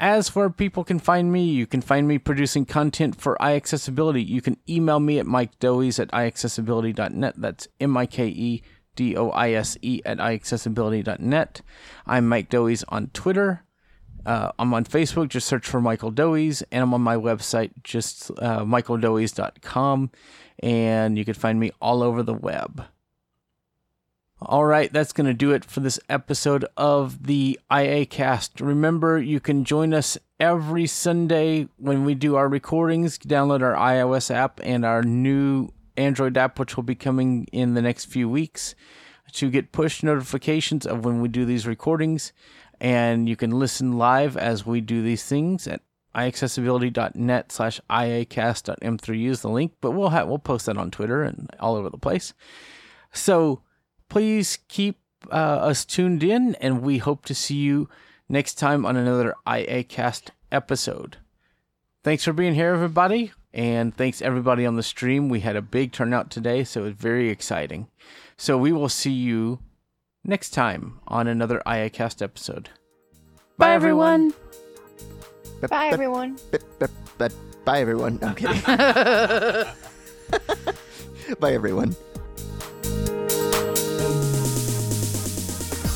As 0.00 0.28
for 0.28 0.48
people 0.48 0.84
can 0.84 1.00
find 1.00 1.32
me, 1.32 1.44
you 1.44 1.66
can 1.66 1.80
find 1.80 2.06
me 2.06 2.18
producing 2.18 2.64
content 2.64 3.20
for 3.20 3.36
iAccessibility. 3.40 4.26
You 4.26 4.40
can 4.40 4.56
email 4.68 5.00
me 5.00 5.18
at 5.18 5.26
mikedoise 5.26 5.98
at 5.98 6.08
iAccessibility.net. 6.12 7.34
That's 7.36 7.66
M 7.80 7.96
I 7.96 8.06
K 8.06 8.28
E 8.28 8.62
D 8.94 9.16
O 9.16 9.30
I 9.30 9.52
S 9.52 9.76
E 9.82 10.00
at 10.04 10.18
iAccessibility.net. 10.18 11.62
I'm 12.06 12.28
Mike 12.28 12.48
Doise 12.48 12.84
on 12.88 13.08
Twitter. 13.08 13.64
Uh, 14.24 14.52
I'm 14.58 14.72
on 14.74 14.84
Facebook, 14.84 15.28
just 15.28 15.48
search 15.48 15.66
for 15.66 15.80
Michael 15.80 16.10
Doise, 16.10 16.62
and 16.70 16.82
I'm 16.82 16.94
on 16.94 17.00
my 17.00 17.16
website, 17.16 17.70
just 17.82 18.30
uh, 18.38 18.60
michaeldoise.com, 18.64 20.10
and 20.58 21.16
you 21.16 21.24
can 21.24 21.34
find 21.34 21.58
me 21.58 21.70
all 21.80 22.02
over 22.02 22.22
the 22.22 22.34
web. 22.34 22.84
All 24.40 24.64
right, 24.64 24.92
that's 24.92 25.12
going 25.12 25.26
to 25.26 25.34
do 25.34 25.50
it 25.50 25.64
for 25.64 25.80
this 25.80 25.98
episode 26.08 26.64
of 26.76 27.26
the 27.26 27.58
iACast. 27.72 28.64
Remember, 28.64 29.18
you 29.18 29.40
can 29.40 29.64
join 29.64 29.92
us 29.92 30.16
every 30.38 30.86
Sunday 30.86 31.66
when 31.76 32.04
we 32.04 32.14
do 32.14 32.36
our 32.36 32.48
recordings. 32.48 33.18
Download 33.18 33.62
our 33.62 33.74
iOS 33.74 34.32
app 34.32 34.60
and 34.62 34.84
our 34.84 35.02
new 35.02 35.70
Android 35.96 36.38
app, 36.38 36.60
which 36.60 36.76
will 36.76 36.84
be 36.84 36.94
coming 36.94 37.48
in 37.50 37.74
the 37.74 37.82
next 37.82 38.04
few 38.04 38.28
weeks, 38.28 38.76
to 39.32 39.50
get 39.50 39.72
push 39.72 40.04
notifications 40.04 40.86
of 40.86 41.04
when 41.04 41.20
we 41.20 41.26
do 41.26 41.44
these 41.44 41.66
recordings. 41.66 42.32
And 42.80 43.28
you 43.28 43.34
can 43.34 43.50
listen 43.50 43.98
live 43.98 44.36
as 44.36 44.64
we 44.64 44.80
do 44.80 45.02
these 45.02 45.24
things 45.24 45.66
at 45.66 45.80
iaccessibility.net 46.14 47.50
slash 47.50 47.80
iacast.m3u 47.90 49.30
is 49.30 49.42
the 49.42 49.50
link, 49.50 49.72
but 49.80 49.90
we'll 49.90 50.10
we'll 50.10 50.38
post 50.38 50.66
that 50.66 50.78
on 50.78 50.92
Twitter 50.92 51.24
and 51.24 51.50
all 51.58 51.74
over 51.74 51.90
the 51.90 51.98
place. 51.98 52.34
So 53.12 53.62
please 54.08 54.58
keep 54.68 54.98
uh, 55.30 55.34
us 55.34 55.84
tuned 55.84 56.22
in, 56.22 56.54
and 56.56 56.82
we 56.82 56.98
hope 56.98 57.24
to 57.26 57.34
see 57.34 57.56
you 57.56 57.88
next 58.28 58.54
time 58.54 58.86
on 58.86 58.96
another 58.96 59.34
iACast 59.46 60.28
episode. 60.52 61.18
Thanks 62.04 62.24
for 62.24 62.32
being 62.32 62.54
here, 62.54 62.72
everybody, 62.72 63.32
and 63.52 63.94
thanks 63.94 64.22
everybody 64.22 64.64
on 64.64 64.76
the 64.76 64.82
stream. 64.82 65.28
We 65.28 65.40
had 65.40 65.56
a 65.56 65.62
big 65.62 65.92
turnout 65.92 66.30
today, 66.30 66.64
so 66.64 66.84
it's 66.84 67.00
very 67.00 67.28
exciting. 67.28 67.88
So 68.36 68.56
we 68.56 68.72
will 68.72 68.88
see 68.88 69.12
you 69.12 69.58
next 70.24 70.50
time 70.50 71.00
on 71.08 71.26
another 71.26 71.60
iACast 71.66 72.22
episode. 72.22 72.70
Bye, 73.56 73.72
everyone. 73.72 74.32
Bye, 75.68 75.88
everyone. 75.88 76.38
But 77.18 77.32
bye, 77.64 77.80
everyone. 77.80 78.20
No, 78.22 78.28
I'm 78.28 78.34
kidding. 78.36 78.60
bye, 81.40 81.52
everyone. 81.52 81.96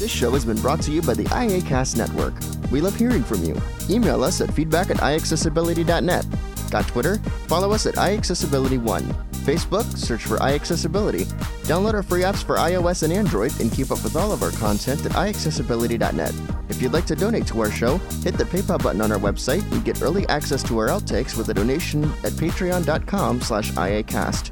This 0.03 0.11
show 0.11 0.33
has 0.33 0.45
been 0.45 0.61
brought 0.61 0.83
to 0.83 0.91
you 0.91 1.01
by 1.01 1.15
the 1.15 1.27
iACast 1.27 1.97
Network. 1.97 2.35
We 2.73 2.81
love 2.81 2.97
hearing 2.97 3.23
from 3.23 3.45
you. 3.45 3.55
Email 3.89 4.25
us 4.25 4.41
at 4.41 4.53
feedback 4.53 4.91
at 4.91 4.97
iaccessibility.net. 4.97 6.27
Got 6.73 6.89
Twitter? 6.89 7.19
Follow 7.47 7.71
us 7.71 7.87
at 7.87 7.95
iAccessibility1. 7.95 9.03
Facebook? 9.45 9.85
Search 9.97 10.25
for 10.25 10.39
iAccessibility. 10.39 11.27
Download 11.69 11.95
our 11.95 12.03
free 12.03 12.23
apps 12.23 12.43
for 12.43 12.57
iOS 12.57 13.05
and 13.05 13.13
Android 13.13 13.53
and 13.61 13.71
keep 13.71 13.93
up 13.93 14.03
with 14.03 14.17
all 14.17 14.33
of 14.33 14.43
our 14.43 14.51
content 14.51 15.07
at 15.07 15.13
iAccessibility.net. 15.13 16.35
If 16.69 16.83
you'd 16.83 16.93
like 16.93 17.07
to 17.07 17.15
donate 17.15 17.47
to 17.47 17.61
our 17.61 17.71
show, 17.71 17.99
hit 18.25 18.37
the 18.37 18.45
PayPal 18.45 18.83
button 18.83 19.03
on 19.03 19.13
our 19.13 19.21
website 19.21 19.63
and 19.71 19.85
get 19.85 20.03
early 20.03 20.27
access 20.27 20.65
to 20.65 20.79
our 20.79 20.89
outtakes 20.89 21.37
with 21.37 21.49
a 21.51 21.55
donation 21.55 22.03
at 22.25 22.33
patreon.com 22.33 23.41
slash 23.41 23.71
iacast. 23.75 24.49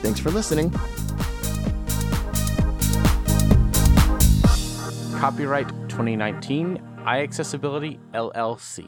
Thanks 0.00 0.18
for 0.18 0.30
listening. 0.30 0.72
Copyright 5.24 5.68
2019, 5.88 6.76
iAccessibility 7.06 7.98
LLC. 8.12 8.86